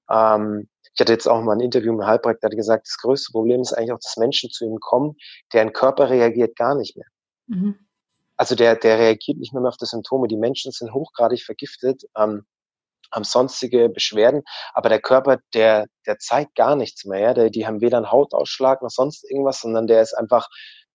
Ähm, 0.09 0.67
ich 0.93 1.01
hatte 1.01 1.11
jetzt 1.11 1.27
auch 1.27 1.41
mal 1.41 1.53
ein 1.53 1.59
Interview 1.59 1.93
mit 1.93 2.05
Halbrecht, 2.05 2.43
der 2.43 2.49
hat 2.49 2.55
gesagt, 2.55 2.87
das 2.87 2.97
größte 2.97 3.31
Problem 3.31 3.61
ist 3.61 3.73
eigentlich 3.73 3.93
auch, 3.93 3.99
dass 3.99 4.17
Menschen 4.17 4.49
zu 4.49 4.65
ihm 4.65 4.79
kommen, 4.79 5.15
deren 5.51 5.73
Körper 5.73 6.09
reagiert 6.09 6.55
gar 6.55 6.75
nicht 6.75 6.95
mehr. 6.95 7.07
Mhm. 7.47 7.79
Also 8.37 8.55
der, 8.55 8.75
der 8.75 8.99
reagiert 8.99 9.37
nicht 9.37 9.53
mehr 9.53 9.63
auf 9.63 9.77
die 9.77 9.85
Symptome. 9.85 10.27
Die 10.27 10.37
Menschen 10.37 10.71
sind 10.71 10.93
hochgradig 10.93 11.43
vergiftet. 11.43 12.03
Ähm, 12.17 12.45
haben 13.11 13.23
sonstige 13.23 13.89
Beschwerden, 13.89 14.41
aber 14.73 14.89
der 14.89 14.99
Körper, 14.99 15.37
der, 15.53 15.85
der 16.07 16.17
zeigt 16.17 16.55
gar 16.55 16.75
nichts 16.75 17.05
mehr. 17.05 17.19
Ja? 17.19 17.33
Der, 17.33 17.49
die 17.49 17.67
haben 17.67 17.81
weder 17.81 17.97
einen 17.97 18.11
Hautausschlag 18.11 18.81
noch 18.81 18.89
sonst 18.89 19.29
irgendwas, 19.29 19.61
sondern 19.61 19.87
der 19.87 20.01
ist 20.01 20.13
einfach 20.13 20.49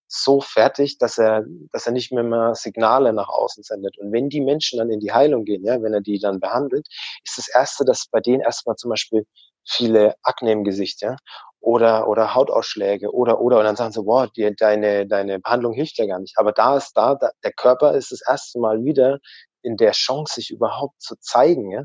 so 0.08 0.40
fertig, 0.40 0.98
dass 0.98 1.18
er, 1.18 1.44
dass 1.72 1.86
er 1.86 1.92
nicht 1.92 2.12
mehr, 2.12 2.24
mehr 2.24 2.54
Signale 2.54 3.12
nach 3.12 3.28
außen 3.28 3.62
sendet. 3.62 3.98
Und 3.98 4.12
wenn 4.12 4.28
die 4.28 4.40
Menschen 4.40 4.78
dann 4.78 4.90
in 4.90 5.00
die 5.00 5.12
Heilung 5.12 5.44
gehen, 5.44 5.64
ja, 5.64 5.82
wenn 5.82 5.94
er 5.94 6.00
die 6.00 6.18
dann 6.18 6.40
behandelt, 6.40 6.88
ist 7.24 7.38
das 7.38 7.48
Erste, 7.48 7.84
dass 7.84 8.06
bei 8.10 8.20
denen 8.20 8.40
erstmal 8.40 8.76
zum 8.76 8.90
Beispiel 8.90 9.26
viele 9.66 10.14
Akne 10.22 10.52
im 10.52 10.64
Gesicht, 10.64 11.02
ja, 11.02 11.16
oder, 11.60 12.08
oder 12.08 12.34
Hautausschläge 12.34 13.12
oder, 13.12 13.40
oder, 13.40 13.58
und 13.58 13.64
dann 13.64 13.76
sagen 13.76 13.92
sie, 13.92 14.04
wow, 14.06 14.28
die, 14.34 14.54
deine, 14.56 15.06
deine 15.06 15.40
Behandlung 15.40 15.74
hilft 15.74 15.98
ja 15.98 16.06
gar 16.06 16.20
nicht. 16.20 16.38
Aber 16.38 16.52
da 16.52 16.76
ist 16.76 16.92
da, 16.94 17.14
da, 17.14 17.30
der 17.44 17.52
Körper 17.52 17.94
ist 17.94 18.10
das 18.12 18.22
erste 18.26 18.58
Mal 18.58 18.84
wieder 18.84 19.18
in 19.62 19.76
der 19.76 19.92
Chance, 19.92 20.34
sich 20.34 20.50
überhaupt 20.50 21.00
zu 21.02 21.16
zeigen, 21.20 21.70
ja 21.70 21.82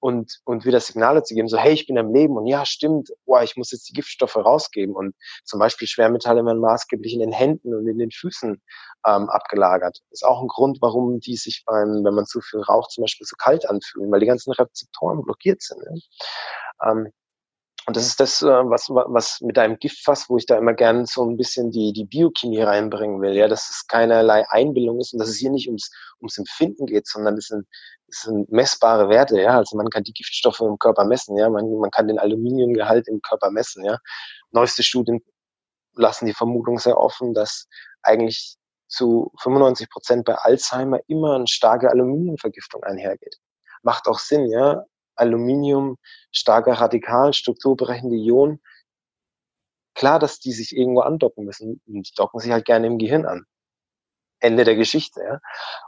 und, 0.00 0.40
und 0.44 0.64
wieder 0.64 0.80
Signale 0.80 1.22
zu 1.22 1.34
geben, 1.34 1.48
so, 1.48 1.58
hey, 1.58 1.72
ich 1.72 1.86
bin 1.86 1.98
am 1.98 2.12
Leben 2.12 2.36
und 2.36 2.46
ja, 2.46 2.64
stimmt, 2.64 3.10
boah, 3.26 3.42
ich 3.42 3.56
muss 3.56 3.70
jetzt 3.70 3.88
die 3.88 3.92
Giftstoffe 3.92 4.36
rausgeben 4.36 4.94
und 4.94 5.14
zum 5.44 5.60
Beispiel 5.60 5.86
Schwermetalle 5.86 6.44
werden 6.44 6.60
maßgeblich 6.60 7.12
in 7.12 7.20
den 7.20 7.32
Händen 7.32 7.74
und 7.74 7.86
in 7.86 7.98
den 7.98 8.10
Füßen 8.10 8.60
ähm, 9.06 9.28
abgelagert. 9.28 9.98
Ist 10.10 10.24
auch 10.24 10.40
ein 10.40 10.48
Grund, 10.48 10.78
warum 10.80 11.20
die 11.20 11.36
sich 11.36 11.64
beim, 11.66 12.02
wenn 12.04 12.14
man 12.14 12.26
zu 12.26 12.40
viel 12.40 12.60
raucht, 12.60 12.90
zum 12.90 13.02
Beispiel 13.02 13.26
so 13.26 13.36
kalt 13.36 13.68
anfühlen, 13.68 14.10
weil 14.10 14.20
die 14.20 14.26
ganzen 14.26 14.52
Rezeptoren 14.52 15.22
blockiert 15.22 15.62
sind. 15.62 15.80
Ne? 15.82 16.00
Ähm, 16.82 17.12
und 17.86 17.96
das 17.96 18.06
ist 18.06 18.20
das, 18.20 18.42
äh, 18.42 18.46
was, 18.46 18.88
was 18.90 19.40
mit 19.40 19.58
einem 19.58 19.78
Giftfass, 19.78 20.28
wo 20.28 20.36
ich 20.36 20.46
da 20.46 20.56
immer 20.58 20.74
gerne 20.74 21.06
so 21.06 21.24
ein 21.24 21.36
bisschen 21.36 21.70
die, 21.70 21.92
die 21.92 22.04
Biochemie 22.04 22.60
reinbringen 22.60 23.20
will, 23.20 23.34
ja, 23.34 23.48
dass 23.48 23.70
es 23.70 23.86
keinerlei 23.86 24.48
Einbildung 24.50 25.00
ist 25.00 25.12
und 25.12 25.18
dass 25.18 25.28
es 25.28 25.36
hier 25.36 25.50
nicht 25.50 25.66
ums, 25.66 25.90
ums 26.20 26.38
Empfinden 26.38 26.86
geht, 26.86 27.06
sondern 27.06 27.36
es 27.36 27.46
sind, 27.46 27.66
es 28.08 28.22
sind 28.22 28.50
messbare 28.52 29.08
Werte, 29.08 29.40
ja. 29.40 29.56
Also 29.56 29.76
man 29.76 29.88
kann 29.88 30.04
die 30.04 30.12
Giftstoffe 30.12 30.60
im 30.60 30.78
Körper 30.78 31.04
messen, 31.04 31.36
ja. 31.36 31.48
Man, 31.48 31.70
man 31.78 31.90
kann 31.90 32.08
den 32.08 32.18
Aluminiumgehalt 32.18 33.08
im 33.08 33.20
Körper 33.22 33.50
messen, 33.50 33.84
ja. 33.84 33.98
Neueste 34.50 34.82
Studien 34.82 35.20
lassen 35.94 36.26
die 36.26 36.34
Vermutung 36.34 36.78
sehr 36.78 36.98
offen, 36.98 37.34
dass 37.34 37.66
eigentlich 38.02 38.56
zu 38.88 39.32
95 39.40 39.88
Prozent 39.88 40.24
bei 40.24 40.34
Alzheimer 40.34 41.00
immer 41.06 41.36
eine 41.36 41.46
starke 41.46 41.90
Aluminiumvergiftung 41.90 42.82
einhergeht. 42.82 43.36
Macht 43.82 44.06
auch 44.06 44.18
Sinn, 44.18 44.46
ja. 44.50 44.84
Aluminium, 45.20 45.98
starker 46.32 46.74
Radikal, 46.74 47.32
strukturberechende 47.32 48.16
Ionen. 48.16 48.60
Klar, 49.94 50.18
dass 50.18 50.40
die 50.40 50.52
sich 50.52 50.74
irgendwo 50.76 51.00
andocken 51.00 51.44
müssen. 51.44 51.80
Und 51.86 52.08
die 52.08 52.14
docken 52.16 52.40
sich 52.40 52.50
halt 52.52 52.64
gerne 52.64 52.86
im 52.86 52.98
Gehirn 52.98 53.26
an. 53.26 53.44
Ende 54.40 54.64
der 54.64 54.74
Geschichte. 54.74 55.20
Ja? 55.22 55.38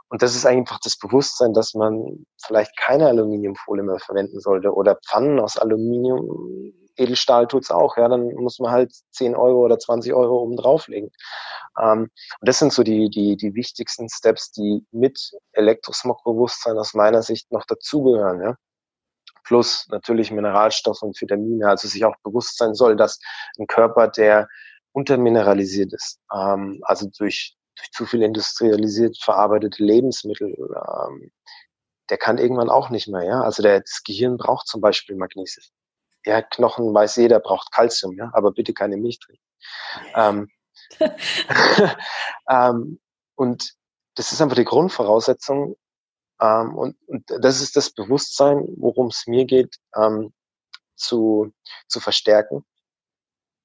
Und 0.09 0.21
das 0.21 0.35
ist 0.35 0.45
einfach 0.45 0.79
das 0.83 0.97
Bewusstsein, 0.97 1.53
dass 1.53 1.73
man 1.73 2.25
vielleicht 2.41 2.77
keine 2.77 3.07
Aluminiumfolie 3.07 3.83
mehr 3.83 3.99
verwenden 3.99 4.39
sollte 4.39 4.73
oder 4.73 4.95
Pfannen 5.07 5.39
aus 5.39 5.57
Aluminium. 5.57 6.73
Edelstahl 6.95 7.47
tut's 7.47 7.71
auch, 7.71 7.97
ja, 7.97 8.07
dann 8.07 8.31
muss 8.35 8.59
man 8.59 8.71
halt 8.71 8.93
10 9.13 9.35
Euro 9.35 9.65
oder 9.65 9.79
20 9.79 10.13
Euro 10.13 10.43
oben 10.43 10.55
drauflegen. 10.55 11.09
Ähm, 11.81 12.01
und 12.39 12.47
das 12.47 12.59
sind 12.59 12.71
so 12.71 12.83
die, 12.83 13.09
die, 13.09 13.35
die 13.35 13.55
wichtigsten 13.55 14.09
Steps, 14.09 14.51
die 14.51 14.85
mit 14.91 15.31
Elektrosmog-Bewusstsein 15.53 16.77
aus 16.77 16.93
meiner 16.93 17.23
Sicht 17.23 17.51
noch 17.51 17.65
dazugehören. 17.65 18.41
Ja? 18.41 18.55
Plus 19.43 19.87
natürlich 19.89 20.31
Mineralstoffe 20.31 21.01
und 21.01 21.19
Vitamine, 21.19 21.67
also 21.67 21.87
sich 21.87 22.03
auch 22.05 22.15
bewusst 22.23 22.57
sein 22.57 22.73
soll, 22.73 22.95
dass 22.95 23.19
ein 23.57 23.67
Körper, 23.67 24.07
der 24.07 24.47
untermineralisiert 24.91 25.93
ist, 25.93 26.19
ähm, 26.33 26.79
also 26.83 27.09
durch, 27.17 27.55
durch 27.77 27.91
zu 27.91 28.05
viel 28.05 28.21
industrialisiert 28.21 29.17
verarbeitete 29.21 29.83
Lebensmittel, 29.83 30.55
ähm, 30.57 31.31
der 32.09 32.17
kann 32.17 32.37
irgendwann 32.37 32.69
auch 32.69 32.89
nicht 32.89 33.07
mehr, 33.07 33.23
ja. 33.23 33.41
Also 33.41 33.63
der, 33.63 33.79
das 33.81 34.03
Gehirn 34.03 34.37
braucht 34.37 34.67
zum 34.67 34.81
Beispiel 34.81 35.15
Magnesium. 35.15 35.65
Ja, 36.25 36.41
Knochen 36.41 36.93
weiß 36.93 37.15
jeder 37.17 37.39
braucht 37.39 37.71
Kalzium, 37.71 38.13
ja, 38.17 38.29
aber 38.33 38.51
bitte 38.51 38.73
keine 38.73 38.97
Milch 38.97 39.19
trinken. 39.19 39.43
Ähm, 40.15 40.49
ähm, 42.49 42.99
und 43.35 43.73
das 44.15 44.31
ist 44.31 44.41
einfach 44.41 44.55
die 44.55 44.65
Grundvoraussetzung, 44.65 45.75
ähm, 46.43 46.75
und, 46.75 46.97
und 47.07 47.23
das 47.39 47.61
ist 47.61 47.75
das 47.77 47.91
Bewusstsein, 47.91 48.65
worum 48.77 49.07
es 49.07 49.25
mir 49.27 49.45
geht, 49.45 49.77
ähm, 49.95 50.33
zu, 50.95 51.53
zu 51.87 51.99
verstärken. 52.01 52.65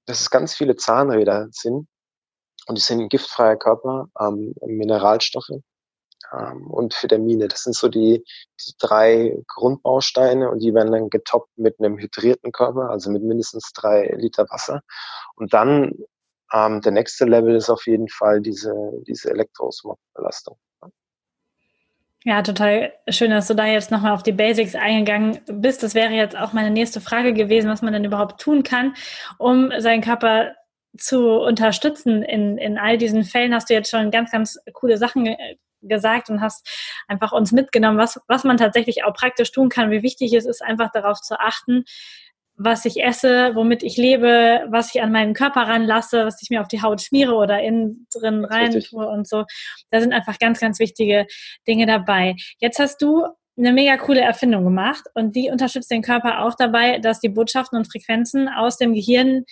Dass 0.06 0.20
es 0.20 0.30
ganz 0.30 0.54
viele 0.54 0.76
Zahnräder 0.76 1.48
sind 1.50 1.88
und 2.66 2.78
die 2.78 2.82
sind 2.82 3.00
ein 3.00 3.08
giftfreier 3.08 3.56
Körper, 3.56 4.08
ähm, 4.20 4.54
Mineralstoffe 4.64 5.50
ähm, 6.32 6.70
und 6.70 7.02
Vitamine. 7.02 7.48
Das 7.48 7.64
sind 7.64 7.74
so 7.74 7.88
die, 7.88 8.24
die 8.60 8.72
drei 8.78 9.42
Grundbausteine 9.48 10.48
und 10.48 10.60
die 10.60 10.72
werden 10.72 10.92
dann 10.92 11.10
getoppt 11.10 11.50
mit 11.58 11.80
einem 11.80 11.98
hydrierten 11.98 12.52
Körper, 12.52 12.90
also 12.90 13.10
mit 13.10 13.22
mindestens 13.22 13.72
drei 13.72 14.14
Liter 14.16 14.46
Wasser. 14.50 14.82
Und 15.34 15.52
dann 15.52 15.92
ähm, 16.52 16.80
der 16.80 16.92
nächste 16.92 17.24
Level 17.24 17.56
ist 17.56 17.70
auf 17.70 17.86
jeden 17.86 18.08
Fall 18.08 18.40
diese, 18.40 18.74
diese 19.06 19.30
Elektroosmog-Belastung. 19.30 20.58
Ja, 22.24 22.42
total 22.42 22.92
schön, 23.08 23.30
dass 23.30 23.46
du 23.46 23.54
da 23.54 23.66
jetzt 23.66 23.90
nochmal 23.90 24.12
auf 24.12 24.24
die 24.24 24.32
Basics 24.32 24.74
eingegangen 24.74 25.38
bist. 25.46 25.82
Das 25.82 25.94
wäre 25.94 26.12
jetzt 26.12 26.36
auch 26.36 26.52
meine 26.52 26.70
nächste 26.70 27.00
Frage 27.00 27.32
gewesen, 27.32 27.70
was 27.70 27.80
man 27.80 27.92
denn 27.92 28.04
überhaupt 28.04 28.40
tun 28.40 28.64
kann, 28.64 28.94
um 29.38 29.70
seinen 29.78 30.02
Körper 30.02 30.54
zu 30.96 31.40
unterstützen. 31.40 32.22
In, 32.22 32.58
in 32.58 32.76
all 32.76 32.98
diesen 32.98 33.22
Fällen 33.22 33.54
hast 33.54 33.70
du 33.70 33.74
jetzt 33.74 33.90
schon 33.90 34.10
ganz, 34.10 34.32
ganz 34.32 34.58
coole 34.72 34.98
Sachen 34.98 35.36
gesagt 35.80 36.28
und 36.28 36.40
hast 36.40 36.68
einfach 37.06 37.30
uns 37.30 37.52
mitgenommen, 37.52 37.98
was, 37.98 38.20
was 38.26 38.42
man 38.42 38.56
tatsächlich 38.56 39.04
auch 39.04 39.14
praktisch 39.14 39.52
tun 39.52 39.68
kann, 39.68 39.92
wie 39.92 40.02
wichtig 40.02 40.32
es 40.32 40.44
ist, 40.44 40.60
einfach 40.60 40.90
darauf 40.90 41.20
zu 41.20 41.38
achten, 41.38 41.84
was 42.58 42.84
ich 42.84 43.02
esse, 43.02 43.54
womit 43.54 43.82
ich 43.82 43.96
lebe, 43.96 44.66
was 44.68 44.94
ich 44.94 45.00
an 45.00 45.12
meinen 45.12 45.32
Körper 45.32 45.62
ranlasse, 45.62 46.26
was 46.26 46.42
ich 46.42 46.50
mir 46.50 46.60
auf 46.60 46.68
die 46.68 46.82
Haut 46.82 47.00
schmiere 47.00 47.34
oder 47.34 47.62
innen 47.62 48.06
drin 48.12 48.44
rein 48.44 48.78
tue 48.80 49.08
und 49.08 49.28
so. 49.28 49.44
Da 49.90 50.00
sind 50.00 50.12
einfach 50.12 50.38
ganz, 50.38 50.58
ganz 50.58 50.80
wichtige 50.80 51.26
Dinge 51.66 51.86
dabei. 51.86 52.34
Jetzt 52.58 52.80
hast 52.80 53.00
du 53.00 53.24
eine 53.56 53.72
mega 53.72 53.96
coole 53.96 54.20
Erfindung 54.20 54.64
gemacht 54.64 55.04
und 55.14 55.34
die 55.36 55.50
unterstützt 55.50 55.90
den 55.90 56.02
Körper 56.02 56.44
auch 56.44 56.54
dabei, 56.54 56.98
dass 56.98 57.20
die 57.20 57.28
Botschaften 57.28 57.78
und 57.78 57.90
Frequenzen 57.90 58.48
aus 58.48 58.76
dem 58.76 58.92
Gehirn 58.92 59.44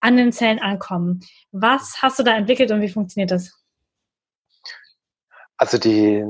an 0.00 0.16
den 0.16 0.32
Zellen 0.32 0.58
ankommen. 0.58 1.20
Was 1.52 2.02
hast 2.02 2.18
du 2.18 2.24
da 2.24 2.36
entwickelt 2.36 2.70
und 2.70 2.80
wie 2.80 2.88
funktioniert 2.88 3.30
das? 3.30 3.52
Also 5.56 5.78
die 5.78 6.24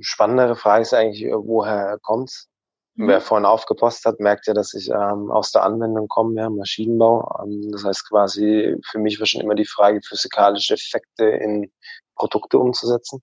spannendere 0.00 0.56
Frage 0.56 0.82
ist 0.82 0.94
eigentlich, 0.94 1.24
woher 1.30 1.98
kommt's? 2.02 2.48
Mhm. 2.94 3.08
Wer 3.08 3.20
vorhin 3.20 3.46
aufgepasst 3.46 4.04
hat, 4.04 4.20
merkt 4.20 4.46
ja, 4.46 4.54
dass 4.54 4.74
ich 4.74 4.88
ähm, 4.88 5.30
aus 5.30 5.52
der 5.52 5.62
Anwendung 5.62 6.08
komme, 6.08 6.40
ja, 6.40 6.50
Maschinenbau. 6.50 7.42
Ähm, 7.42 7.70
das 7.72 7.84
heißt 7.84 8.08
quasi, 8.08 8.76
für 8.90 8.98
mich 8.98 9.18
war 9.18 9.26
schon 9.26 9.40
immer 9.40 9.54
die 9.54 9.66
Frage, 9.66 10.00
physikalische 10.06 10.74
Effekte 10.74 11.24
in 11.24 11.72
Produkte 12.16 12.58
umzusetzen. 12.58 13.22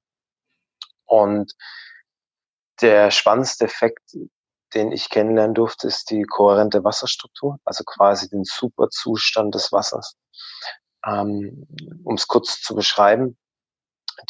Und 1.06 1.54
der 2.82 3.12
spannendste 3.12 3.66
Effekt, 3.66 4.16
den 4.74 4.92
ich 4.92 5.10
kennenlernen 5.10 5.56
durfte, 5.56 5.88
ist 5.88 6.10
die 6.12 6.24
kohärente 6.24 6.84
Wasserstruktur, 6.84 7.60
also 7.66 7.84
quasi 7.84 8.30
den 8.30 8.44
Superzustand 8.44 9.54
des 9.56 9.72
Wassers. 9.72 10.16
Ähm, 11.06 11.68
um 12.04 12.16
es 12.16 12.28
kurz 12.28 12.62
zu 12.62 12.76
beschreiben, 12.76 13.38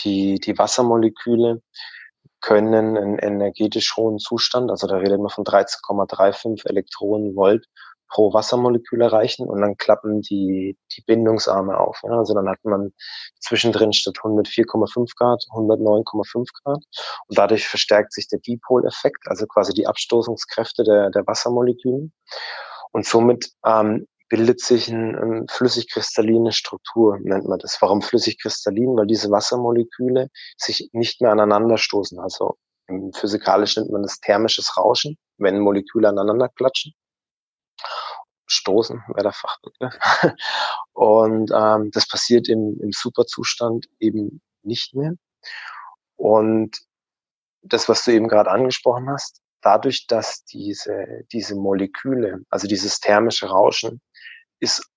die, 0.03 0.39
die 0.39 0.57
Wassermoleküle 0.57 1.61
können 2.41 2.97
einen 2.97 3.19
energetisch 3.19 3.95
hohen 3.97 4.19
Zustand, 4.19 4.71
also 4.71 4.87
da 4.87 4.97
redet 4.97 5.19
man 5.19 5.29
von 5.29 5.43
13,35 5.43 6.67
Elektronenvolt 6.67 7.65
pro 8.09 8.33
Wassermolekül 8.33 9.01
erreichen 9.01 9.47
und 9.47 9.61
dann 9.61 9.77
klappen 9.77 10.21
die, 10.21 10.77
die 10.95 11.01
Bindungsarme 11.01 11.77
auf. 11.77 12.01
Ja? 12.03 12.17
Also 12.17 12.33
dann 12.33 12.49
hat 12.49 12.57
man 12.63 12.91
zwischendrin 13.39 13.93
statt 13.93 14.17
104,5 14.17 15.15
Grad 15.15 15.43
109,5 15.53 16.47
Grad 16.63 16.83
und 17.27 17.37
dadurch 17.37 17.67
verstärkt 17.67 18.13
sich 18.13 18.27
der 18.27 18.39
Dipoleffekt, 18.39 19.27
also 19.27 19.45
quasi 19.45 19.73
die 19.73 19.87
Abstoßungskräfte 19.87 20.83
der, 20.83 21.11
der 21.11 21.25
Wassermoleküle 21.27 22.09
und 22.91 23.05
somit 23.05 23.51
ähm, 23.65 24.07
bildet 24.30 24.61
sich 24.61 24.89
eine 24.89 25.19
ein 25.19 25.47
flüssig-kristalline 25.47 26.51
Struktur, 26.51 27.17
nennt 27.21 27.47
man 27.47 27.59
das. 27.59 27.77
Warum 27.82 28.01
flüssig-kristallin? 28.01 28.95
Weil 28.95 29.07
diese 29.07 29.32
Wassermoleküle 29.32 30.30
sich 30.57 30.89
nicht 30.93 31.21
mehr 31.21 31.32
aneinander 31.32 31.77
stoßen. 31.77 32.19
Also 32.19 32.57
Physikalisch 33.13 33.77
nennt 33.77 33.91
man 33.91 34.03
das 34.03 34.19
thermisches 34.19 34.75
Rauschen, 34.77 35.17
wenn 35.38 35.59
Moleküle 35.59 36.09
aneinander 36.09 36.49
klatschen. 36.49 36.93
Stoßen 38.47 39.03
wäre 39.09 39.23
der 39.23 39.34
Fachbegriff. 39.34 39.95
Und 40.93 41.51
ähm, 41.55 41.91
das 41.91 42.07
passiert 42.07 42.49
im, 42.49 42.80
im 42.82 42.91
Superzustand 42.91 43.86
eben 43.99 44.41
nicht 44.63 44.95
mehr. 44.95 45.13
Und 46.15 46.80
das, 47.61 47.88
was 47.89 48.03
du 48.05 48.11
eben 48.11 48.27
gerade 48.27 48.49
angesprochen 48.49 49.09
hast, 49.09 49.41
dadurch, 49.61 50.07
dass 50.07 50.43
diese, 50.45 51.23
diese 51.32 51.55
Moleküle, 51.55 52.39
also 52.49 52.67
dieses 52.67 52.99
thermische 52.99 53.47
Rauschen, 53.47 54.01
ist 54.60 54.88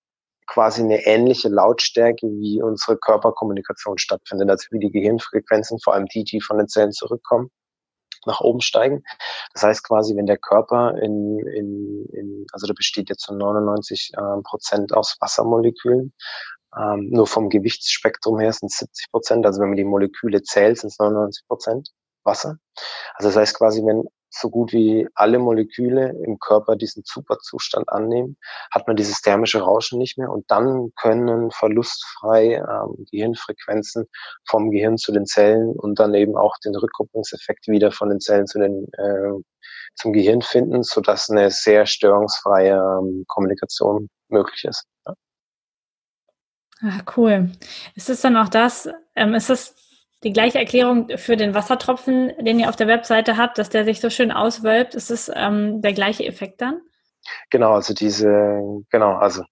quasi 0.46 0.82
eine 0.82 1.06
ähnliche 1.06 1.48
Lautstärke, 1.48 2.26
wie 2.26 2.62
unsere 2.62 2.98
Körperkommunikation 2.98 3.98
stattfindet, 3.98 4.50
also 4.50 4.66
wie 4.70 4.80
die 4.80 4.90
Gehirnfrequenzen, 4.90 5.78
vor 5.80 5.94
allem 5.94 6.06
die, 6.06 6.24
die 6.24 6.40
von 6.40 6.58
den 6.58 6.68
Zellen 6.68 6.92
zurückkommen, 6.92 7.50
nach 8.26 8.40
oben 8.40 8.60
steigen. 8.60 9.02
Das 9.54 9.62
heißt 9.62 9.86
quasi, 9.86 10.16
wenn 10.16 10.26
der 10.26 10.38
Körper 10.38 10.96
in, 11.00 11.38
in, 11.40 12.06
in 12.12 12.46
also 12.52 12.66
da 12.66 12.74
besteht 12.74 13.08
jetzt 13.08 13.22
zu 13.22 13.34
99 13.34 14.12
äh, 14.14 14.42
Prozent 14.42 14.94
aus 14.94 15.16
Wassermolekülen, 15.20 16.12
ähm, 16.76 17.08
nur 17.10 17.26
vom 17.26 17.48
Gewichtsspektrum 17.48 18.38
her 18.38 18.52
sind 18.52 18.70
es 18.70 18.78
70 18.78 19.10
Prozent, 19.10 19.46
also 19.46 19.60
wenn 19.60 19.68
man 19.68 19.76
die 19.76 19.84
Moleküle 19.84 20.42
zählt, 20.42 20.78
sind 20.78 20.88
es 20.88 20.98
99 20.98 21.46
Prozent 21.46 21.90
Wasser. 22.24 22.58
Also 23.14 23.28
das 23.28 23.36
heißt 23.36 23.58
quasi, 23.58 23.82
wenn 23.84 24.04
so 24.32 24.50
gut 24.50 24.72
wie 24.72 25.06
alle 25.14 25.38
Moleküle 25.38 26.10
im 26.24 26.38
Körper 26.38 26.76
diesen 26.76 27.02
Superzustand 27.04 27.88
annehmen, 27.88 28.36
hat 28.70 28.86
man 28.86 28.96
dieses 28.96 29.20
thermische 29.20 29.60
Rauschen 29.60 29.98
nicht 29.98 30.18
mehr 30.18 30.30
und 30.30 30.50
dann 30.50 30.92
können 30.96 31.50
verlustfrei 31.50 32.54
ähm, 32.54 33.06
Gehirnfrequenzen 33.10 34.06
vom 34.46 34.70
Gehirn 34.70 34.96
zu 34.96 35.12
den 35.12 35.26
Zellen 35.26 35.72
und 35.76 35.98
dann 35.98 36.14
eben 36.14 36.36
auch 36.36 36.56
den 36.64 36.74
Rückkopplungseffekt 36.74 37.68
wieder 37.68 37.92
von 37.92 38.08
den 38.08 38.20
Zellen 38.20 38.46
zu 38.46 38.58
den 38.58 38.88
äh, 38.94 39.42
zum 39.94 40.12
Gehirn 40.12 40.40
finden, 40.40 40.82
so 40.82 41.00
dass 41.00 41.28
eine 41.28 41.50
sehr 41.50 41.84
störungsfreie 41.86 42.74
ähm, 42.74 43.24
Kommunikation 43.28 44.08
möglich 44.28 44.64
ist. 44.64 44.86
Ja. 45.06 45.14
Ah, 46.80 47.02
cool. 47.16 47.52
Ist 47.94 48.08
es 48.08 48.22
dann 48.22 48.36
auch 48.36 48.48
das, 48.48 48.88
ähm, 49.14 49.34
ist 49.34 49.50
es 49.50 49.91
die 50.24 50.32
gleiche 50.32 50.58
Erklärung 50.58 51.08
für 51.16 51.36
den 51.36 51.54
Wassertropfen, 51.54 52.32
den 52.44 52.60
ihr 52.60 52.68
auf 52.68 52.76
der 52.76 52.86
Webseite 52.86 53.36
habt, 53.36 53.58
dass 53.58 53.70
der 53.70 53.84
sich 53.84 54.00
so 54.00 54.10
schön 54.10 54.30
auswölbt. 54.30 54.94
Ist 54.94 55.10
es 55.10 55.30
ähm, 55.34 55.82
der 55.82 55.92
gleiche 55.92 56.24
Effekt 56.24 56.60
dann? 56.60 56.80
Genau, 57.50 57.72
also 57.72 57.94
diese, 57.94 58.60
genau, 58.90 59.14
also 59.14 59.42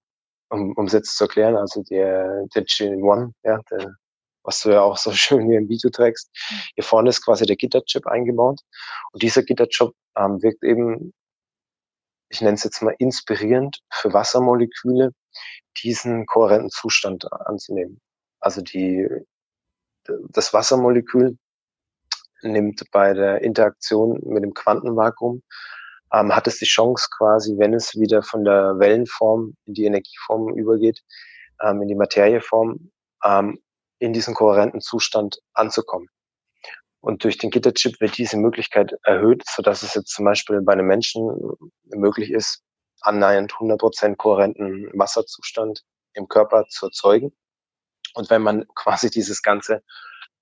um, 0.49 0.73
um 0.75 0.85
es 0.85 0.93
jetzt 0.93 1.17
zu 1.17 1.25
erklären, 1.25 1.55
also 1.55 1.81
der, 1.83 2.45
der 2.53 2.65
Gin 2.65 3.01
One, 3.03 3.33
ja, 3.43 3.59
der, 3.71 3.95
was 4.43 4.61
du 4.61 4.71
ja 4.71 4.81
auch 4.81 4.97
so 4.97 5.11
schön 5.13 5.47
hier 5.47 5.57
im 5.57 5.69
Video 5.69 5.89
trägst, 5.89 6.29
hier 6.75 6.83
vorne 6.83 7.09
ist 7.09 7.23
quasi 7.23 7.45
der 7.45 7.55
Gitterchip 7.55 8.07
eingebaut 8.07 8.59
und 9.11 9.23
dieser 9.23 9.43
Gitterchip 9.43 9.91
ähm, 10.17 10.41
wirkt 10.41 10.63
eben, 10.63 11.13
ich 12.29 12.41
nenne 12.41 12.53
es 12.53 12.63
jetzt 12.63 12.81
mal 12.81 12.95
inspirierend 12.97 13.79
für 13.91 14.13
Wassermoleküle, 14.13 15.11
diesen 15.83 16.25
kohärenten 16.25 16.69
Zustand 16.69 17.31
anzunehmen. 17.31 17.99
Also 18.39 18.61
die 18.61 19.07
das 20.29 20.53
Wassermolekül 20.53 21.37
nimmt 22.41 22.83
bei 22.91 23.13
der 23.13 23.41
Interaktion 23.41 24.19
mit 24.23 24.43
dem 24.43 24.53
Quantenvakuum, 24.53 25.43
ähm, 26.13 26.35
hat 26.35 26.47
es 26.47 26.57
die 26.57 26.65
Chance 26.65 27.07
quasi, 27.15 27.57
wenn 27.57 27.73
es 27.73 27.95
wieder 27.95 28.23
von 28.23 28.43
der 28.43 28.79
Wellenform 28.79 29.55
in 29.65 29.73
die 29.73 29.85
Energieform 29.85 30.55
übergeht, 30.55 31.01
ähm, 31.61 31.81
in 31.81 31.87
die 31.87 31.95
Materieform, 31.95 32.91
ähm, 33.23 33.59
in 33.99 34.13
diesen 34.13 34.33
kohärenten 34.33 34.81
Zustand 34.81 35.39
anzukommen. 35.53 36.07
Und 37.01 37.23
durch 37.23 37.37
den 37.37 37.49
Gitterchip 37.49 37.99
wird 37.99 38.17
diese 38.17 38.37
Möglichkeit 38.37 38.93
erhöht, 39.03 39.43
so 39.47 39.63
dass 39.63 39.83
es 39.83 39.95
jetzt 39.95 40.13
zum 40.13 40.25
Beispiel 40.25 40.61
bei 40.61 40.73
einem 40.73 40.87
Menschen 40.87 41.31
möglich 41.85 42.31
ist, 42.31 42.63
annähernd 43.01 43.53
100% 43.53 44.17
kohärenten 44.17 44.91
Wasserzustand 44.93 45.83
im 46.13 46.27
Körper 46.27 46.65
zu 46.67 46.87
erzeugen. 46.87 47.31
Und 48.13 48.29
wenn 48.29 48.41
man 48.41 48.65
quasi 48.75 49.09
dieses 49.09 49.41
ganze 49.41 49.81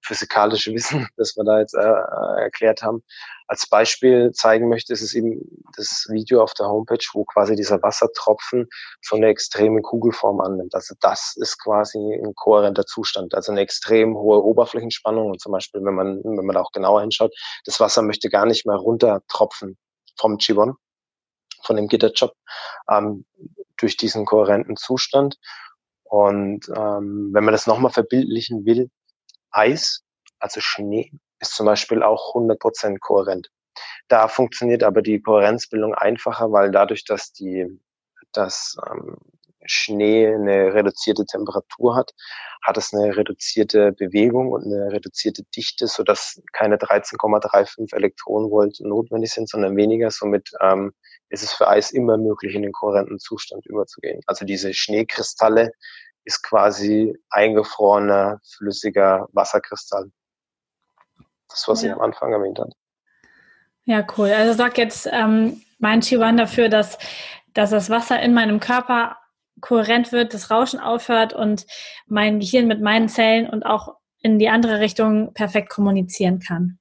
physikalische 0.01 0.73
Wissen, 0.73 1.07
das 1.17 1.35
wir 1.35 1.43
da 1.43 1.59
jetzt 1.59 1.73
äh, 1.73 1.79
äh, 1.81 2.41
erklärt 2.43 2.81
haben, 2.81 3.03
als 3.47 3.67
Beispiel 3.67 4.31
zeigen 4.31 4.69
möchte, 4.69 4.93
ist 4.93 5.01
es 5.01 5.13
eben 5.13 5.41
das 5.75 6.07
Video 6.09 6.43
auf 6.43 6.53
der 6.53 6.67
Homepage, 6.67 7.03
wo 7.13 7.25
quasi 7.25 7.55
dieser 7.55 7.81
Wassertropfen 7.81 8.67
so 9.01 9.15
eine 9.15 9.27
extreme 9.27 9.81
Kugelform 9.81 10.39
annimmt. 10.39 10.75
Also 10.75 10.95
das 11.01 11.35
ist 11.35 11.57
quasi 11.61 11.97
ein 11.97 12.35
kohärenter 12.35 12.85
Zustand, 12.85 13.33
also 13.33 13.51
eine 13.51 13.61
extrem 13.61 14.15
hohe 14.15 14.43
Oberflächenspannung. 14.43 15.31
Und 15.31 15.41
zum 15.41 15.51
Beispiel, 15.51 15.83
wenn 15.83 15.95
man, 15.95 16.21
wenn 16.23 16.45
man 16.45 16.53
da 16.53 16.61
auch 16.61 16.71
genauer 16.71 17.01
hinschaut, 17.01 17.33
das 17.65 17.79
Wasser 17.79 18.01
möchte 18.03 18.29
gar 18.29 18.45
nicht 18.45 18.65
mehr 18.65 18.77
runtertropfen 18.77 19.77
vom 20.17 20.37
Chibon, 20.37 20.75
von 21.63 21.75
dem 21.75 21.87
Gitterjob, 21.87 22.33
ähm, 22.89 23.25
durch 23.77 23.97
diesen 23.97 24.25
kohärenten 24.25 24.75
Zustand. 24.75 25.37
Und 26.09 26.67
ähm, 26.69 27.29
wenn 27.33 27.43
man 27.43 27.51
das 27.51 27.67
nochmal 27.67 27.91
verbildlichen 27.91 28.65
will, 28.65 28.89
Eis, 29.51 30.01
also 30.39 30.59
Schnee, 30.59 31.11
ist 31.39 31.53
zum 31.53 31.67
Beispiel 31.67 32.01
auch 32.01 32.33
100% 32.33 32.97
kohärent. 32.99 33.51
Da 34.07 34.27
funktioniert 34.27 34.83
aber 34.83 35.03
die 35.03 35.21
Kohärenzbildung 35.21 35.93
einfacher, 35.93 36.51
weil 36.51 36.71
dadurch, 36.71 37.05
dass 37.05 37.31
die, 37.31 37.79
dass 38.33 38.75
ähm, 38.89 39.17
Schnee 39.65 40.33
eine 40.33 40.73
reduzierte 40.73 41.25
Temperatur 41.25 41.95
hat, 41.95 42.15
hat 42.63 42.77
es 42.77 42.91
eine 42.91 43.15
reduzierte 43.15 43.91
Bewegung 43.91 44.51
und 44.51 44.65
eine 44.65 44.91
reduzierte 44.91 45.43
Dichte, 45.55 45.85
so 45.85 46.01
dass 46.01 46.41
keine 46.53 46.77
13,35 46.77 47.95
Elektronenvolt 47.95 48.79
notwendig 48.79 49.31
sind, 49.31 49.47
sondern 49.47 49.77
weniger. 49.77 50.09
Somit 50.09 50.49
ähm, 50.59 50.91
ist 51.29 51.43
es 51.43 51.53
für 51.53 51.67
Eis 51.67 51.91
immer 51.91 52.17
möglich, 52.17 52.55
in 52.55 52.63
den 52.63 52.71
kohärenten 52.71 53.19
Zustand 53.19 53.65
überzugehen. 53.65 54.21
Also 54.25 54.45
diese 54.45 54.73
Schneekristalle 54.73 55.71
ist 56.25 56.43
quasi 56.43 57.17
eingefrorener, 57.29 58.39
flüssiger 58.57 59.27
Wasserkristall. 59.33 60.11
Das, 61.49 61.67
was 61.67 61.81
ja. 61.81 61.89
ich 61.89 61.95
am 61.95 62.01
Anfang 62.01 62.31
erwähnt 62.31 62.59
habe. 62.59 62.71
Ja, 63.85 64.05
cool. 64.17 64.29
Also 64.29 64.53
sag 64.53 64.77
jetzt 64.77 65.07
ähm, 65.11 65.61
mein 65.79 66.01
Chiwan 66.01 66.37
dafür, 66.37 66.69
dass, 66.69 66.97
dass 67.53 67.71
das 67.71 67.89
Wasser 67.89 68.21
in 68.21 68.33
meinem 68.33 68.59
Körper 68.59 69.17
kohärent 69.61 70.11
wird, 70.11 70.33
das 70.33 70.51
Rauschen 70.51 70.79
aufhört 70.79 71.33
und 71.33 71.65
mein 72.07 72.39
Gehirn 72.39 72.67
mit 72.67 72.81
meinen 72.81 73.09
Zellen 73.09 73.49
und 73.49 73.63
auch 73.63 73.95
in 74.21 74.39
die 74.39 74.49
andere 74.49 74.79
Richtung 74.79 75.33
perfekt 75.33 75.69
kommunizieren 75.69 76.39
kann. 76.39 76.79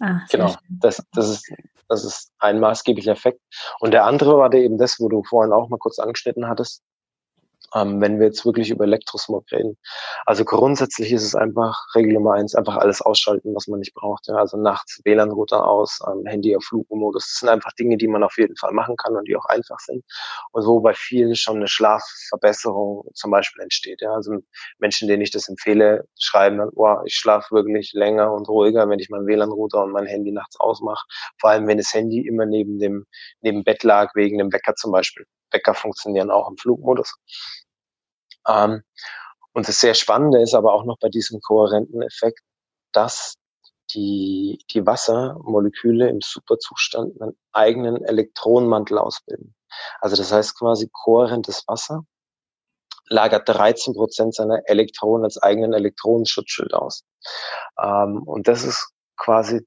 Ah, 0.00 0.20
genau, 0.30 0.54
das, 0.68 1.04
das, 1.12 1.28
ist, 1.30 1.52
das 1.88 2.04
ist 2.04 2.32
ein 2.38 2.60
maßgeblicher 2.60 3.12
Effekt. 3.12 3.40
Und 3.80 3.92
der 3.92 4.04
andere 4.04 4.38
war 4.38 4.50
der 4.50 4.60
eben 4.60 4.78
das, 4.78 5.00
wo 5.00 5.08
du 5.08 5.22
vorhin 5.24 5.52
auch 5.52 5.68
mal 5.68 5.78
kurz 5.78 5.98
angeschnitten 5.98 6.48
hattest, 6.48 6.82
ähm, 7.74 8.00
wenn 8.00 8.18
wir 8.18 8.26
jetzt 8.26 8.44
wirklich 8.46 8.70
über 8.70 8.84
Elektrosmog 8.84 9.50
reden. 9.50 9.76
Also 10.26 10.44
grundsätzlich 10.44 11.12
ist 11.12 11.24
es 11.24 11.34
einfach 11.34 11.76
Regel 11.94 12.14
Nummer 12.14 12.34
eins, 12.34 12.54
einfach 12.54 12.76
alles 12.76 13.02
ausschalten, 13.02 13.54
was 13.54 13.66
man 13.66 13.80
nicht 13.80 13.94
braucht. 13.94 14.28
Ja. 14.28 14.36
Also 14.36 14.56
nachts 14.56 15.00
WLAN-Router 15.04 15.66
aus, 15.66 15.98
ähm, 16.06 16.24
Handy 16.26 16.56
auf 16.56 16.64
Flugmodus. 16.64 17.26
Das 17.26 17.40
sind 17.40 17.48
einfach 17.48 17.72
Dinge, 17.72 17.96
die 17.96 18.08
man 18.08 18.22
auf 18.22 18.38
jeden 18.38 18.56
Fall 18.56 18.72
machen 18.72 18.96
kann 18.96 19.16
und 19.16 19.26
die 19.28 19.36
auch 19.36 19.46
einfach 19.46 19.78
sind. 19.80 20.04
Und 20.52 20.66
wo 20.66 20.80
bei 20.80 20.94
vielen 20.94 21.34
schon 21.36 21.56
eine 21.56 21.68
Schlafverbesserung 21.68 23.08
zum 23.14 23.30
Beispiel 23.30 23.62
entsteht. 23.62 24.00
Ja. 24.00 24.14
Also 24.14 24.38
Menschen, 24.78 25.08
denen 25.08 25.22
ich 25.22 25.30
das 25.30 25.48
empfehle, 25.48 26.06
schreiben 26.18 26.58
dann, 26.58 26.70
oh, 26.74 26.98
ich 27.04 27.14
schlafe 27.14 27.54
wirklich 27.54 27.92
länger 27.92 28.32
und 28.32 28.48
ruhiger, 28.48 28.88
wenn 28.88 28.98
ich 28.98 29.10
meinen 29.10 29.26
WLAN-Router 29.26 29.82
und 29.84 29.92
mein 29.92 30.06
Handy 30.06 30.32
nachts 30.32 30.58
ausmache. 30.60 31.04
Vor 31.40 31.50
allem, 31.50 31.66
wenn 31.66 31.78
das 31.78 31.92
Handy 31.92 32.26
immer 32.26 32.46
neben 32.46 32.78
dem, 32.78 33.04
neben 33.40 33.64
Bett 33.64 33.82
lag, 33.82 34.14
wegen 34.14 34.38
dem 34.38 34.52
Wecker 34.52 34.74
zum 34.76 34.92
Beispiel. 34.92 35.26
Wecker 35.54 35.74
funktionieren 35.74 36.30
auch 36.30 36.50
im 36.50 36.56
Flugmodus. 36.56 37.14
Ähm, 38.48 38.82
und 39.52 39.68
das 39.68 39.80
sehr 39.80 39.94
Spannende 39.94 40.42
ist 40.42 40.54
aber 40.54 40.72
auch 40.72 40.84
noch 40.84 40.98
bei 40.98 41.08
diesem 41.08 41.40
kohärenten 41.40 42.02
Effekt, 42.02 42.40
dass 42.92 43.36
die, 43.92 44.58
die 44.70 44.84
Wassermoleküle 44.84 46.08
im 46.08 46.20
Superzustand 46.20 47.20
einen 47.20 47.36
eigenen 47.52 48.04
Elektronenmantel 48.04 48.98
ausbilden. 48.98 49.54
Also 50.00 50.16
das 50.16 50.32
heißt 50.32 50.58
quasi 50.58 50.88
kohärentes 50.92 51.64
Wasser 51.68 52.04
lagert 53.06 53.48
13 53.48 53.94
Prozent 53.94 54.34
seiner 54.34 54.62
Elektronen 54.66 55.24
als 55.24 55.38
eigenen 55.38 55.72
Elektronenschutzschild 55.74 56.72
aus. 56.74 57.04
Ähm, 57.78 58.22
und 58.22 58.48
das 58.48 58.64
ist 58.64 58.92
quasi 59.16 59.66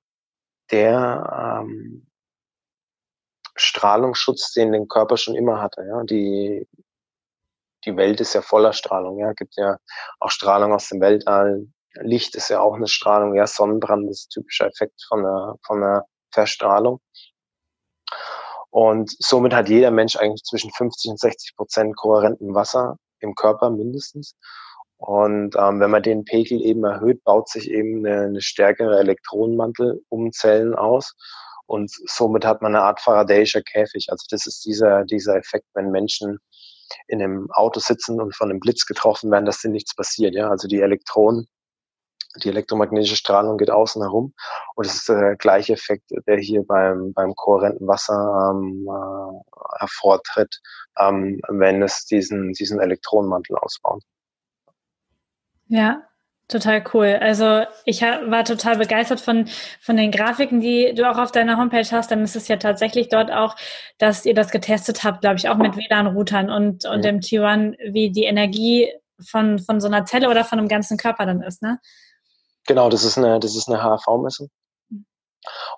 der 0.72 1.62
ähm, 1.64 2.08
Strahlungsschutz, 3.56 4.54
den 4.54 4.72
den 4.72 4.88
Körper 4.88 5.18
schon 5.18 5.36
immer 5.36 5.62
hatte. 5.62 5.86
Ja? 5.88 6.04
Die 6.04 6.68
die 7.88 7.98
Welt 7.98 8.20
ist 8.22 8.34
ja 8.34 8.42
voller 8.42 8.74
Strahlung. 8.74 9.20
Ja, 9.20 9.34
gibt 9.34 9.56
ja 9.56 9.78
auch 10.20 10.30
Strahlung 10.30 10.74
aus 10.74 10.90
dem 10.90 11.02
Weltall. 11.02 11.68
Licht 12.02 12.36
ist 12.36 12.50
ja 12.50 12.60
auch 12.60 12.76
eine 12.76 12.88
Strahlung. 12.88 13.34
Ja, 13.34 13.48
Sonnenbrand 13.48 14.10
ist 14.10 14.28
ein 14.28 14.42
typischer 14.42 14.68
Effekt 14.68 15.02
von 15.08 15.24
der, 15.24 15.56
von 15.66 15.82
der 15.82 16.06
Verstrahlung. 16.32 17.00
Und 18.70 19.16
somit 19.20 19.54
hat 19.54 19.70
jeder 19.70 19.92
Mensch 19.92 20.18
eigentlich 20.18 20.44
zwischen 20.44 20.72
50 20.72 21.12
und 21.12 21.20
60 21.20 21.56
Prozent 21.56 21.96
kohärenten 21.96 22.54
Wasser 22.54 22.98
im 23.22 23.34
Körper 23.34 23.70
mindestens. 23.70 24.36
Und 24.98 25.56
ähm, 25.56 25.80
wenn 25.80 25.92
man 25.92 26.04
den 26.04 26.26
Pegel 26.26 26.62
eben 26.62 26.84
erhöht, 26.84 27.24
baut 27.24 27.50
sich 27.50 27.70
eben 27.70 28.06
eine, 28.06 28.26
eine 28.26 28.42
stärkere 28.42 29.00
Elektronenmantel 29.00 30.04
um 30.10 30.32
Zellen 30.32 30.76
aus. 30.76 31.16
Und 31.66 31.92
somit 31.92 32.46
hat 32.46 32.62
man 32.62 32.76
eine 32.76 32.84
Art 32.84 33.00
Faradayischer 33.00 33.62
Käfig. 33.62 34.08
Also 34.10 34.26
das 34.30 34.46
ist 34.46 34.66
dieser, 34.66 35.06
dieser 35.06 35.36
Effekt, 35.36 35.68
wenn 35.74 35.92
Menschen 35.92 36.40
in 37.08 37.22
einem 37.22 37.52
Auto 37.52 37.80
sitzen 37.80 38.22
und 38.22 38.36
von 38.36 38.50
einem 38.50 38.60
Blitz 38.60 38.86
getroffen 38.86 39.32
werden, 39.32 39.46
dass 39.46 39.62
denen 39.62 39.74
nichts 39.74 39.96
passiert. 39.96 40.36
Ja, 40.36 40.50
also 40.50 40.68
die 40.68 40.82
Elektronen, 40.82 41.48
die 42.44 42.50
elektromagnetische 42.50 43.16
Strahlung 43.16 43.58
geht 43.58 43.72
außen 43.72 44.02
herum 44.02 44.34
und 44.76 44.86
es 44.86 44.96
ist 44.96 45.10
der 45.10 45.36
gleiche 45.36 45.74
Effekt, 45.74 46.12
der 46.28 46.38
hier 46.38 46.64
beim 46.64 47.14
beim 47.14 47.36
kohärenten 47.36 47.88
Wasser 47.88 48.52
ähm, 48.52 48.88
äh, 48.88 49.80
hervortritt, 49.80 50.60
ähm, 51.00 51.40
wenn 51.48 51.82
es 51.82 52.06
diesen 52.06 52.54
diesen 52.54 52.80
Elektronenmantel 52.80 53.58
ausbaut. 53.58 54.04
Ja, 55.68 56.08
Total 56.50 56.82
cool. 56.94 57.18
Also 57.20 57.64
ich 57.84 58.02
war 58.02 58.46
total 58.46 58.78
begeistert 58.78 59.20
von, 59.20 59.50
von 59.82 59.98
den 59.98 60.12
Grafiken, 60.12 60.62
die 60.62 60.94
du 60.96 61.10
auch 61.10 61.18
auf 61.18 61.34
deiner 61.34 61.58
Homepage 61.58 61.88
hast. 61.92 62.10
Dann 62.10 62.24
ist 62.24 62.38
es 62.38 62.48
ja 62.48 62.56
tatsächlich 62.56 63.10
dort 63.10 63.32
auch, 63.32 63.58
dass 63.98 64.26
ihr 64.26 64.34
das 64.34 64.50
getestet 64.50 65.04
habt, 65.04 65.22
glaube 65.22 65.36
ich, 65.36 65.50
auch 65.50 65.58
mit 65.58 65.76
WLAN-Routern 65.76 66.50
und, 66.50 66.86
und 66.86 67.04
dem 67.04 67.20
T1, 67.20 67.76
wie 67.92 68.12
die 68.12 68.24
Energie 68.24 68.94
von, 69.20 69.60
von 69.60 69.82
so 69.82 69.88
einer 69.88 70.06
Zelle 70.06 70.30
oder 70.30 70.46
von 70.46 70.60
einem 70.60 70.70
ganzen 70.70 70.98
Körper 70.98 71.26
dann 71.26 71.42
ist, 71.42 71.62
ne? 71.62 71.80
Genau, 72.66 72.90
das 72.90 73.04
ist 73.04 73.18
eine, 73.18 73.40
das 73.40 73.56
ist 73.56 73.68
eine 73.68 73.82
HRV-Messung. 73.82 74.50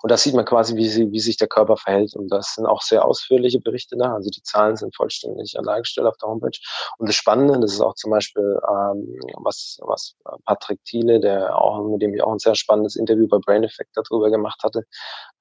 Und 0.02 0.10
da 0.10 0.16
sieht 0.16 0.34
man 0.34 0.44
quasi, 0.44 0.76
wie, 0.76 0.88
sie, 0.88 1.10
wie 1.12 1.20
sich 1.20 1.36
der 1.36 1.48
Körper 1.48 1.76
verhält. 1.76 2.14
Und 2.14 2.28
das 2.28 2.54
sind 2.54 2.66
auch 2.66 2.82
sehr 2.82 3.04
ausführliche 3.04 3.60
Berichte 3.60 3.96
da. 3.96 4.14
Also 4.14 4.30
die 4.30 4.42
Zahlen 4.42 4.76
sind 4.76 4.94
vollständig 4.94 5.56
dargestellt 5.62 6.06
auf 6.06 6.16
der 6.16 6.28
Homepage. 6.28 6.58
Und 6.98 7.08
das 7.08 7.16
Spannende, 7.16 7.58
das 7.60 7.72
ist 7.72 7.80
auch 7.80 7.94
zum 7.94 8.10
Beispiel, 8.10 8.58
ähm, 8.68 9.18
was, 9.42 9.78
was 9.82 10.14
Patrick 10.44 10.82
Thiele, 10.84 11.20
der 11.20 11.56
auch, 11.56 11.82
mit 11.84 12.02
dem 12.02 12.14
ich 12.14 12.22
auch 12.22 12.32
ein 12.32 12.38
sehr 12.38 12.54
spannendes 12.54 12.96
Interview 12.96 13.28
bei 13.28 13.38
Brain 13.38 13.64
Effect 13.64 13.90
darüber 13.94 14.30
gemacht 14.30 14.62
hatte, 14.62 14.84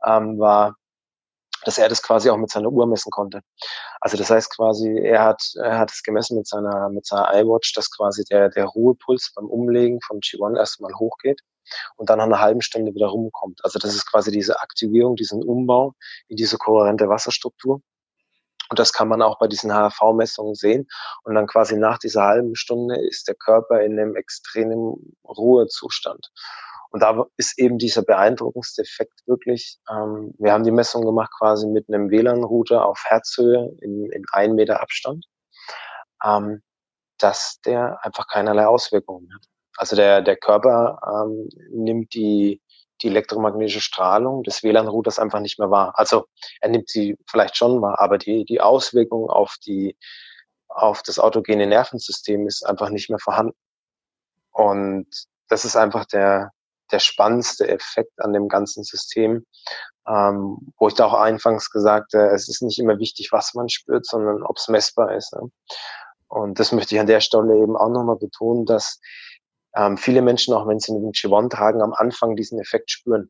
ähm, 0.05 0.39
war, 0.39 0.75
dass 1.65 1.77
er 1.77 1.89
das 1.89 2.01
quasi 2.01 2.29
auch 2.29 2.37
mit 2.37 2.49
seiner 2.49 2.69
Uhr 2.69 2.85
messen 2.87 3.11
konnte. 3.11 3.41
Also 3.99 4.17
das 4.17 4.29
heißt 4.29 4.55
quasi, 4.55 4.97
er 4.97 5.23
hat, 5.23 5.43
er 5.61 5.77
hat 5.77 5.91
es 5.91 6.03
gemessen 6.03 6.37
mit 6.37 6.47
seiner, 6.47 6.89
mit 6.89 7.05
seiner 7.05 7.33
iWatch, 7.33 7.73
dass 7.75 7.91
quasi 7.91 8.23
der, 8.23 8.49
der 8.49 8.65
Ruhepuls 8.65 9.33
beim 9.35 9.45
Umlegen 9.45 9.99
vom 10.01 10.19
G1 10.19 10.57
erstmal 10.57 10.93
hochgeht 10.93 11.41
und 11.97 12.09
dann 12.09 12.17
nach 12.17 12.25
einer 12.25 12.39
halben 12.39 12.61
Stunde 12.61 12.93
wieder 12.93 13.07
rumkommt. 13.07 13.59
Also 13.63 13.79
das 13.79 13.93
ist 13.93 14.09
quasi 14.09 14.31
diese 14.31 14.59
Aktivierung, 14.61 15.15
diesen 15.15 15.43
Umbau 15.43 15.93
in 16.27 16.37
diese 16.37 16.57
kohärente 16.57 17.09
Wasserstruktur. 17.09 17.81
Und 18.69 18.77
das 18.77 18.93
kann 18.93 19.07
man 19.07 19.23
auch 19.23 19.39
bei 19.39 19.47
diesen 19.47 19.73
HRV-Messungen 19.73 20.53
sehen. 20.53 20.87
Und 21.23 21.33
dann 21.33 21.47
quasi 21.47 21.75
nach 21.75 21.97
dieser 21.97 22.23
halben 22.23 22.55
Stunde 22.55 22.99
ist 22.99 23.27
der 23.27 23.33
Körper 23.33 23.81
in 23.81 23.99
einem 23.99 24.15
extremen 24.15 25.17
Ruhezustand. 25.27 26.31
Und 26.91 27.01
da 27.01 27.25
ist 27.37 27.59
eben 27.59 27.77
dieser 27.77 28.01
beeindruckendste 28.01 28.81
Effekt 28.81 29.21
wirklich, 29.27 29.79
ähm, 29.89 30.33
wir 30.39 30.51
haben 30.51 30.63
die 30.63 30.71
Messung 30.71 31.05
gemacht 31.05 31.31
quasi 31.37 31.67
mit 31.67 31.87
einem 31.87 32.09
WLAN-Router 32.09 32.85
auf 32.85 33.03
Herzhöhe 33.05 33.71
in, 33.81 34.11
in 34.11 34.23
ein 34.31 34.55
Meter 34.55 34.81
Abstand, 34.81 35.25
ähm, 36.23 36.63
dass 37.19 37.59
der 37.65 38.03
einfach 38.03 38.27
keinerlei 38.27 38.65
Auswirkungen 38.65 39.29
hat. 39.33 39.43
Also 39.77 39.95
der, 39.95 40.21
der 40.21 40.35
Körper 40.35 40.99
ähm, 41.05 41.49
nimmt 41.71 42.13
die, 42.15 42.61
die 43.01 43.07
elektromagnetische 43.07 43.81
Strahlung 43.81 44.43
des 44.43 44.63
WLAN-Routers 44.63 45.19
einfach 45.19 45.39
nicht 45.41 45.59
mehr 45.59 45.69
wahr. 45.69 45.93
Also 45.95 46.25
er 46.59 46.69
nimmt 46.69 46.89
sie 46.89 47.17
vielleicht 47.29 47.55
schon 47.55 47.81
wahr, 47.81 47.99
aber 47.99 48.17
die, 48.17 48.45
die 48.45 48.61
Auswirkung 48.61 49.29
auf 49.29 49.55
die, 49.63 49.95
auf 50.67 51.03
das 51.03 51.19
autogene 51.19 51.67
Nervensystem 51.67 52.47
ist 52.47 52.65
einfach 52.65 52.89
nicht 52.89 53.09
mehr 53.09 53.19
vorhanden. 53.19 53.55
Und 54.51 55.07
das 55.49 55.65
ist 55.65 55.75
einfach 55.75 56.05
der, 56.05 56.51
der 56.91 56.99
spannendste 56.99 57.67
Effekt 57.67 58.19
an 58.19 58.33
dem 58.33 58.47
ganzen 58.47 58.83
System, 58.83 59.45
ähm, 60.07 60.73
wo 60.77 60.87
ich 60.87 60.95
da 60.95 61.05
auch 61.05 61.13
anfangs 61.13 61.69
gesagt 61.69 62.13
habe, 62.13 62.31
es 62.31 62.49
ist 62.49 62.61
nicht 62.61 62.79
immer 62.79 62.99
wichtig, 62.99 63.29
was 63.31 63.53
man 63.53 63.69
spürt, 63.69 64.05
sondern 64.05 64.43
ob 64.43 64.57
es 64.57 64.67
messbar 64.67 65.15
ist. 65.15 65.33
Ne? 65.33 65.51
Und 66.27 66.59
das 66.59 66.71
möchte 66.71 66.95
ich 66.95 67.01
an 67.01 67.07
der 67.07 67.21
Stelle 67.21 67.57
eben 67.57 67.75
auch 67.75 67.89
nochmal 67.89 68.17
betonen, 68.17 68.65
dass 68.65 68.99
ähm, 69.75 69.97
viele 69.97 70.21
Menschen, 70.21 70.53
auch 70.53 70.67
wenn 70.67 70.79
sie 70.79 70.93
einen 70.93 71.13
Chivon 71.13 71.49
tragen, 71.49 71.81
am 71.81 71.93
Anfang 71.93 72.35
diesen 72.35 72.59
Effekt 72.59 72.91
spüren. 72.91 73.29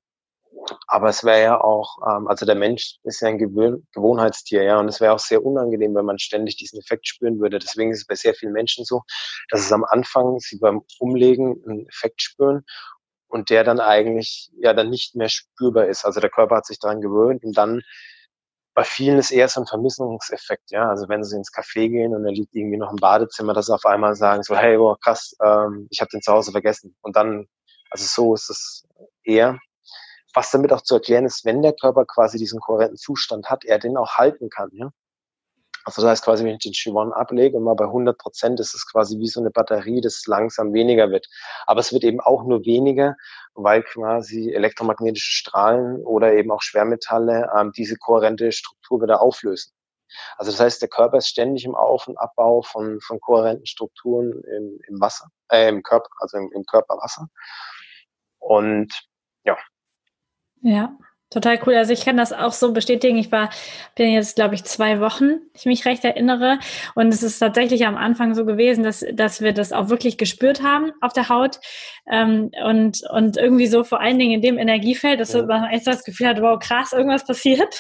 Aber 0.88 1.10
es 1.10 1.24
wäre 1.24 1.42
ja 1.42 1.62
auch, 1.62 1.98
ähm, 2.08 2.28
also 2.28 2.46
der 2.46 2.56
Mensch 2.56 2.98
ist 3.04 3.22
ja 3.22 3.30
ein 3.30 3.38
Gewöhn 3.38 3.88
Gewohnheitstier, 3.94 4.64
ja, 4.64 4.80
und 4.80 4.90
es 4.90 5.00
wäre 5.00 5.14
auch 5.14 5.20
sehr 5.20 5.44
unangenehm, 5.44 5.96
wenn 5.96 6.06
man 6.06 6.20
ständig 6.20 6.58
diesen 6.58 6.80
Effekt 6.80 7.08
spüren 7.08 7.40
würde. 7.40 7.60
Deswegen 7.60 7.92
ist 7.92 8.00
es 8.00 8.08
bei 8.08 8.16
sehr 8.16 8.34
vielen 8.34 8.54
Menschen 8.54 8.86
so, 8.86 9.04
dass 9.50 9.62
es 9.62 9.72
am 9.72 9.84
Anfang 9.84 10.40
sie 10.40 10.60
beim 10.60 10.82
Umlegen 11.00 11.62
einen 11.68 11.88
Effekt 11.88 12.22
spüren 12.22 12.64
und 13.30 13.50
der 13.50 13.64
dann 13.64 13.80
eigentlich 13.80 14.52
ja 14.58 14.74
dann 14.74 14.90
nicht 14.90 15.16
mehr 15.16 15.30
spürbar 15.30 15.88
ist. 15.88 16.06
Also 16.06 16.20
der 16.20 16.30
Körper 16.30 16.58
hat 16.58 16.66
sich 16.66 16.80
daran 16.80 17.02
gewöhnt 17.02 17.44
und 17.44 17.58
dann 17.58 17.82
bei 18.76 18.84
vielen 18.84 19.18
ist 19.18 19.32
eher 19.32 19.50
so 19.50 19.62
ein 19.62 19.68
Vermissungseffekt, 19.68 20.72
ja. 20.72 20.90
Also 20.90 21.10
wenn 21.10 21.24
sie 21.24 21.36
ins 21.36 21.52
Café 21.52 21.90
gehen 21.90 22.16
und 22.16 22.24
da 22.24 22.30
liegt 22.30 22.56
irgendwie 22.56 22.78
noch 22.78 22.90
ein 22.92 22.96
Badezimmer, 22.96 23.54
dass 23.54 23.66
sie 23.68 23.74
auf 23.74 23.86
einmal 23.86 24.16
sagen 24.16 24.44
so, 24.44 24.56
hey, 24.56 24.78
oh, 24.78 24.96
krass, 24.96 25.36
ähm, 25.44 25.88
ich 25.90 26.02
habe 26.02 26.10
den 26.12 26.22
zu 26.22 26.32
Hause 26.32 26.52
vergessen. 26.52 26.96
Und 27.02 27.16
dann, 27.16 27.48
also 27.90 28.06
so 28.06 28.34
ist 28.34 28.50
es 28.50 28.88
eher. 29.24 29.60
Was 30.34 30.52
damit 30.52 30.72
auch 30.72 30.82
zu 30.82 30.96
erklären 30.96 31.26
ist, 31.26 31.44
wenn 31.44 31.62
der 31.62 31.74
Körper 31.74 32.06
quasi 32.06 32.38
diesen 32.38 32.60
kohärenten 32.60 32.98
Zustand 32.98 33.50
hat, 33.50 33.66
er 33.66 33.80
den 33.80 33.98
auch 33.98 34.16
halten 34.16 34.50
kann, 34.50 34.70
ja. 34.74 34.92
Also 35.90 36.04
das 36.04 36.12
heißt 36.12 36.26
quasi, 36.26 36.46
wenn 36.46 36.54
ich 36.54 36.60
den 36.60 36.74
Chiron 36.74 37.12
ablege 37.14 37.58
und 37.58 37.64
mal 37.64 37.74
bei 37.74 37.86
100 37.86 38.16
Prozent 38.16 38.60
ist 38.60 38.76
es 38.76 38.86
quasi 38.86 39.18
wie 39.18 39.28
so 39.28 39.40
eine 39.40 39.50
Batterie, 39.50 40.02
das 40.02 40.28
langsam 40.28 40.72
weniger 40.72 41.10
wird. 41.10 41.28
Aber 41.66 41.80
es 41.80 41.92
wird 41.92 42.04
eben 42.04 42.20
auch 42.20 42.44
nur 42.44 42.64
weniger, 42.64 43.16
weil 43.56 43.82
quasi 43.82 44.52
elektromagnetische 44.54 45.32
Strahlen 45.32 46.06
oder 46.06 46.34
eben 46.34 46.52
auch 46.52 46.62
Schwermetalle 46.62 47.50
ähm, 47.58 47.72
diese 47.76 47.96
kohärente 47.96 48.52
Struktur 48.52 49.02
wieder 49.02 49.20
auflösen. 49.20 49.72
Also 50.38 50.52
das 50.52 50.60
heißt, 50.60 50.82
der 50.84 50.90
Körper 50.90 51.18
ist 51.18 51.28
ständig 51.28 51.66
im 51.66 51.74
Auf- 51.74 52.08
und 52.08 52.18
Abbau 52.18 52.62
von, 52.62 53.02
von 53.02 53.20
kohärenten 53.20 53.66
Strukturen 53.66 54.44
im, 54.44 54.80
im 54.88 55.02
Wasser, 55.02 55.30
äh, 55.52 55.70
im 55.70 55.82
Körper, 55.82 56.10
also 56.20 56.38
im, 56.38 56.52
im 56.54 56.66
Körper 56.66 56.98
Wasser. 56.98 57.30
Und 58.38 58.94
ja. 59.44 59.58
Ja, 60.62 60.96
Total 61.32 61.60
cool. 61.68 61.76
Also 61.76 61.94
ich 61.94 62.06
kann 62.06 62.18
das 62.18 62.34
auch 62.34 62.54
so 62.54 62.74
bestätigen. 62.74 63.16
Ich 63.18 63.32
war, 63.32 63.52
bin 63.96 64.10
jetzt, 64.12 64.36
glaube 64.36 64.56
ich, 64.56 64.64
zwei 64.64 65.00
Wochen, 65.00 65.34
ich 65.54 65.66
mich 65.68 65.86
recht 65.86 66.04
erinnere. 66.04 66.58
Und 66.96 67.14
es 67.14 67.22
ist 67.22 67.38
tatsächlich 67.38 67.86
am 67.86 67.98
Anfang 67.98 68.34
so 68.34 68.46
gewesen, 68.46 68.84
dass, 68.84 69.06
dass 69.14 69.40
wir 69.40 69.54
das 69.54 69.72
auch 69.72 69.90
wirklich 69.90 70.18
gespürt 70.18 70.64
haben 70.64 70.92
auf 71.02 71.14
der 71.14 71.30
Haut. 71.30 71.60
Ähm, 72.12 72.50
und, 72.66 73.04
und 73.12 73.38
irgendwie 73.38 73.68
so 73.68 73.84
vor 73.84 74.02
allen 74.02 74.18
Dingen 74.18 74.34
in 74.34 74.42
dem 74.42 74.58
Energiefeld, 74.58 75.20
dass 75.20 75.34
ja. 75.34 75.44
man 75.44 75.66
echt 75.66 75.86
das 75.86 76.04
Gefühl 76.04 76.30
hat, 76.30 76.42
wow, 76.42 76.58
krass, 76.58 76.94
irgendwas 76.94 77.24
passiert. 77.26 77.80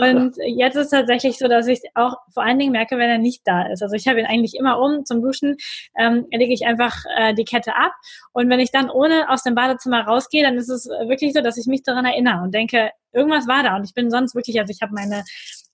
Und 0.00 0.36
jetzt 0.46 0.76
ist 0.76 0.84
es 0.84 0.90
tatsächlich 0.90 1.36
so, 1.36 1.48
dass 1.48 1.66
ich 1.66 1.82
auch 1.94 2.14
vor 2.32 2.42
allen 2.42 2.58
Dingen 2.58 2.72
merke, 2.72 2.96
wenn 2.96 3.10
er 3.10 3.18
nicht 3.18 3.42
da 3.44 3.66
ist. 3.70 3.82
Also 3.82 3.94
ich 3.96 4.08
habe 4.08 4.20
ihn 4.20 4.26
eigentlich 4.26 4.54
immer 4.54 4.80
um 4.80 5.04
zum 5.04 5.20
Duschen, 5.20 5.58
ähm, 5.98 6.26
lege 6.30 6.54
ich 6.54 6.64
einfach 6.64 7.04
äh, 7.18 7.34
die 7.34 7.44
Kette 7.44 7.76
ab. 7.76 7.92
Und 8.32 8.48
wenn 8.48 8.60
ich 8.60 8.70
dann 8.70 8.88
ohne 8.88 9.28
aus 9.28 9.42
dem 9.42 9.54
Badezimmer 9.54 10.06
rausgehe, 10.06 10.42
dann 10.42 10.56
ist 10.56 10.70
es 10.70 10.86
wirklich 10.86 11.34
so, 11.34 11.42
dass 11.42 11.58
ich 11.58 11.66
mich 11.66 11.82
daran 11.82 12.06
erinnere 12.06 12.45
und 12.46 12.54
denke, 12.54 12.90
irgendwas 13.12 13.46
war 13.46 13.62
da. 13.62 13.76
Und 13.76 13.84
ich 13.84 13.94
bin 13.94 14.10
sonst 14.10 14.34
wirklich, 14.34 14.58
also 14.58 14.70
ich 14.70 14.82
habe 14.82 14.94
meine 14.94 15.24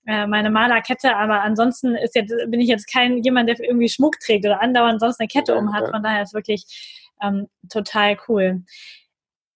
äh, 0.06 0.26
meine 0.26 0.50
Malerkette, 0.50 1.16
aber 1.16 1.42
ansonsten 1.42 1.94
ist 1.94 2.16
jetzt, 2.16 2.34
bin 2.48 2.60
ich 2.60 2.68
jetzt 2.68 2.90
kein 2.92 3.22
jemand, 3.22 3.48
der 3.48 3.60
irgendwie 3.60 3.88
Schmuck 3.88 4.18
trägt 4.18 4.44
oder 4.44 4.60
andauernd 4.60 5.00
sonst 5.00 5.20
eine 5.20 5.28
Kette 5.28 5.54
um 5.54 5.72
hat. 5.72 5.90
Von 5.90 6.02
daher 6.02 6.22
ist 6.22 6.34
wirklich 6.34 6.64
ähm, 7.22 7.46
total 7.70 8.16
cool. 8.28 8.64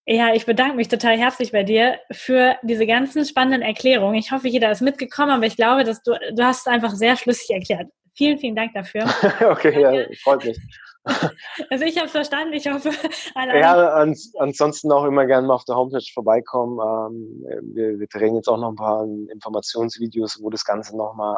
Ja, 0.07 0.33
ich 0.35 0.47
bedanke 0.47 0.77
mich 0.77 0.87
total 0.87 1.19
herzlich 1.19 1.51
bei 1.51 1.65
dir 1.65 1.99
für 2.13 2.57
diese 2.63 2.87
ganzen 2.87 3.25
spannenden 3.25 3.63
Erklärungen. 3.63 4.15
Ich 4.15 4.31
hoffe, 4.31 4.47
jeder 4.47 4.71
ist 4.71 4.83
mitgekommen, 4.83 5.33
aber 5.33 5.47
ich 5.47 5.57
glaube, 5.57 5.83
dass 5.83 6.01
du, 6.05 6.13
du 6.33 6.45
hast 6.45 6.61
es 6.61 6.67
einfach 6.69 6.93
sehr 6.93 7.17
schlüssig 7.17 7.51
erklärt. 7.51 7.91
Vielen, 8.17 8.39
vielen 8.39 8.57
Dank 8.57 8.73
dafür. 8.73 9.05
okay, 9.51 9.81
ja, 9.81 10.07
freut 10.23 10.45
mich. 10.45 10.59
Also 11.71 11.85
ich 11.85 11.97
habe 11.99 12.07
es 12.07 12.13
verstanden, 12.13 12.53
ich 12.53 12.67
hoffe. 12.67 12.91
Ja, 13.37 13.95
ans, 13.95 14.35
ansonsten 14.41 14.91
auch 14.91 15.05
immer 15.05 15.25
gerne 15.27 15.47
mal 15.47 15.55
auf 15.55 15.65
der 15.65 15.77
Homepage 15.77 16.05
vorbeikommen. 16.13 16.81
Ähm, 16.81 17.75
wir, 17.75 18.01
wir 18.01 18.07
drehen 18.09 18.35
jetzt 18.35 18.49
auch 18.49 18.59
noch 18.59 18.71
ein 18.71 18.75
paar 18.75 19.05
Informationsvideos, 19.05 20.43
wo 20.43 20.51
das 20.51 20.65
Ganze 20.65 20.97
nochmal, 20.97 21.37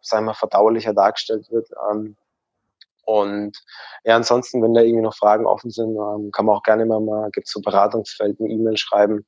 sagen 0.00 0.24
wir, 0.24 0.32
verdaulicher 0.32 0.94
dargestellt 0.94 1.50
wird. 1.50 1.68
Ähm, 1.90 2.16
und 3.04 3.62
ja, 4.04 4.16
ansonsten, 4.16 4.62
wenn 4.62 4.72
da 4.72 4.80
irgendwie 4.80 5.02
noch 5.02 5.14
Fragen 5.14 5.44
offen 5.44 5.70
sind, 5.70 5.90
ähm, 5.90 6.30
kann 6.32 6.46
man 6.46 6.56
auch 6.56 6.62
gerne 6.62 6.84
immer 6.84 7.00
mal, 7.00 7.30
gibt 7.32 7.48
es 7.48 7.52
so 7.52 7.60
Beratungsfeld, 7.60 8.40
eine 8.40 8.48
E-Mail 8.48 8.78
schreiben. 8.78 9.26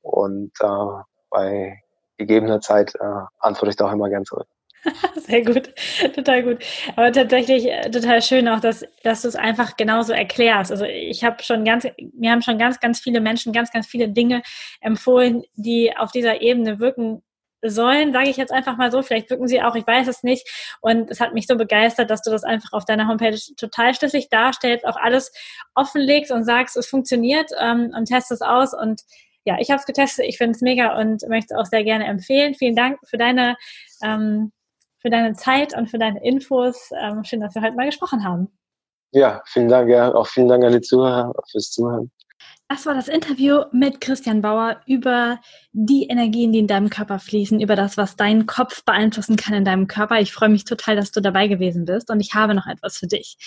Und 0.00 0.52
äh, 0.60 1.02
bei 1.28 1.82
gegebener 2.16 2.60
Zeit 2.60 2.94
äh, 2.94 3.24
antworte 3.40 3.70
ich 3.70 3.76
da 3.76 3.88
auch 3.88 3.92
immer 3.92 4.08
gern 4.08 4.24
zurück. 4.24 4.48
Sehr 5.16 5.44
gut, 5.44 5.70
total 6.14 6.42
gut. 6.42 6.58
Aber 6.96 7.12
tatsächlich 7.12 7.66
äh, 7.66 7.90
total 7.90 8.22
schön 8.22 8.48
auch, 8.48 8.60
dass, 8.60 8.84
dass 9.02 9.22
du 9.22 9.28
es 9.28 9.36
einfach 9.36 9.76
genauso 9.76 10.12
erklärst. 10.12 10.70
Also 10.70 10.84
ich 10.84 11.24
habe 11.24 11.42
schon 11.42 11.64
ganz, 11.64 11.86
mir 12.14 12.30
haben 12.30 12.42
schon 12.42 12.58
ganz, 12.58 12.80
ganz 12.80 13.00
viele 13.00 13.20
Menschen 13.20 13.52
ganz, 13.52 13.70
ganz 13.70 13.86
viele 13.86 14.08
Dinge 14.08 14.42
empfohlen, 14.80 15.42
die 15.54 15.96
auf 15.96 16.12
dieser 16.12 16.40
Ebene 16.40 16.78
wirken 16.78 17.22
sollen, 17.62 18.12
sage 18.12 18.28
ich 18.28 18.36
jetzt 18.36 18.52
einfach 18.52 18.76
mal 18.76 18.92
so. 18.92 19.02
Vielleicht 19.02 19.30
wirken 19.30 19.48
sie 19.48 19.62
auch, 19.62 19.74
ich 19.74 19.86
weiß 19.86 20.06
es 20.06 20.22
nicht. 20.22 20.48
Und 20.80 21.10
es 21.10 21.20
hat 21.20 21.34
mich 21.34 21.46
so 21.46 21.56
begeistert, 21.56 22.10
dass 22.10 22.22
du 22.22 22.30
das 22.30 22.44
einfach 22.44 22.72
auf 22.72 22.84
deiner 22.84 23.08
Homepage 23.08 23.38
total 23.56 23.94
schlüssig 23.94 24.28
darstellst, 24.30 24.86
auch 24.86 24.96
alles 24.96 25.32
offenlegst 25.74 26.30
und 26.30 26.44
sagst, 26.44 26.76
es 26.76 26.86
funktioniert 26.86 27.50
ähm, 27.60 27.92
und 27.96 28.06
test 28.06 28.30
es 28.30 28.42
aus. 28.42 28.74
Und 28.74 29.02
ja, 29.44 29.56
ich 29.58 29.70
habe 29.70 29.80
es 29.80 29.86
getestet, 29.86 30.26
ich 30.28 30.38
finde 30.38 30.52
es 30.52 30.60
mega 30.60 30.98
und 30.98 31.26
möchte 31.28 31.54
es 31.54 31.60
auch 31.60 31.66
sehr 31.66 31.82
gerne 31.82 32.06
empfehlen. 32.06 32.54
Vielen 32.54 32.76
Dank 32.76 32.98
für 33.04 33.16
deine 33.16 33.56
ähm, 34.02 34.52
für 34.98 35.10
deine 35.10 35.34
Zeit 35.34 35.76
und 35.76 35.88
für 35.88 35.98
deine 35.98 36.22
Infos. 36.24 36.90
Ähm, 37.00 37.24
schön, 37.24 37.40
dass 37.40 37.54
wir 37.54 37.62
heute 37.62 37.76
mal 37.76 37.86
gesprochen 37.86 38.24
haben. 38.24 38.48
Ja, 39.12 39.42
vielen 39.46 39.68
Dank. 39.68 39.88
Ja. 39.88 40.14
Auch 40.14 40.26
vielen 40.26 40.48
Dank 40.48 40.64
an 40.64 40.72
die 40.72 40.80
Zuhörer 40.80 41.32
fürs 41.50 41.70
Zuhören. 41.70 42.10
Das 42.68 42.84
war 42.84 42.94
das 42.94 43.08
Interview 43.08 43.62
mit 43.72 44.00
Christian 44.00 44.42
Bauer 44.42 44.82
über 44.86 45.40
die 45.72 46.06
Energien, 46.08 46.52
die 46.52 46.58
in 46.58 46.66
deinem 46.66 46.90
Körper 46.90 47.18
fließen, 47.18 47.60
über 47.60 47.76
das, 47.76 47.96
was 47.96 48.16
deinen 48.16 48.44
Kopf 48.44 48.84
beeinflussen 48.84 49.36
kann 49.36 49.54
in 49.54 49.64
deinem 49.64 49.86
Körper. 49.86 50.20
Ich 50.20 50.34
freue 50.34 50.50
mich 50.50 50.64
total, 50.64 50.94
dass 50.94 51.10
du 51.10 51.20
dabei 51.20 51.48
gewesen 51.48 51.86
bist 51.86 52.10
und 52.10 52.20
ich 52.20 52.34
habe 52.34 52.54
noch 52.54 52.66
etwas 52.66 52.98
für 52.98 53.06
dich. 53.06 53.38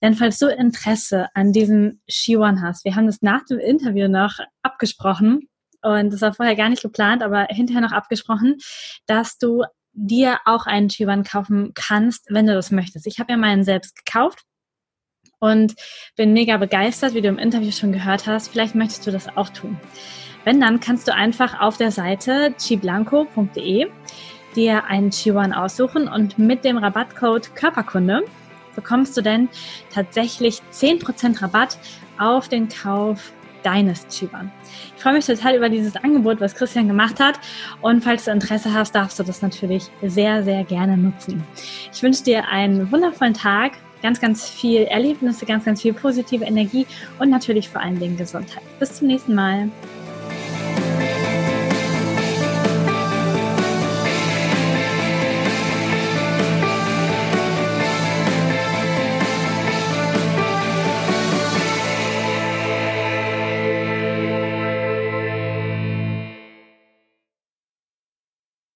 Denn 0.00 0.14
falls 0.14 0.38
du 0.38 0.46
Interesse 0.46 1.28
an 1.34 1.52
diesem 1.52 2.00
Shiwan 2.08 2.62
hast, 2.62 2.86
wir 2.86 2.96
haben 2.96 3.06
das 3.06 3.20
nach 3.20 3.44
dem 3.44 3.58
Interview 3.58 4.08
noch 4.08 4.38
abgesprochen 4.62 5.48
und 5.82 6.12
das 6.12 6.22
war 6.22 6.32
vorher 6.32 6.56
gar 6.56 6.70
nicht 6.70 6.82
geplant, 6.82 7.22
aber 7.22 7.46
hinterher 7.50 7.82
noch 7.82 7.92
abgesprochen, 7.92 8.56
dass 9.06 9.38
du 9.38 9.64
dir 9.96 10.38
auch 10.44 10.66
einen 10.66 10.88
Chiban 10.88 11.24
kaufen 11.24 11.72
kannst, 11.74 12.26
wenn 12.28 12.46
du 12.46 12.54
das 12.54 12.70
möchtest. 12.70 13.06
Ich 13.06 13.18
habe 13.18 13.32
ja 13.32 13.38
meinen 13.38 13.64
selbst 13.64 13.96
gekauft 13.96 14.44
und 15.38 15.74
bin 16.16 16.32
mega 16.32 16.56
begeistert, 16.58 17.14
wie 17.14 17.22
du 17.22 17.28
im 17.28 17.38
Interview 17.38 17.72
schon 17.72 17.92
gehört 17.92 18.26
hast. 18.26 18.48
Vielleicht 18.48 18.74
möchtest 18.74 19.06
du 19.06 19.10
das 19.10 19.34
auch 19.36 19.48
tun. 19.48 19.78
Wenn, 20.44 20.60
dann 20.60 20.80
kannst 20.80 21.08
du 21.08 21.14
einfach 21.14 21.60
auf 21.60 21.76
der 21.76 21.90
Seite 21.90 22.54
chiblanco.de 22.58 23.88
dir 24.54 24.84
einen 24.84 25.10
Chiwan 25.10 25.52
aussuchen 25.52 26.08
und 26.08 26.38
mit 26.38 26.64
dem 26.64 26.78
Rabattcode 26.78 27.54
Körperkunde 27.56 28.22
bekommst 28.74 29.16
du 29.16 29.22
denn 29.22 29.48
tatsächlich 29.92 30.60
10% 30.72 31.42
Rabatt 31.42 31.78
auf 32.18 32.48
den 32.48 32.68
Kauf 32.68 33.32
deines 33.66 34.06
Chiban. 34.08 34.52
Ich 34.96 35.02
freue 35.02 35.14
mich 35.14 35.26
total 35.26 35.56
über 35.56 35.68
dieses 35.68 35.96
Angebot, 35.96 36.40
was 36.40 36.54
Christian 36.54 36.86
gemacht 36.86 37.18
hat. 37.18 37.40
Und 37.82 38.04
falls 38.04 38.24
du 38.24 38.30
Interesse 38.30 38.72
hast, 38.72 38.94
darfst 38.94 39.18
du 39.18 39.24
das 39.24 39.42
natürlich 39.42 39.90
sehr, 40.02 40.44
sehr 40.44 40.62
gerne 40.64 40.96
nutzen. 40.96 41.42
Ich 41.92 42.02
wünsche 42.02 42.22
dir 42.22 42.48
einen 42.48 42.90
wundervollen 42.92 43.34
Tag, 43.34 43.72
ganz, 44.02 44.20
ganz 44.20 44.48
viel 44.48 44.82
Erlebnisse, 44.82 45.44
ganz, 45.46 45.64
ganz 45.64 45.82
viel 45.82 45.92
positive 45.92 46.44
Energie 46.44 46.86
und 47.18 47.30
natürlich 47.30 47.68
vor 47.68 47.82
allen 47.82 47.98
Dingen 47.98 48.16
Gesundheit. 48.16 48.62
Bis 48.78 48.94
zum 48.94 49.08
nächsten 49.08 49.34
Mal. 49.34 49.68